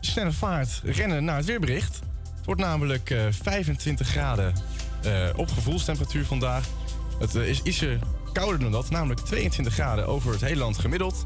snelle 0.00 0.32
vaart 0.32 0.80
rennen 0.84 1.24
naar 1.24 1.36
het 1.36 1.46
weerbericht. 1.46 2.00
Het 2.36 2.44
wordt 2.44 2.60
namelijk 2.60 3.10
eh, 3.10 3.20
25 3.42 4.08
graden 4.08 4.54
eh, 5.02 5.28
op 5.36 5.50
gevoelstemperatuur 5.50 6.24
vandaag. 6.24 6.66
Het 7.18 7.34
is 7.34 7.62
ietsje 7.62 7.98
kouder 8.32 8.60
dan 8.60 8.72
dat, 8.72 8.90
namelijk 8.90 9.20
22 9.20 9.72
graden 9.72 10.06
over 10.06 10.32
het 10.32 10.40
hele 10.40 10.56
land 10.56 10.78
gemiddeld. 10.78 11.22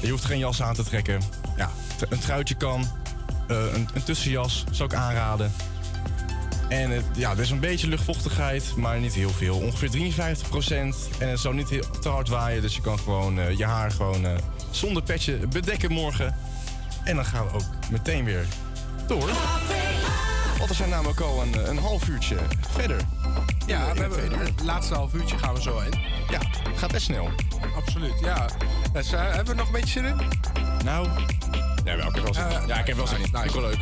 Je 0.00 0.10
hoeft 0.10 0.24
geen 0.24 0.38
jas 0.38 0.62
aan 0.62 0.74
te 0.74 0.84
trekken. 0.84 1.20
Ja, 1.56 1.70
een 2.08 2.18
truitje 2.18 2.56
kan. 2.56 2.84
Een 3.46 4.02
tussenjas 4.04 4.64
zou 4.70 4.88
ik 4.88 4.98
aanraden. 4.98 5.52
En 6.70 6.90
het, 6.90 7.04
ja, 7.14 7.30
er 7.30 7.40
is 7.40 7.50
een 7.50 7.60
beetje 7.60 7.88
luchtvochtigheid, 7.88 8.76
maar 8.76 8.98
niet 9.00 9.14
heel 9.14 9.30
veel. 9.30 9.56
Ongeveer 9.56 9.90
53% 9.90 11.08
En 11.18 11.28
het 11.28 11.40
zou 11.40 11.54
niet 11.54 11.68
heel 11.68 11.90
te 12.00 12.08
hard 12.08 12.28
waaien, 12.28 12.62
dus 12.62 12.74
je 12.74 12.80
kan 12.80 12.98
gewoon 12.98 13.40
eh, 13.40 13.58
je 13.58 13.64
haar 13.64 13.90
gewoon 13.90 14.26
eh, 14.26 14.32
zonder 14.70 15.02
petje 15.02 15.36
bedekken 15.36 15.92
morgen. 15.92 16.36
En 17.04 17.16
dan 17.16 17.24
gaan 17.24 17.46
we 17.46 17.52
ook 17.52 17.90
meteen 17.90 18.24
weer 18.24 18.46
door. 19.06 19.30
Want 20.58 20.68
we 20.68 20.74
zijn 20.74 20.88
namelijk 20.90 21.20
al 21.20 21.42
een, 21.42 21.68
een 21.68 21.78
half 21.78 22.08
uurtje 22.08 22.36
verder. 22.70 23.00
Ja, 23.66 23.92
we 23.92 24.00
hebben 24.00 24.38
het 24.38 24.62
laatste 24.62 24.94
half 24.94 25.14
uurtje 25.14 25.38
gaan 25.38 25.54
we 25.54 25.62
zo 25.62 25.78
in. 25.78 26.00
Ja, 26.28 26.40
gaat 26.74 26.92
best 26.92 27.04
snel. 27.04 27.30
Absoluut, 27.76 28.20
ja. 28.20 28.48
Dus, 28.92 29.12
eh, 29.12 29.20
hebben 29.20 29.46
we 29.46 29.54
nog 29.54 29.66
een 29.66 29.72
beetje 29.72 29.88
zin 29.88 30.04
in? 30.04 30.16
Nou, 30.84 31.08
ja, 31.84 31.96
wel, 31.96 32.08
ik 32.08 32.14
heb 32.14 32.24
wel 32.24 32.34
zin 32.34 32.50
in. 32.60 32.66
Ja, 32.66 32.78
ik 32.78 32.86
heb 32.86 32.96
wel 32.96 33.06
zin 33.06 33.18
in. 33.18 33.28
Vind 33.32 33.44
ik 33.44 33.50
wel 33.50 33.62
leuk. 33.62 33.78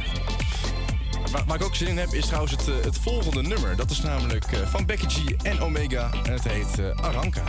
Waar, 1.33 1.45
waar 1.47 1.57
ik 1.57 1.63
ook 1.63 1.75
zin 1.75 1.89
in 1.89 1.99
heb, 1.99 2.13
is 2.13 2.27
trouwens 2.27 2.53
het, 2.53 2.69
eh, 2.69 2.75
het 2.85 2.99
volgende 2.99 3.43
nummer. 3.43 3.77
Dat 3.77 3.91
is 3.91 4.01
namelijk 4.01 4.45
eh, 4.45 4.67
van 4.67 4.87
Becky 4.87 5.07
G 5.07 5.33
en 5.43 5.61
Omega. 5.61 6.11
En 6.25 6.33
het 6.33 6.49
heet 6.49 6.79
eh, 6.79 7.05
Aranka. 7.05 7.43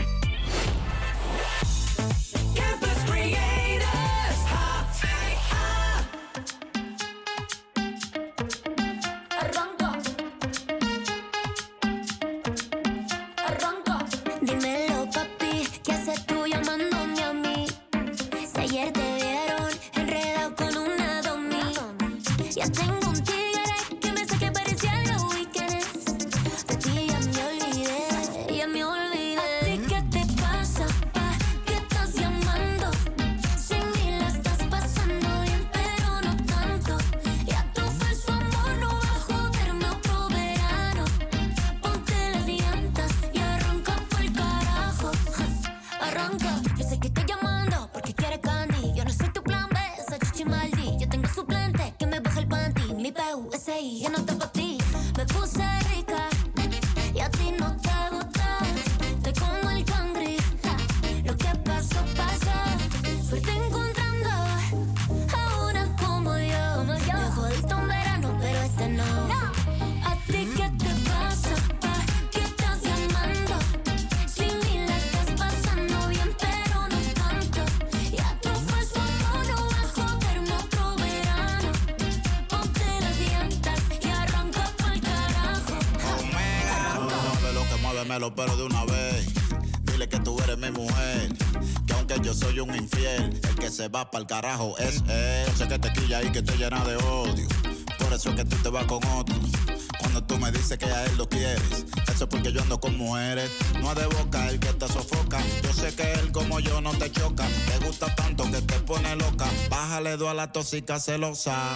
Carajo 94.42 94.78
es. 94.78 95.04
Sé 95.58 95.68
que 95.68 95.78
te 95.78 95.92
quilla 95.92 96.24
y 96.24 96.32
que 96.32 96.42
te 96.42 96.56
llena 96.56 96.84
de 96.86 96.96
odio. 96.96 97.48
Por 97.98 98.14
eso 98.14 98.30
es 98.30 98.36
que 98.36 98.46
tú 98.46 98.56
te 98.64 98.70
vas 98.70 98.86
con 98.86 99.06
otro. 99.08 99.36
Cuando 100.00 100.24
tú 100.24 100.38
me 100.38 100.50
dices 100.52 100.78
que 100.78 100.86
a 100.86 101.04
él 101.04 101.18
lo 101.18 101.28
quieres, 101.28 101.86
eso 102.08 102.24
es 102.24 102.30
porque 102.30 102.54
yo 102.54 102.62
ando 102.62 102.80
con 102.80 102.98
mujeres. 102.98 103.52
No 103.82 103.92
es 103.92 103.98
de 103.98 104.06
boca 104.06 104.50
el 104.50 104.60
que 104.60 104.74
te 104.74 104.88
sofoca. 104.88 105.40
Yo 105.62 105.74
sé 105.74 105.94
que 105.94 106.14
él 106.14 106.32
como 106.32 106.62
yo 106.62 106.80
no 106.80 106.92
te 106.92 107.12
choca. 107.12 107.46
Te 107.68 107.86
gusta 107.86 108.14
tanto 108.16 108.46
que 108.50 108.62
te 108.62 108.80
pone 108.80 109.14
loca. 109.18 109.46
Bájale 109.70 110.16
dos 110.16 110.30
a 110.30 110.34
la 110.34 110.52
tóxica 110.52 111.00
celosa. 111.00 111.76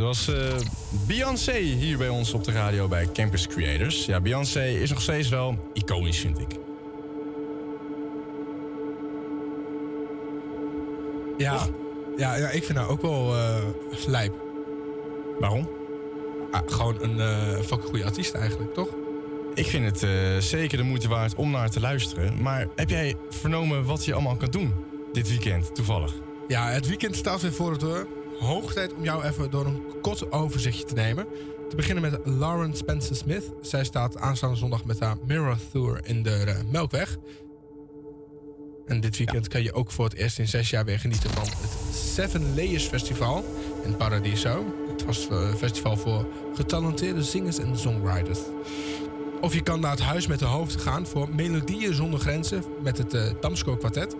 Dat 0.00 0.08
was 0.08 0.28
eh, 0.28 0.56
Beyoncé 1.06 1.58
hier 1.58 1.98
bij 1.98 2.08
ons 2.08 2.32
op 2.32 2.44
de 2.44 2.52
radio 2.52 2.88
bij 2.88 3.08
Campus 3.12 3.46
Creators. 3.46 4.04
Ja, 4.04 4.20
Beyoncé 4.20 4.64
is 4.64 4.90
nog 4.90 5.00
steeds 5.02 5.28
wel 5.28 5.58
iconisch, 5.72 6.18
vind 6.18 6.38
ik. 6.38 6.48
Ja, 11.36 11.66
ja, 12.16 12.36
ja, 12.36 12.48
ik 12.48 12.64
vind 12.64 12.78
haar 12.78 12.88
ook 12.88 13.02
wel 13.02 13.34
lijp. 14.06 14.34
Waarom? 15.38 15.68
Ah, 16.50 16.60
gewoon 16.66 17.02
een 17.02 17.20
eh 17.20 17.60
fucking 17.60 17.88
goede 17.88 18.04
artiest 18.04 18.34
eigenlijk, 18.34 18.74
toch? 18.74 18.88
Ik 19.54 19.66
vind 19.66 20.00
het 20.00 20.44
zeker 20.44 20.78
de 20.78 20.84
moeite 20.84 21.08
waard 21.08 21.34
om 21.34 21.50
naar 21.50 21.70
te 21.70 21.80
luisteren. 21.80 22.42
Maar 22.42 22.66
heb 22.76 22.88
jij 22.88 23.14
vernomen 23.28 23.84
wat 23.84 24.04
je 24.04 24.14
allemaal 24.14 24.36
kan 24.36 24.50
doen 24.50 24.74
dit 25.12 25.28
weekend, 25.28 25.74
toevallig? 25.74 26.12
Ja, 26.48 26.70
het 26.70 26.86
weekend 26.86 27.16
staat 27.16 27.40
weer 27.40 27.52
voor 27.52 27.78
de 27.78 27.78
deur. 27.78 28.06
Hoog 28.40 28.72
tijd 28.72 28.94
om 28.94 29.04
jou 29.04 29.24
even 29.24 29.50
door 29.50 29.66
een 29.66 29.82
kort 30.02 30.32
overzichtje 30.32 30.84
te 30.84 30.94
nemen. 30.94 31.26
Te 31.68 31.76
beginnen 31.76 32.02
met 32.10 32.20
Lauren 32.24 32.76
Spencer 32.76 33.16
Smith. 33.16 33.52
Zij 33.62 33.84
staat 33.84 34.16
aanstaande 34.16 34.56
zondag 34.56 34.84
met 34.84 35.00
haar 35.00 35.16
Mirror 35.26 35.56
Tour 35.72 36.00
in 36.04 36.22
de 36.22 36.30
eh, 36.30 36.56
Melkweg. 36.70 37.16
En 38.86 39.00
dit 39.00 39.16
weekend 39.16 39.48
kan 39.48 39.62
je 39.62 39.72
ook 39.72 39.90
voor 39.90 40.04
het 40.04 40.14
eerst 40.14 40.38
in 40.38 40.48
zes 40.48 40.70
jaar 40.70 40.84
weer 40.84 40.98
genieten 40.98 41.30
van 41.30 41.44
het 41.44 41.94
Seven 41.96 42.54
Layers 42.54 42.84
Festival 42.84 43.44
in 43.84 43.96
Paradiso. 43.96 44.64
Het 44.88 45.04
was 45.04 45.28
eh, 45.28 45.48
een 45.50 45.56
festival 45.56 45.96
voor 45.96 46.26
getalenteerde 46.54 47.22
zingers 47.22 47.58
en 47.58 47.78
songwriters. 47.78 48.38
Of 49.40 49.54
je 49.54 49.62
kan 49.62 49.80
naar 49.80 49.90
het 49.90 50.00
Huis 50.00 50.26
met 50.26 50.38
de 50.38 50.44
Hoofd 50.44 50.80
gaan 50.80 51.06
voor 51.06 51.28
Melodieën 51.34 51.94
zonder 51.94 52.20
Grenzen 52.20 52.64
met 52.82 52.98
het 52.98 53.14
eh 53.14 53.30
Damsko 53.40 53.76
Quartet. 53.76 54.16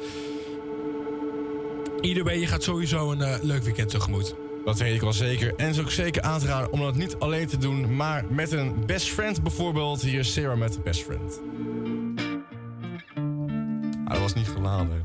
Either 2.01 2.25
way, 2.25 2.39
je 2.39 2.47
gaat 2.47 2.63
sowieso 2.63 3.11
een 3.11 3.23
eh, 3.23 3.35
leuk 3.43 3.63
weekend 3.63 3.89
tegemoet. 3.89 4.35
Dat 4.65 4.79
weet 4.79 4.95
ik 4.95 5.01
wel 5.01 5.13
zeker. 5.13 5.55
En 5.57 5.69
is 5.69 5.81
ook 5.81 5.91
zeker 5.91 6.23
aan 6.23 6.41
te 6.41 6.47
raden 6.47 6.73
om 6.73 6.81
dat 6.81 6.95
niet 6.95 7.17
alleen 7.19 7.47
te 7.47 7.59
doen, 7.59 7.97
maar 7.97 8.25
met 8.29 8.53
een 8.53 8.87
best 8.87 9.09
friend 9.09 9.43
bijvoorbeeld. 9.43 10.03
Hier 10.03 10.19
is 10.19 10.33
Sarah 10.33 10.59
met 10.59 10.83
best 10.83 11.03
friend. 11.03 11.41
Ah, 14.05 14.13
dat 14.13 14.19
was 14.19 14.35
niet 14.35 14.49
geladen. 14.49 15.03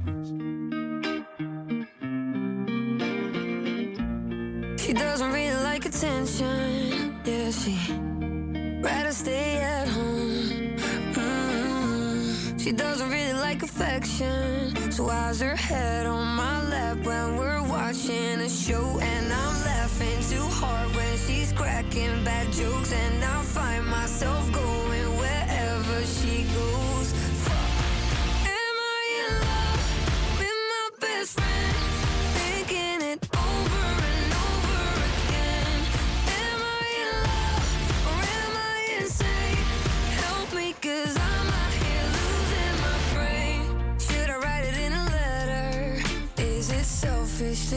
She 4.80 4.94
doesn't 4.94 5.32
really 5.32 5.74
like 5.74 5.88
attention. 5.88 7.14
Yeah, 7.24 7.52
she 7.52 7.76
rather 8.82 9.14
stay. 9.14 9.75
She 12.66 12.72
doesn't 12.72 13.12
really 13.12 13.34
like 13.34 13.62
affection. 13.62 14.92
So 14.92 15.04
why's 15.04 15.40
her 15.40 15.56
head 15.56 16.08
on 16.08 16.36
my 16.36 16.68
lap 16.68 16.98
when 17.06 17.38
we're 17.38 17.62
watching 17.62 18.42
a 18.42 18.50
show? 18.50 19.00
And 19.00 19.32
I'm 19.32 19.56
laughing 19.66 20.20
too 20.32 20.48
hard 20.50 20.96
when 20.96 21.16
she's 21.28 21.54
cracking 21.54 22.24
bad 22.24 22.52
jokes. 22.52 22.92
And 22.92 23.24
I 23.24 23.44
find 23.44 23.86
myself 23.86 24.52
going 24.52 24.85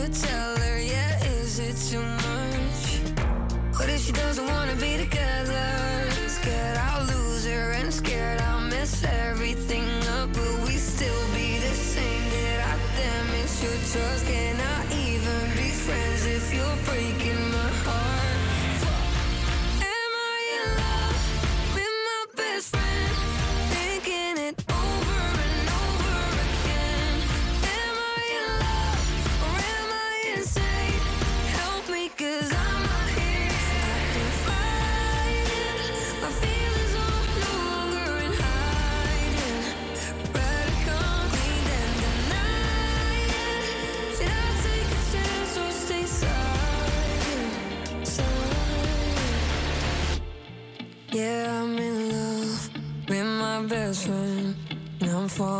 tell 0.09 0.47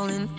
falling 0.09 0.38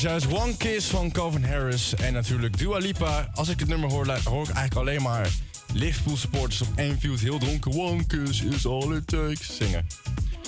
Ja, 0.00 0.08
Jordan 0.08 0.28
juist 0.28 0.42
One 0.44 0.56
Kiss 0.56 0.86
van 0.86 1.10
Calvin 1.10 1.44
Harris 1.44 1.94
en 1.94 2.12
natuurlijk 2.12 2.58
Dua 2.58 2.78
Lipa. 2.78 3.30
Als 3.34 3.48
ik 3.48 3.58
het 3.60 3.68
nummer 3.68 3.90
hoor, 3.90 4.06
hoor 4.06 4.48
ik 4.48 4.54
eigenlijk 4.54 4.74
alleen 4.74 5.02
maar 5.02 5.28
Liverpool 5.72 6.16
supporters 6.16 6.60
op 6.60 6.68
Anfield 6.78 7.20
heel 7.20 7.38
dronken. 7.38 7.72
One 7.72 8.06
kiss 8.06 8.42
is 8.42 8.66
all 8.66 8.92
it 8.96 9.06
takes 9.06 9.56
zingen. 9.56 9.86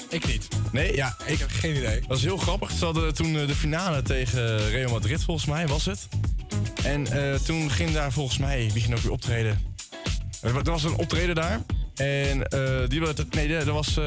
Ik 0.09 0.27
niet. 0.27 0.49
Nee, 0.73 0.95
ja, 0.97 1.17
ik 1.27 1.39
heb 1.39 1.51
geen 1.51 1.77
idee. 1.77 2.01
Dat 2.09 2.17
is 2.17 2.23
heel 2.23 2.37
grappig. 2.37 2.71
Ze 2.71 2.85
hadden 2.85 3.15
toen 3.15 3.39
eh, 3.39 3.47
de 3.47 3.55
finale 3.55 4.03
tegen 4.03 4.69
Real 4.71 4.91
Madrid, 4.91 5.23
volgens 5.25 5.47
mij, 5.47 5.67
was 5.67 5.85
het. 5.85 6.09
En 6.85 7.07
eh, 7.07 7.35
toen 7.35 7.71
ging 7.71 7.93
daar 7.93 8.13
volgens 8.13 8.39
mij, 8.39 8.71
wie 8.73 8.83
ging 8.83 8.95
ook 8.95 9.03
weer 9.03 9.13
optreden? 9.13 9.59
Er 10.43 10.53
wa- 10.53 10.63
was 10.63 10.85
een 10.85 10.97
optreden 10.97 11.35
daar. 11.35 11.61
En 11.95 12.49
eh, 12.49 12.89
die 12.89 13.01
was, 13.01 13.13
nee, 13.31 13.49
dat 13.49 13.65
was 13.67 13.99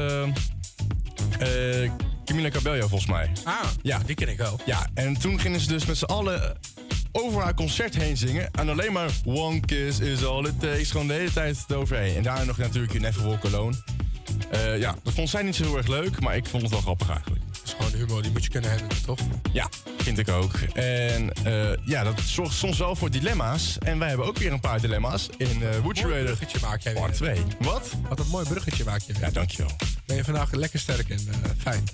Camila 2.26 2.48
Cabello 2.48 2.88
volgens 2.88 3.10
mij. 3.10 3.30
Ah, 3.44 3.54
ja. 3.82 3.98
die 4.06 4.14
ken 4.14 4.28
ik 4.28 4.38
wel. 4.38 4.60
Ja, 4.64 4.86
en 4.94 5.18
toen 5.18 5.40
gingen 5.40 5.60
ze 5.60 5.68
dus 5.68 5.86
met 5.86 5.96
z'n 5.96 6.04
allen 6.04 6.56
over 7.12 7.42
haar 7.42 7.54
concert 7.54 7.96
heen 7.96 8.16
zingen. 8.16 8.50
En 8.52 8.68
alleen 8.68 8.92
maar 8.92 9.10
One 9.24 9.60
Kiss 9.60 10.00
is 10.00 10.24
all 10.24 10.44
it 10.44 10.60
takes. 10.60 10.90
Gewoon 10.90 11.06
de 11.06 11.12
hele 11.12 11.32
tijd 11.32 11.64
eroverheen. 11.68 12.16
En 12.16 12.22
daarna 12.22 12.44
nog 12.44 12.58
natuurlijk 12.58 12.94
in 12.94 13.00
Never 13.00 13.26
Walk 13.26 13.44
Alone. 13.44 13.76
Eh, 14.50 14.78
ja, 14.78 14.94
dat 15.02 15.12
vond 15.12 15.28
zij 15.28 15.42
niet 15.42 15.54
zo 15.56 15.62
heel 15.62 15.76
erg 15.76 15.86
leuk, 15.86 16.20
maar 16.20 16.36
ik 16.36 16.46
vond 16.46 16.62
het 16.62 16.70
wel 16.70 16.80
grappig 16.80 17.10
eigenlijk. 17.10 17.42
Dat 17.52 17.60
is 17.64 17.72
gewoon 17.72 17.92
humor, 17.92 18.22
die 18.22 18.30
moet 18.30 18.44
je 18.44 18.50
kunnen 18.50 18.70
hebben, 18.70 19.02
toch? 19.04 19.18
Ja, 19.52 19.68
vind 19.96 20.18
ik 20.18 20.28
ook. 20.28 20.52
En 20.74 21.32
eh, 21.32 21.70
ja, 21.84 22.04
dat 22.04 22.20
zorgt 22.20 22.54
soms 22.54 22.78
wel 22.78 22.96
voor 22.96 23.10
dilemma's. 23.10 23.78
En 23.78 23.98
wij 23.98 24.08
hebben 24.08 24.26
ook 24.26 24.38
weer 24.38 24.52
een 24.52 24.60
paar 24.60 24.80
dilemma's 24.80 25.28
in 25.36 25.60
uh, 25.60 25.68
Would 25.76 25.98
You 25.98 26.24
bruggetje 26.24 26.58
maak 26.62 26.80
jij 26.80 26.92
Part 26.92 27.18
weer. 27.18 27.34
2. 27.34 27.44
Wat? 27.58 27.90
Wat 28.08 28.18
een 28.18 28.28
mooi 28.28 28.48
bruggetje 28.48 28.84
maak 28.84 29.00
je 29.00 29.12
weer. 29.12 29.22
Ja, 29.22 29.30
dankjewel. 29.30 29.70
Ben 30.06 30.16
je 30.16 30.24
vandaag 30.24 30.52
lekker 30.52 30.78
sterk 30.78 31.08
eh, 31.08 31.16
fijn. 31.58 31.84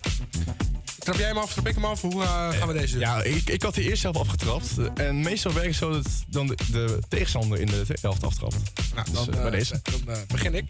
Trap 1.02 1.16
jij 1.16 1.26
hem 1.26 1.36
af, 1.36 1.52
trap 1.52 1.68
ik 1.68 1.74
hem 1.74 1.84
af? 1.84 2.00
Hoe 2.00 2.22
eh, 2.22 2.48
gaan 2.50 2.68
we 2.68 2.74
deze 2.74 2.92
doen? 2.92 3.00
Ja, 3.00 3.22
ik, 3.22 3.48
ik 3.48 3.62
had 3.62 3.74
die 3.74 3.84
eerst 3.88 4.00
zelf 4.00 4.16
afgetrapt. 4.16 4.70
En 4.94 5.20
meestal 5.20 5.52
werkt 5.52 5.68
het 5.68 5.76
zo 5.76 5.90
dat 5.90 6.06
dan 6.28 6.46
de, 6.46 6.56
de 6.70 6.98
tegenstander 7.08 7.60
in 7.60 7.66
de 7.66 7.84
helft 8.00 8.24
aftrapt. 8.24 8.56
Nou, 8.94 9.06
Dus, 9.10 9.14
dan, 9.14 9.34
eh, 9.34 9.34
bij 9.34 9.44
eh, 9.44 9.50
deze. 9.50 9.80
dan 9.82 10.16
begin 10.28 10.54
ik 10.54 10.64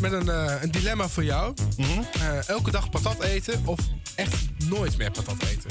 met 0.00 0.12
een, 0.12 0.28
een 0.62 0.70
dilemma 0.70 1.08
voor 1.08 1.24
jou. 1.24 1.54
Mhm. 1.76 2.02
Elke 2.46 2.70
dag 2.70 2.90
patat 2.90 3.22
eten 3.22 3.62
of 3.64 3.78
echt 4.14 4.34
nooit 4.68 4.98
meer 4.98 5.10
patat 5.10 5.42
eten? 5.42 5.70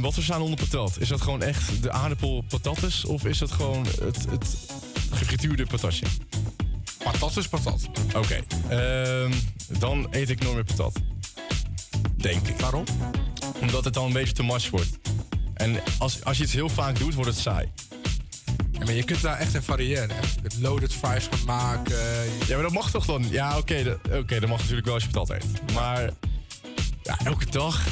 Wat 0.00 0.14
we 0.14 0.22
staan 0.22 0.40
onder 0.40 0.58
patat? 0.58 0.96
Is 0.98 1.08
dat 1.08 1.20
gewoon 1.20 1.42
echt 1.42 1.82
de 1.82 1.90
aardappel 1.90 2.44
patates? 2.48 3.04
Of 3.04 3.24
is 3.24 3.38
dat 3.38 3.52
gewoon 3.52 3.86
het, 4.00 4.24
het 4.30 4.56
gefrituurde 5.10 5.66
patatje? 5.66 6.06
Patat 7.04 7.36
is 7.36 7.48
patat. 7.48 7.80
Oké. 8.16 8.40
ehm, 8.68 9.32
dan 9.78 10.06
eet 10.10 10.30
ik 10.30 10.40
nooit 10.42 10.54
meer 10.54 10.64
patat. 10.64 10.92
Denk 12.22 12.48
ik. 12.48 12.60
Waarom? 12.60 12.84
Omdat 13.60 13.84
het 13.84 13.94
dan 13.94 14.06
een 14.06 14.12
beetje 14.12 14.32
te 14.34 14.42
much 14.42 14.70
wordt. 14.70 14.90
En 15.54 15.80
als, 15.98 16.24
als 16.24 16.36
je 16.36 16.42
iets 16.44 16.52
heel 16.52 16.68
vaak 16.68 16.98
doet, 16.98 17.14
wordt 17.14 17.30
het 17.30 17.38
saai. 17.38 17.72
Ja, 18.72 18.78
maar 18.84 18.92
je 18.92 19.02
kunt 19.02 19.22
daar 19.22 19.38
echt 19.38 19.54
in 19.54 19.62
variëren. 19.62 20.16
Loaded 20.60 20.92
fries 20.92 21.28
gaan 21.30 21.44
maken. 21.46 21.96
Ja, 22.46 22.54
maar 22.54 22.62
dat 22.62 22.72
mag 22.72 22.90
toch 22.90 23.04
dan? 23.06 23.26
Ja, 23.30 23.58
oké, 23.58 23.82
dat, 23.82 23.98
oké, 24.18 24.40
dat 24.40 24.48
mag 24.48 24.58
natuurlijk 24.58 24.84
wel 24.84 24.94
als 24.94 25.02
je 25.04 25.10
patat 25.10 25.30
eet. 25.30 25.72
Maar 25.72 26.10
ja, 27.02 27.18
elke 27.24 27.46
dag, 27.50 27.86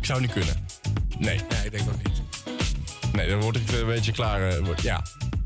ik 0.00 0.04
zou 0.04 0.20
niet 0.20 0.32
kunnen. 0.32 0.66
Nee. 1.18 1.40
Nee, 1.50 1.64
ik 1.64 1.70
denk 1.70 1.84
dat 1.86 1.96
niet. 1.96 2.22
Nee, 3.12 3.28
dan 3.28 3.40
word 3.40 3.56
ik 3.56 3.70
een 3.72 3.86
beetje 3.86 4.12
klaar. 4.12 4.48
eh, 4.48 4.76
ja, 4.82 5.02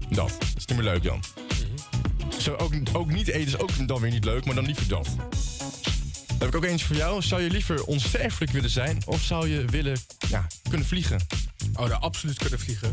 dat. 0.09 0.29
Dat 0.39 0.57
is 0.57 0.67
niet 0.67 0.79
meer 0.79 0.93
leuk, 0.93 1.03
Jan. 1.03 1.23
Zo, 2.39 2.55
ook, 2.55 2.73
ook 2.93 3.13
niet 3.13 3.29
eten 3.29 3.47
is 3.47 3.59
ook 3.59 3.89
dan 3.89 4.01
weer 4.01 4.11
niet 4.11 4.25
leuk, 4.25 4.45
maar 4.45 4.55
dan 4.55 4.65
liever 4.67 4.89
dat. 4.89 5.09
Heb 6.43 6.51
ik 6.51 6.57
ook 6.57 6.71
eentje 6.71 6.87
voor 6.87 6.97
jou. 6.97 7.23
Zou 7.23 7.43
je 7.43 7.51
liever 7.51 7.85
onsterfelijk 7.85 8.53
willen 8.53 8.71
zijn 8.71 8.99
of 9.07 9.23
zou 9.23 9.49
je 9.49 9.65
willen 9.65 9.97
ja, 10.29 10.47
kunnen 10.69 10.87
vliegen? 10.87 11.21
Oh, 11.75 11.89
daar 11.89 11.99
absoluut 11.99 12.39
kunnen 12.39 12.59
vliegen. 12.59 12.93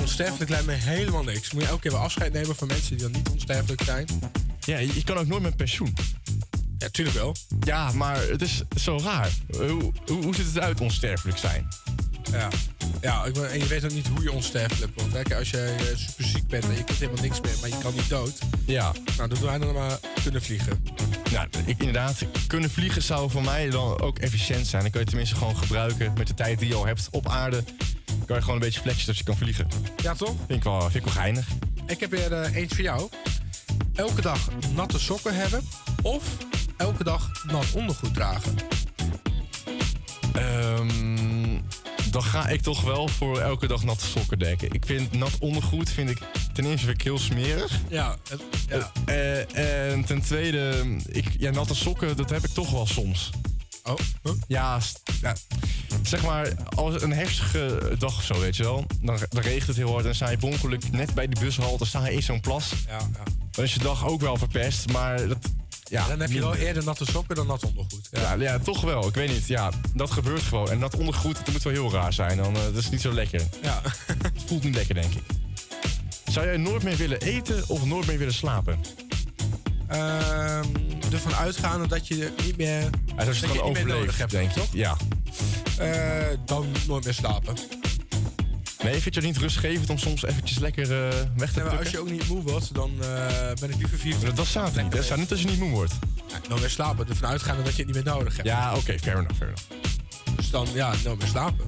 Onsterfelijk 0.00 0.50
lijkt 0.50 0.66
me 0.66 0.72
helemaal 0.72 1.22
niks. 1.22 1.52
Moet 1.52 1.62
je 1.62 1.68
elke 1.68 1.80
keer 1.80 1.92
wel 1.92 2.00
afscheid 2.00 2.32
nemen 2.32 2.56
van 2.56 2.68
mensen 2.68 2.96
die 2.96 3.02
dan 3.02 3.10
niet 3.10 3.28
onsterfelijk 3.28 3.82
zijn? 3.82 4.06
Ja, 4.60 4.78
je, 4.78 4.94
je 4.94 5.04
kan 5.04 5.16
ook 5.16 5.26
nooit 5.26 5.42
met 5.42 5.56
pensioen. 5.56 5.94
Ja, 6.78 6.88
tuurlijk 6.88 7.16
wel. 7.16 7.36
Ja, 7.60 7.92
maar 7.92 8.20
het 8.28 8.42
is 8.42 8.62
zo 8.76 8.98
raar. 9.02 9.30
Hoe, 9.56 9.92
hoe, 10.06 10.22
hoe 10.22 10.34
ziet 10.34 10.46
het 10.46 10.58
uit 10.58 10.80
onsterfelijk 10.80 11.38
zijn? 11.38 11.68
Ja. 12.32 12.48
Ja, 13.00 13.24
ik 13.24 13.34
ben- 13.34 13.50
en 13.50 13.58
je 13.58 13.66
weet 13.66 13.84
ook 13.84 13.92
niet 13.92 14.06
hoe 14.06 14.22
je 14.22 14.32
onsterfelijk 14.32 14.92
wordt. 14.94 15.12
Hè? 15.12 15.22
Kijk, 15.22 15.38
Als 15.38 15.50
je 15.50 15.74
eh, 15.78 15.96
super 15.96 16.24
ziek 16.24 16.46
bent 16.46 16.64
en 16.64 16.76
je 16.76 16.84
kunt 16.84 16.98
helemaal 16.98 17.22
niks 17.22 17.40
meer, 17.40 17.54
maar 17.60 17.68
je 17.68 17.78
kan 17.78 17.94
niet 17.94 18.08
dood. 18.08 18.38
Ja. 18.66 18.92
Nou, 18.92 19.16
dan 19.16 19.28
doen 19.28 19.40
wij 19.40 19.58
dan 19.58 19.74
maar 19.74 19.98
kunnen 20.22 20.42
vliegen. 20.42 20.82
Nou, 21.36 21.48
ik, 21.64 21.78
inderdaad, 21.78 22.22
kunnen 22.46 22.70
vliegen 22.70 23.02
zou 23.02 23.30
voor 23.30 23.42
mij 23.42 23.70
dan 23.70 24.00
ook 24.00 24.18
efficiënt 24.18 24.66
zijn. 24.66 24.82
Dan 24.82 24.90
kan 24.90 25.00
je 25.00 25.06
tenminste 25.06 25.36
gewoon 25.36 25.56
gebruiken 25.56 26.12
met 26.16 26.26
de 26.26 26.34
tijd 26.34 26.58
die 26.58 26.68
je 26.68 26.74
al 26.74 26.86
hebt 26.86 27.08
op 27.10 27.28
aarde. 27.28 27.64
Kan 28.26 28.36
je 28.36 28.42
gewoon 28.42 28.56
een 28.56 28.62
beetje 28.66 28.80
flexen 28.80 29.06
dat 29.06 29.18
je 29.18 29.24
kan 29.24 29.36
vliegen. 29.36 29.68
Ja, 30.02 30.14
toch? 30.14 30.34
Vind 30.46 30.58
ik 30.58 30.62
wel, 30.62 30.80
vind 30.80 30.94
ik 30.94 31.04
wel 31.04 31.12
geinig. 31.12 31.48
Ik 31.86 32.00
heb 32.00 32.10
weer 32.10 32.32
eh, 32.32 32.54
eentje 32.54 32.74
voor 32.74 32.84
jou. 32.84 33.08
Elke 33.94 34.20
dag 34.20 34.48
natte 34.74 34.98
sokken 34.98 35.34
hebben 35.34 35.62
of 36.02 36.24
elke 36.76 37.04
dag 37.04 37.44
nat 37.44 37.72
ondergoed 37.74 38.14
dragen. 38.14 38.54
Ehm, 40.32 41.60
dan 42.16 42.24
ga 42.24 42.48
ik 42.48 42.60
toch 42.60 42.80
wel 42.82 43.08
voor 43.08 43.38
elke 43.40 43.66
dag 43.66 43.84
natte 43.84 44.06
sokken 44.06 44.38
denken. 44.38 44.70
Ik 44.72 44.86
vind 44.86 45.12
nat 45.12 45.38
ondergoed 45.38 45.90
vind 45.90 46.10
ik 46.10 46.18
ten 46.52 46.64
eerste 46.64 46.86
vind 46.86 46.98
ik 46.98 47.04
heel 47.04 47.18
smerig. 47.18 47.80
Ja, 47.88 48.16
het- 48.28 48.42
ja. 48.68 48.92
Eh, 49.06 49.92
en 49.92 50.04
ten 50.04 50.20
tweede, 50.22 50.84
ik, 51.08 51.26
ja, 51.38 51.50
natte 51.50 51.74
sokken, 51.74 52.16
dat 52.16 52.30
heb 52.30 52.44
ik 52.44 52.50
toch 52.50 52.70
wel 52.70 52.86
soms. 52.86 53.30
Oh, 53.84 53.94
Ja, 54.48 54.78
ja, 55.20 55.36
zeg 56.02 56.22
maar, 56.22 56.52
als 56.76 57.02
een 57.02 57.12
heftige 57.12 57.94
dag 57.98 58.16
of 58.16 58.22
zo, 58.24 58.40
weet 58.40 58.56
je 58.56 58.62
wel. 58.62 58.84
Dan, 59.00 59.18
dan 59.28 59.42
regent 59.42 59.66
het 59.66 59.76
heel 59.76 59.92
hard 59.92 60.04
en 60.04 60.14
sta 60.14 60.30
je 60.30 60.36
ongeluk 60.40 60.90
net 60.90 61.14
bij 61.14 61.28
die 61.28 61.40
bushalte, 61.44 61.84
sta 61.84 62.06
je 62.06 62.12
in 62.14 62.22
zo'n 62.22 62.40
plas. 62.40 62.72
Ja, 62.86 62.98
ja. 62.98 63.22
Dan 63.50 63.64
is 63.64 63.74
je 63.74 63.80
dag 63.80 64.06
ook 64.06 64.20
wel 64.20 64.36
verpest, 64.36 64.92
maar 64.92 65.28
dat... 65.28 65.38
Ja, 65.88 66.08
dan 66.08 66.20
heb 66.20 66.30
je 66.30 66.40
wel 66.40 66.54
eerder 66.54 66.84
natte 66.84 67.04
sokken 67.04 67.36
dan 67.36 67.46
nat 67.46 67.64
ondergoed. 67.64 68.08
Ja, 68.12 68.34
ja, 68.34 68.58
toch 68.58 68.80
wel. 68.80 69.08
Ik 69.08 69.14
weet 69.14 69.28
niet. 69.28 69.46
Ja, 69.46 69.70
dat 69.94 70.10
gebeurt 70.10 70.42
gewoon. 70.42 70.70
En 70.70 70.80
dat 70.80 70.96
ondergoed, 70.96 71.36
dat 71.36 71.50
moet 71.52 71.62
wel 71.62 71.72
heel 71.72 71.92
raar 71.92 72.12
zijn. 72.12 72.36
Dan, 72.36 72.56
eh, 72.56 72.62
dat 72.62 72.74
is 72.76 72.90
niet 72.90 73.00
zo 73.00 73.12
lekker. 73.12 73.42
Ja. 73.62 73.80
Het 74.22 74.42
voelt 74.46 74.64
niet 74.64 74.74
lekker, 74.74 74.94
denk 74.94 75.14
ik. 75.14 75.22
Zou 76.32 76.46
jij 76.46 76.56
nooit 76.56 76.82
meer 76.82 76.96
willen 76.96 77.20
eten 77.20 77.64
of 77.68 77.84
nooit 77.84 78.06
meer 78.06 78.18
willen 78.18 78.34
slapen? 78.34 78.80
Ehm, 79.88 80.64
ervan 81.12 81.34
uitgaande 81.34 81.86
dat 81.86 82.08
je 82.08 82.32
niet 82.44 82.56
meer, 82.56 82.80
Ja, 82.82 82.90
dat 83.16 83.26
als 83.26 83.38
je 83.38 83.46
je 83.46 83.52
het 83.52 83.56
gewoon 83.60 83.72
niet 83.72 83.84
meer 83.84 83.94
nodig 83.96 84.18
hebt, 84.18 84.30
denk 84.30 84.48
ik. 84.48 84.54
toch? 84.56 84.68
Ja. 84.72 84.96
Eh, 85.78 86.26
dan 86.44 86.66
nooit 86.86 87.04
meer 87.04 87.14
slapen. 87.14 87.54
Nee, 88.90 89.00
vind 89.00 89.14
je 89.14 89.20
het 89.20 89.28
niet 89.30 89.38
rustgevend 89.38 89.90
om 89.90 89.98
soms 89.98 90.24
eventjes 90.24 90.58
lekker 90.58 90.82
eh, 90.82 91.14
weg 91.36 91.52
te 91.52 91.58
Nee, 91.58 91.68
maar 91.68 91.78
als 91.78 91.90
je 91.90 91.98
ook 91.98 92.10
niet 92.10 92.28
moe 92.28 92.42
wordt, 92.42 92.74
dan 92.74 92.90
eh, 93.00 93.06
ben 93.60 93.70
ik 93.70 93.76
liever 93.76 93.98
vier 93.98 94.34
Dat 94.34 94.46
staat 94.46 94.74
niet. 94.74 94.92
hè? 94.92 94.96
Het 94.96 95.04
staat 95.04 95.18
niet 95.18 95.30
als 95.30 95.42
je 95.42 95.48
niet 95.48 95.58
moe 95.58 95.70
wordt. 95.70 95.92
Ja, 96.26 96.48
nooit 96.48 96.60
meer 96.60 96.70
slapen. 96.70 97.08
Ervan 97.08 97.28
uitgaande 97.28 97.62
dat 97.62 97.76
je 97.76 97.84
het 97.84 97.94
niet 97.94 98.04
meer 98.04 98.14
nodig 98.14 98.36
hebt. 98.36 98.48
Ja, 98.48 98.76
oké, 98.76 98.98
fair 98.98 99.16
enough, 99.16 99.36
fair 99.36 99.50
enough. 99.50 100.36
Dus 100.36 100.50
dan, 100.50 100.66
ja, 100.74 100.94
nooit 101.04 101.18
meer 101.18 101.28
slapen. 101.28 101.66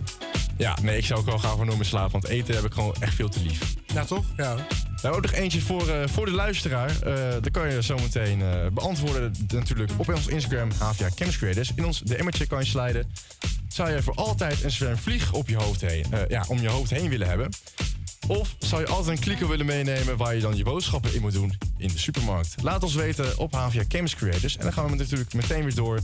Ja, 0.56 0.76
nee, 0.82 0.96
ik 0.98 1.04
zou 1.04 1.20
ook 1.20 1.26
wel 1.26 1.38
graag 1.38 1.56
voor 1.56 1.64
nooit 1.64 1.76
meer 1.78 1.86
slapen, 1.86 2.12
want 2.12 2.26
eten 2.26 2.54
heb 2.54 2.64
ik 2.64 2.72
gewoon 2.72 2.94
echt 3.00 3.14
veel 3.14 3.28
te 3.28 3.40
lief. 3.42 3.74
Ja, 3.86 4.04
toch? 4.04 4.24
Ja. 4.36 4.54
Nou, 5.02 5.16
ook 5.16 5.22
nog 5.22 5.32
eentje 5.32 5.60
voor, 5.60 5.88
eh, 5.88 6.08
voor 6.08 6.24
de 6.26 6.32
luisteraar. 6.32 7.02
Eh 7.02 7.14
dat 7.40 7.50
kan 7.50 7.72
je 7.72 7.82
zo 7.82 7.96
meteen 7.96 8.42
beantwoorden 8.72 9.34
natuurlijk 9.48 9.90
op 9.96 10.08
ons 10.08 10.26
Instagram, 10.26 10.70
HVA 10.78 11.08
Creators. 11.16 11.72
In 11.74 11.84
ons 11.84 12.00
de 12.00 12.16
emmertje 12.16 12.46
kan 12.46 12.58
je 12.58 12.66
sliden. 12.66 13.06
Zou 13.68 13.90
je 13.90 14.02
voor 14.02 14.14
altijd 14.14 14.64
een 14.64 14.70
zwermvlieg 14.70 15.32
op 15.32 15.48
je 15.48 15.56
hoofd 15.56 15.80
heen, 15.80 16.04
eh, 16.10 16.20
ja, 16.28 16.44
om 16.48 16.60
je 16.60 16.68
hoofd 16.68 16.90
heen 16.90 17.08
willen 17.08 17.28
hebben? 17.28 17.48
Of 18.26 18.56
zou 18.58 18.80
je 18.80 18.88
altijd 18.88 19.16
een 19.16 19.22
klikker 19.24 19.48
willen 19.48 19.66
meenemen 19.66 20.16
waar 20.16 20.34
je 20.34 20.40
dan 20.40 20.56
je 20.56 20.64
boodschappen 20.64 21.14
in 21.14 21.20
moet 21.20 21.32
doen 21.32 21.58
in 21.78 21.88
de 21.88 21.98
supermarkt? 21.98 22.54
Laat 22.62 22.82
ons 22.82 22.94
weten 22.94 23.38
op 23.38 23.52
HVA 23.52 23.82
Chemist 23.88 24.16
Creators. 24.16 24.56
En 24.56 24.62
dan 24.62 24.72
gaan 24.72 24.90
we 24.90 24.96
natuurlijk 24.96 25.34
meteen 25.34 25.62
weer 25.62 25.74
door 25.74 26.00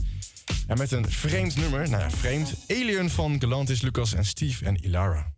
en 0.67 0.77
met 0.77 0.91
een 0.91 1.11
vreemd 1.11 1.55
nummer. 1.55 1.89
Nou 1.89 2.03
ja, 2.03 2.11
vreemd. 2.11 2.53
Alien 2.67 3.09
van 3.09 3.35
Galantis, 3.39 3.81
Lucas 3.81 4.13
en 4.13 4.25
Steve 4.25 4.65
en 4.65 4.85
Ilara. 4.85 5.31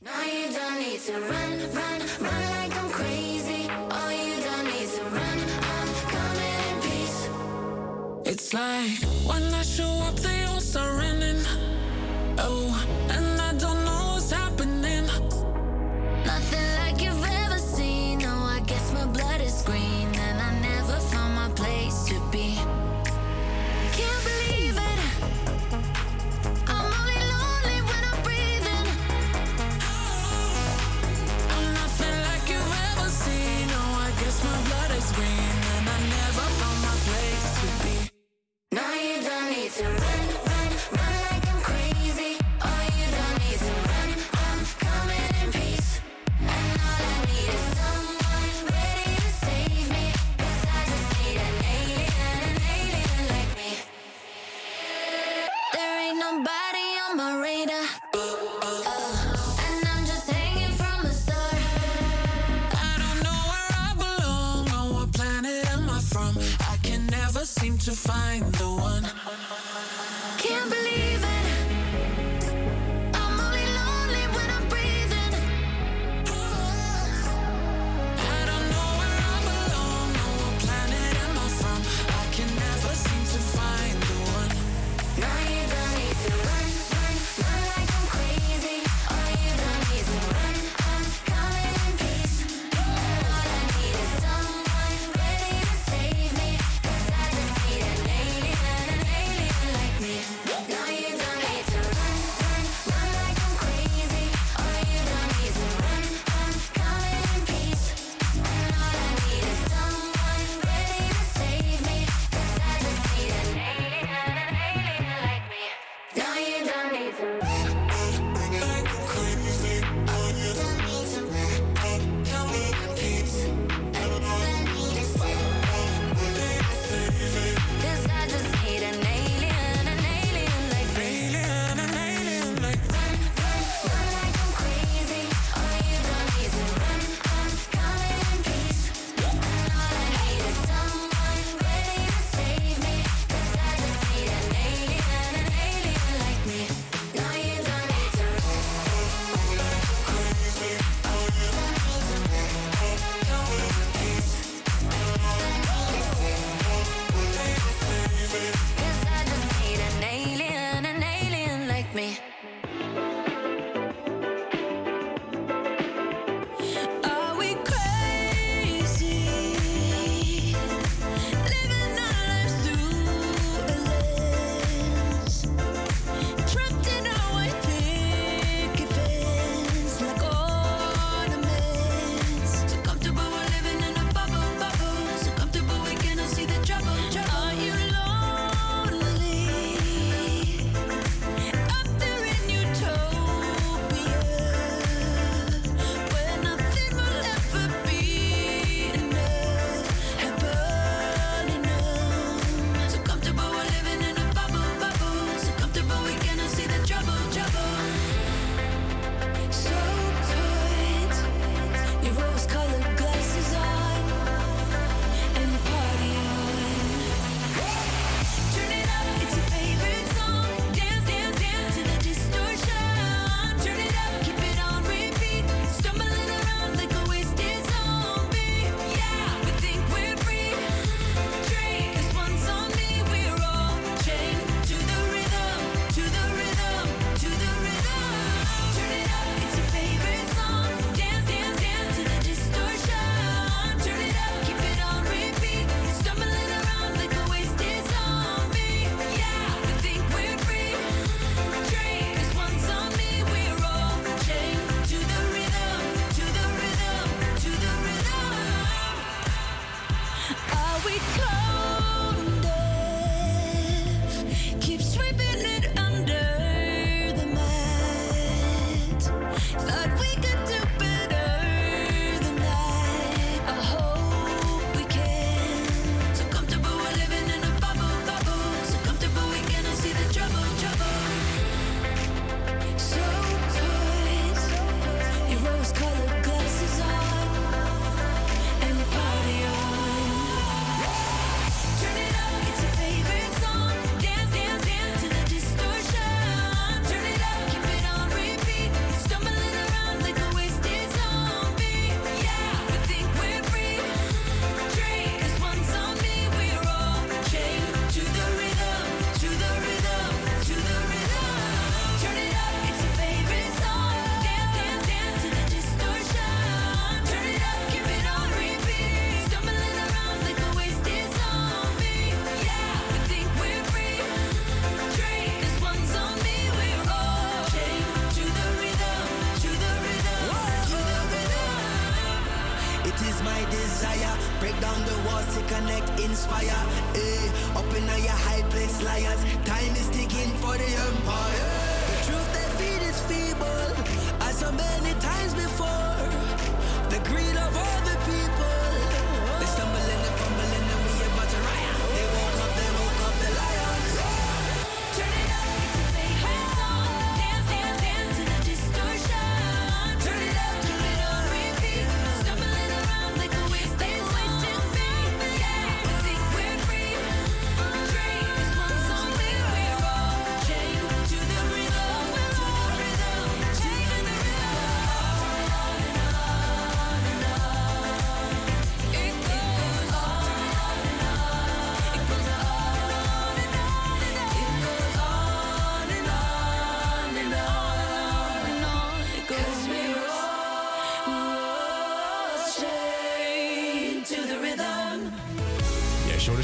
Oh, 12.40 13.27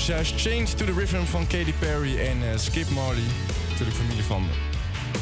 Yes, 0.04 0.10
hoor, 0.10 0.18
dus 0.18 0.28
juist 0.28 0.48
Change 0.48 0.74
to 0.76 0.86
the 0.86 1.00
Rhythm 1.00 1.24
van 1.26 1.48
Katy 1.48 1.74
Perry 1.80 2.20
en 2.20 2.52
eh, 2.52 2.58
Skip 2.58 2.90
Marley. 2.90 3.24
Natuurlijk 3.70 3.98
familie 3.98 4.24
van 4.24 4.48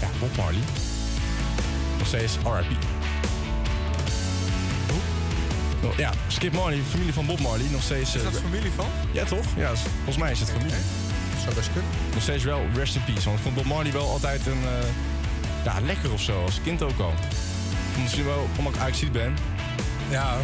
ja, 0.02 0.10
Bob 0.20 0.38
Marley. 0.38 0.62
Nog 1.98 2.08
steeds 2.08 2.36
R.I.P. 2.44 2.84
Wel, 5.82 5.94
Ja, 5.98 6.12
Skip 6.28 6.53
Marley, 6.53 6.80
familie 6.90 7.14
van 7.14 7.26
Bob 7.26 7.40
Marley. 7.40 7.66
Nog 7.72 7.82
steeds... 7.84 8.16
Is 8.16 8.24
dat 8.24 8.40
familie 8.41 8.72
van? 8.76 8.86
Ja, 9.12 9.24
toch? 9.24 9.45
Ja, 9.56 9.72
volgens 9.76 10.18
mij 10.18 10.32
is 10.32 10.40
het 10.40 10.49
familie. 10.49 10.76
Zou 11.44 11.56
best 11.56 11.70
kunnen. 11.74 11.91
Nog 12.14 12.22
steeds 12.22 12.44
wel 12.44 12.62
rest 12.74 12.95
in 12.95 13.03
peace. 13.03 13.24
Want 13.26 13.38
ik 13.38 13.44
vond 13.44 13.56
Bob 13.56 13.66
Marley 13.66 13.91
wel 13.91 14.10
altijd 14.10 14.45
een... 14.45 14.64
eh, 14.64 14.88
ja, 15.64 15.80
lekker 15.86 16.12
of 16.14 16.22
zo. 16.22 16.44
Als 16.44 16.60
kind 16.64 16.82
ook 16.84 16.99
al. 16.99 17.14
Misschien 18.02 18.26
wel 18.26 18.48
omdat 18.58 18.74
ik 18.74 18.80
eigenlijk 18.82 19.14
ben. 19.14 19.38
Ja. 20.10 20.38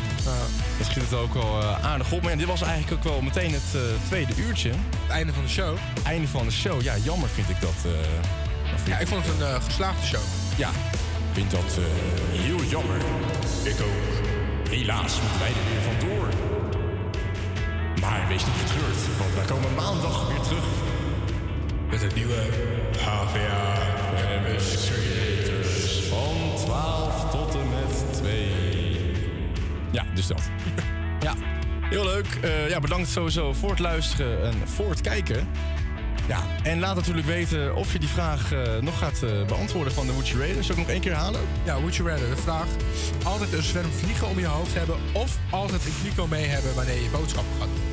Dan 0.77 0.85
schiet 0.85 1.03
het 1.03 1.13
ook 1.13 1.33
wel 1.33 1.61
eh, 1.61 1.85
aardig 1.85 2.11
op. 2.11 2.21
Maar 2.21 2.31
ja, 2.31 2.37
dit 2.37 2.47
was 2.47 2.61
eigenlijk 2.61 2.93
ook 2.93 3.11
wel 3.13 3.21
meteen 3.21 3.53
het 3.53 3.73
eh, 3.75 3.81
tweede 4.07 4.33
uurtje. 4.35 4.69
Het 4.69 5.09
einde 5.09 5.33
van 5.33 5.43
de 5.43 5.49
show. 5.49 5.77
Einde 6.03 6.27
van 6.27 6.45
de 6.45 6.51
show. 6.51 6.81
Ja, 6.81 6.93
jammer 7.03 7.29
vind 7.29 7.49
ik 7.49 7.61
dat. 7.61 7.75
eh, 7.85 7.91
dat 8.71 8.79
vind 8.83 8.87
Ja, 8.87 8.97
ik 8.97 9.07
vond 9.07 9.25
het 9.25 9.39
een 9.41 9.61
geslaagde 9.61 10.05
show. 10.05 10.21
Ja, 10.57 10.69
ik 10.69 11.33
vind 11.33 11.51
dat 11.51 11.77
heel 12.31 12.63
jammer. 12.63 12.97
Ik 13.63 13.75
ook. 13.81 14.25
Helaas 14.69 15.21
moeten 15.21 15.39
wij 15.39 15.49
er 15.49 15.69
weer 15.71 15.81
vandoor. 15.97 16.27
Maar 18.01 18.27
wees 18.27 18.45
niet 18.45 18.55
getreurd, 18.65 19.17
want 19.19 19.33
wij 19.35 19.45
komen 19.45 19.73
maandag 19.75 20.27
weer 20.27 20.39
terug. 20.41 20.63
Met 21.89 22.01
een 22.01 22.11
nieuwe 22.15 22.41
HVA 22.99 23.73
Campus 24.21 24.89
Creators. 24.89 26.03
Van 26.09 26.65
12 26.65 27.31
tot 27.31 27.55
en 27.55 27.69
met 27.69 28.13
2. 28.13 28.51
Ja, 29.91 30.05
dus 30.13 30.27
dat. 30.27 30.41
Leuk. 32.17 32.43
Eh, 32.43 32.69
ja, 32.69 32.79
bedankt 32.79 33.09
sowieso 33.09 33.53
voor 33.53 33.69
het 33.69 33.79
luisteren 33.79 34.43
en 34.43 34.53
voor 34.67 34.89
het 34.89 35.01
kijken. 35.01 35.47
Ja, 36.27 36.39
en 36.63 36.79
laat 36.79 36.95
natuurlijk 36.95 37.27
weten 37.27 37.75
of 37.75 37.93
je 37.93 37.99
die 37.99 38.09
vraag 38.09 38.51
eh, 38.51 38.77
nog 38.81 38.97
gaat 38.97 39.23
eh, 39.23 39.45
beantwoorden 39.47 39.93
van 39.93 40.05
de 40.05 40.11
Would 40.11 40.27
You 40.27 40.47
Rather. 40.47 40.63
Zal 40.63 40.75
ik 40.75 40.81
nog 40.81 40.89
één 40.89 41.01
keer 41.01 41.13
halen? 41.13 41.41
Ja, 41.63 41.75
would 41.75 41.95
you 41.95 42.09
rather? 42.09 42.29
De 42.29 42.41
vraag. 42.41 42.67
Altijd 43.23 43.53
een 43.53 43.63
zwerm 43.63 43.91
vliegen 43.91 44.27
om 44.27 44.39
je 44.39 44.45
hoofd 44.45 44.73
hebben 44.73 44.95
of 45.11 45.37
altijd 45.49 45.85
een 45.85 45.93
kliko 46.01 46.27
mee 46.27 46.45
hebben 46.45 46.75
wanneer 46.75 47.01
je 47.01 47.09
boodschappen 47.09 47.53
gaat 47.59 47.67
doen. 47.67 47.85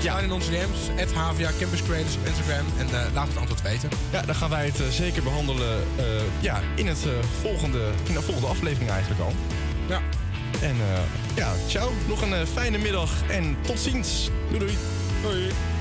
Ja. 0.00 0.18
in 0.18 0.32
onze 0.32 0.50
DM's, 0.50 1.02
at 1.02 1.12
HVA 1.12 1.50
Campus 1.60 1.82
Creators 1.82 2.16
op 2.16 2.26
Instagram 2.26 2.66
en 2.78 2.86
laat 3.14 3.28
het 3.28 3.36
antwoord 3.36 3.62
weten. 3.62 3.88
Ja, 4.10 4.22
dan 4.22 4.34
gaan 4.34 4.50
wij 4.50 4.66
het 4.66 4.82
zeker 4.90 5.22
behandelen 5.22 5.82
eh, 5.96 6.04
ja, 6.40 6.60
in, 6.74 6.86
het, 6.86 7.06
volgende, 7.40 7.90
in 8.08 8.14
de 8.14 8.22
volgende 8.22 8.48
aflevering 8.48 8.90
eigenlijk 8.90 9.20
al. 9.20 9.32
Ja. 9.88 10.00
En 10.60 10.76
ja, 11.38 11.54
ciao. 11.68 11.90
Nog 12.08 12.22
een 12.22 12.34
eh, 12.34 12.46
fijne 12.52 12.78
middag 12.78 13.10
en 13.28 13.56
tot 13.60 13.78
ziens. 13.78 14.30
Doei 14.48 14.58
doei. 14.58 14.78
Doei. 15.22 15.77